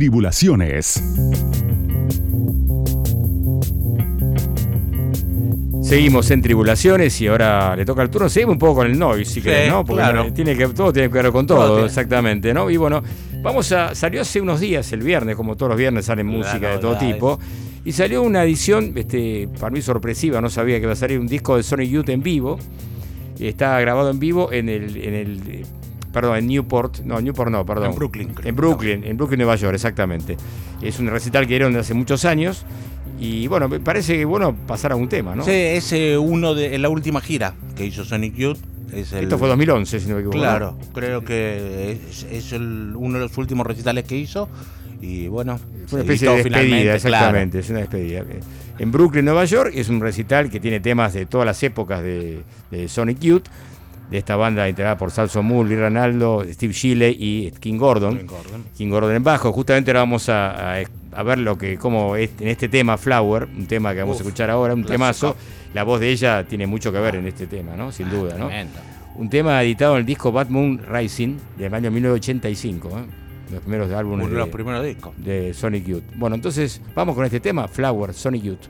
[0.00, 1.02] Tribulaciones.
[5.82, 8.30] Seguimos en tribulaciones y ahora le toca el turno.
[8.30, 9.84] Seguimos un poco con el noise, si querés, ¿no?
[9.84, 12.70] Porque tiene que, todo tiene que ver con todo, exactamente, ¿no?
[12.70, 13.02] Y bueno,
[13.42, 13.94] vamos a.
[13.94, 17.38] Salió hace unos días, el viernes, como todos los viernes salen música de todo tipo.
[17.84, 21.26] Y salió una edición, este, para mí sorpresiva, no sabía que iba a salir un
[21.26, 22.58] disco de Sonic Youth en vivo.
[23.38, 25.66] Está grabado en vivo en el, en el
[26.12, 27.90] perdón, en Newport, no, Newport no, perdón.
[27.90, 28.48] En Brooklyn, creo.
[28.48, 30.36] En Brooklyn, en Brooklyn, Nueva York, exactamente.
[30.82, 32.64] Es un recital que dieron hace muchos años
[33.18, 35.44] y bueno, me parece que bueno pasar a un tema, ¿no?
[35.44, 38.58] Sí, es eh, uno de la última gira que hizo Sonic Youth.
[38.92, 40.38] Es el, Esto fue 2011, si no me equivoco.
[40.38, 44.48] Claro, creo que es, es el- uno de los últimos recitales que hizo.
[45.02, 48.22] Y bueno, Fue una especie de despedida, exactamente, es una despedida.
[48.78, 52.42] En Brooklyn, Nueva York, es un recital que tiene temas de todas las épocas de,
[52.70, 53.44] de Sonic Youth,
[54.10, 58.18] de esta banda integrada por Salso Moore, Lee Ranaldo, Steve Shile y King Gordon.
[58.18, 58.64] King Gordon.
[58.76, 59.52] King Gordon en bajo.
[59.52, 63.44] Justamente ahora vamos a, a- a ver lo que, como es- en este tema Flower,
[63.56, 64.92] un tema que vamos Uf, a escuchar ahora, un clásico.
[64.94, 65.36] temazo.
[65.74, 67.92] La voz de ella tiene mucho que ver en este tema, ¿no?
[67.92, 68.46] Sin duda, ¿no?
[68.48, 68.78] Tremendo.
[69.16, 72.92] Un tema editado en el disco Bad Moon Rising del año 1985, ¿eh?
[73.52, 75.12] los primeros álbumes Uno de los primeros discos.
[75.16, 76.02] de Sonic Youth.
[76.16, 78.60] Bueno, entonces vamos con este tema, Flower, Sonic Youth.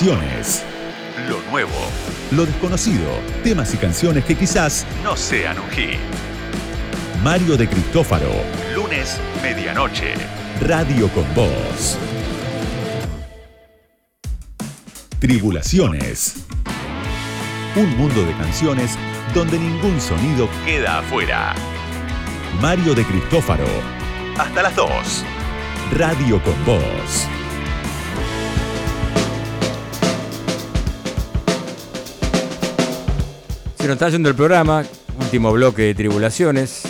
[0.00, 1.72] Lo nuevo,
[2.30, 5.98] lo desconocido, temas y canciones que quizás no sean un hit.
[7.24, 8.30] Mario de Cristófaro,
[8.72, 10.14] lunes, medianoche.
[10.60, 11.98] Radio con Voz.
[15.18, 16.44] Tribulaciones.
[17.74, 18.96] Un mundo de canciones
[19.34, 21.56] donde ningún sonido queda afuera.
[22.60, 23.66] Mario de Cristófaro.
[24.38, 25.24] Hasta las 2.
[25.96, 27.26] Radio con Voz.
[33.88, 34.84] Nos está haciendo el programa,
[35.20, 36.82] último bloque de tribulaciones.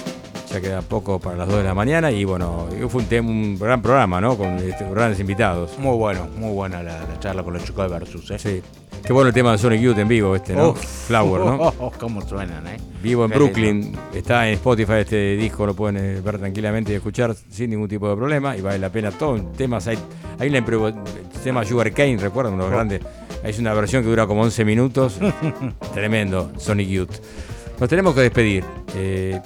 [0.53, 3.59] Ya queda poco para las 2 de la mañana y bueno, fue un, tema- un
[3.59, 4.37] gran programa, ¿no?
[4.39, 5.79] Con este, grandes invitados.
[5.79, 8.39] Muy bueno, muy buena la, la charla con los chicos de Versus, ¿eh?
[8.39, 8.63] Sí.
[9.05, 10.71] Qué bueno el tema de Sonic Youth en vivo, este, ¿no?
[10.71, 11.07] Uf.
[11.07, 11.57] Flower, ¿no?
[11.79, 12.79] Oh, cómo suenan, ¿eh?
[13.03, 17.35] Vivo en Brooklyn, está en Spotify este disco, lo pueden eh, ver tranquilamente y escuchar
[17.51, 19.39] sin ningún tipo de problema y vale la pena todo.
[19.57, 19.99] Temas, hay,
[20.39, 20.65] hay una
[21.45, 23.03] tema Sugar Cane, recuerdan, unos grandes.
[23.45, 25.19] Es una versión que dura como 11 minutos.
[25.95, 27.11] Tremendo, Sonic Youth.
[27.79, 28.65] Nos tenemos que despedir.
[28.95, 29.41] Eh,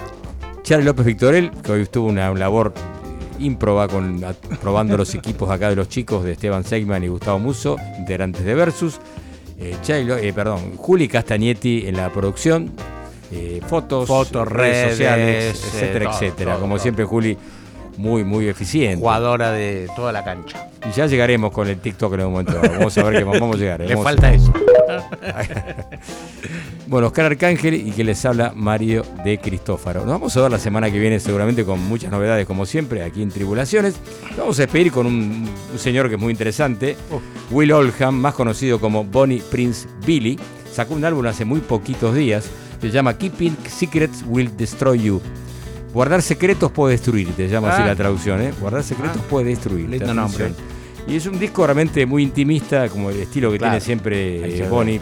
[0.63, 5.51] Charlie López Victorel, que hoy tuvo una labor eh, ímproba con a- probando los equipos
[5.51, 8.99] acá de los chicos de Esteban Seigman y Gustavo Muso, integrantes de Versus.
[9.59, 12.71] Eh, eh, perdón, Juli Castagnetti en la producción.
[13.31, 16.53] eh, fotos, Fotos, redes, sociales, etcétera, todo, etcétera.
[16.53, 16.83] todo, Como todo.
[16.83, 17.37] siempre, Juli,
[17.97, 18.97] muy, muy eficiente.
[18.99, 20.69] Jugadora de toda la cancha.
[20.89, 22.61] Y ya llegaremos con el TikTok en algún momento.
[22.61, 23.81] Vamos a ver que vamos a llegar.
[23.81, 24.53] Le Vamos- falta eso.
[26.87, 30.01] Bueno, Oscar Arcángel y que les habla Mario de Cristófaro.
[30.01, 33.23] Nos vamos a ver la semana que viene seguramente con muchas novedades como siempre aquí
[33.23, 33.95] en Tribulaciones.
[34.31, 36.97] Nos Vamos a despedir con un, un señor que es muy interesante,
[37.51, 40.39] Will Oldham, más conocido como Bonnie Prince Billy.
[40.71, 42.45] Sacó un álbum hace muy poquitos días,
[42.81, 45.23] se llama Keeping Secrets Will Destroy You.
[45.93, 47.87] Guardar secretos puede destruirte, llama así Ah.
[47.89, 48.53] la traducción, ¿eh?
[48.61, 49.27] Guardar secretos Ah.
[49.29, 49.99] puede destruirte.
[49.99, 50.53] Lindo nombre.
[51.07, 53.73] Y es un disco realmente muy intimista, como el estilo que Claro.
[53.73, 54.69] tiene siempre eh.
[54.69, 55.01] Bonnie,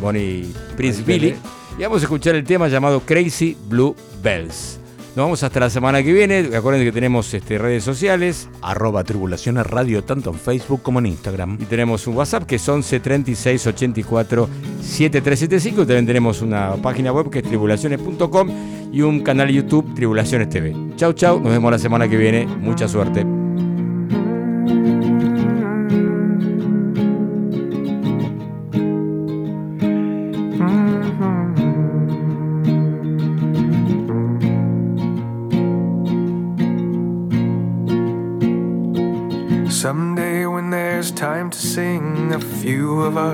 [0.00, 0.46] Bonnie
[0.76, 1.34] Prince Billy.
[1.78, 4.80] Y vamos a escuchar el tema llamado Crazy Blue Bells.
[5.16, 6.50] Nos vamos hasta la semana que viene.
[6.54, 11.58] Acuérdense que tenemos este, redes sociales Arroba Tribulaciones Radio, tanto en Facebook como en Instagram.
[11.60, 14.48] y tenemos un WhatsApp que es 11 36 84
[14.80, 15.82] 7375.
[15.82, 18.48] Y también tenemos una página web que es tribulaciones.com
[18.92, 20.74] y un canal YouTube Tribulaciones TV.
[20.96, 21.40] Chau, chau.
[21.40, 22.46] Nos vemos la semana que viene.
[22.46, 23.47] Mucha suerte.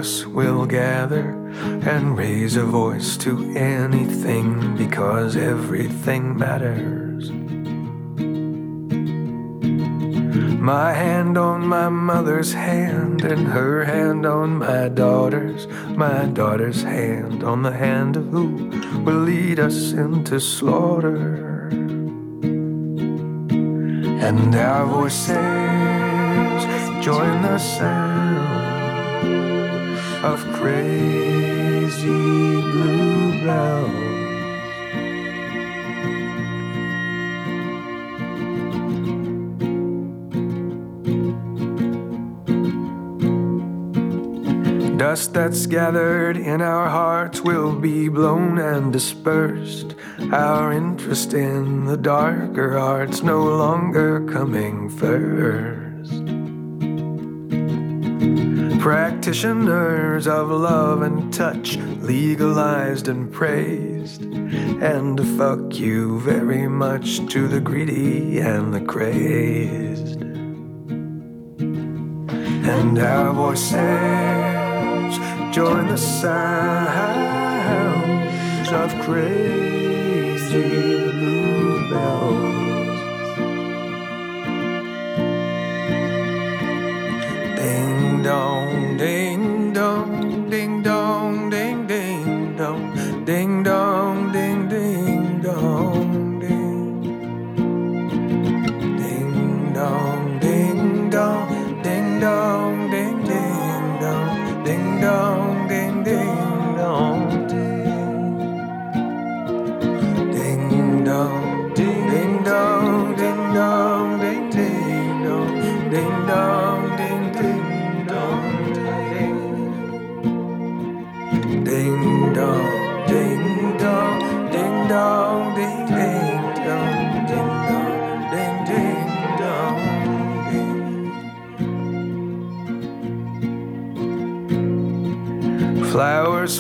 [0.05, 1.31] Us will gather
[1.91, 7.31] and raise a voice to anything because everything matters.
[10.61, 15.67] My hand on my mother's hand, and her hand on my daughter's,
[15.97, 18.49] my daughter's hand on the hand of who
[19.07, 21.69] will lead us into slaughter.
[24.27, 25.35] And our voices
[27.03, 28.14] join the sound
[30.25, 33.91] of crazy blue bells.
[44.97, 49.95] Dust that's gathered in our hearts will be blown and dispersed.
[50.33, 55.94] Our interest in the darker arts no longer coming first.
[58.85, 64.23] Practitioners of love and touch, legalized and praised.
[64.23, 70.21] And fuck you very much to the greedy and the crazed.
[72.69, 73.79] And our voices
[75.55, 76.29] join the sounds
[78.71, 80.61] of crazy
[81.11, 83.01] blue bells.
[87.57, 88.74] Ding dong,
[89.05, 90.14] ding dong,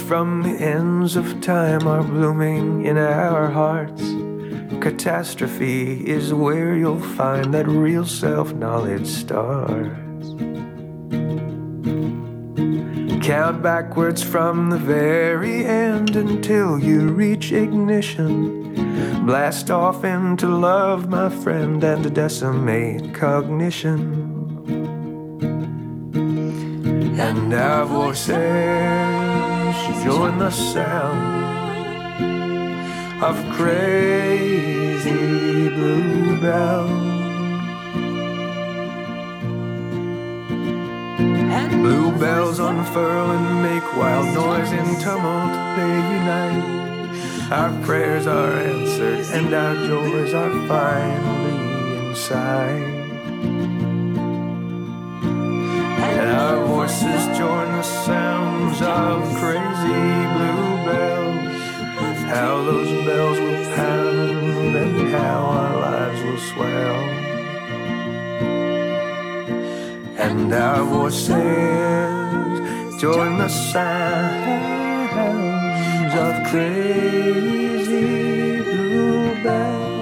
[0.06, 4.02] from the ends of time are blooming in our hearts.
[4.82, 10.28] Catastrophe is where you'll find that real self knowledge starts.
[13.24, 19.24] Count backwards from the very end until you reach ignition.
[19.24, 24.20] Blast off into love, my friend, and decimate cognition.
[27.18, 29.23] And our voices
[30.04, 31.44] join the sound
[33.22, 35.10] of crazy
[35.68, 36.88] bluebell.
[41.84, 47.52] Bluebells unfurl and make wild noise in tumult, they unite.
[47.52, 52.93] Our prayers are answered and our joys are finally inside.
[56.24, 62.18] and our voices join the sounds of crazy blue bells.
[62.32, 67.00] How those bells will pound and how our lives will swell.
[70.26, 71.30] And our voices
[73.00, 74.54] join the sounds
[76.24, 78.02] of crazy
[78.62, 79.93] blue bells.